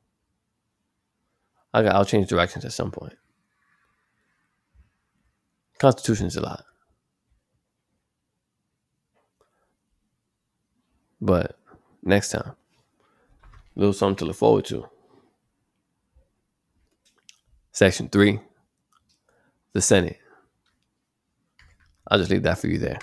I 1.73 1.83
got, 1.83 1.95
I'll 1.95 2.03
change 2.03 2.27
directions 2.27 2.65
at 2.65 2.73
some 2.73 2.91
point. 2.91 3.13
Constitution 5.81 6.27
is 6.27 6.35
a 6.35 6.41
lot. 6.41 6.63
But 11.19 11.57
next 12.03 12.29
time, 12.29 12.51
a 13.43 13.79
little 13.79 13.91
something 13.91 14.17
to 14.17 14.25
look 14.25 14.35
forward 14.35 14.65
to. 14.65 14.87
Section 17.71 18.09
three, 18.09 18.41
the 19.73 19.81
Senate. 19.81 20.19
I'll 22.07 22.19
just 22.19 22.29
leave 22.29 22.43
that 22.43 22.59
for 22.59 22.67
you 22.67 22.77
there. 22.77 22.99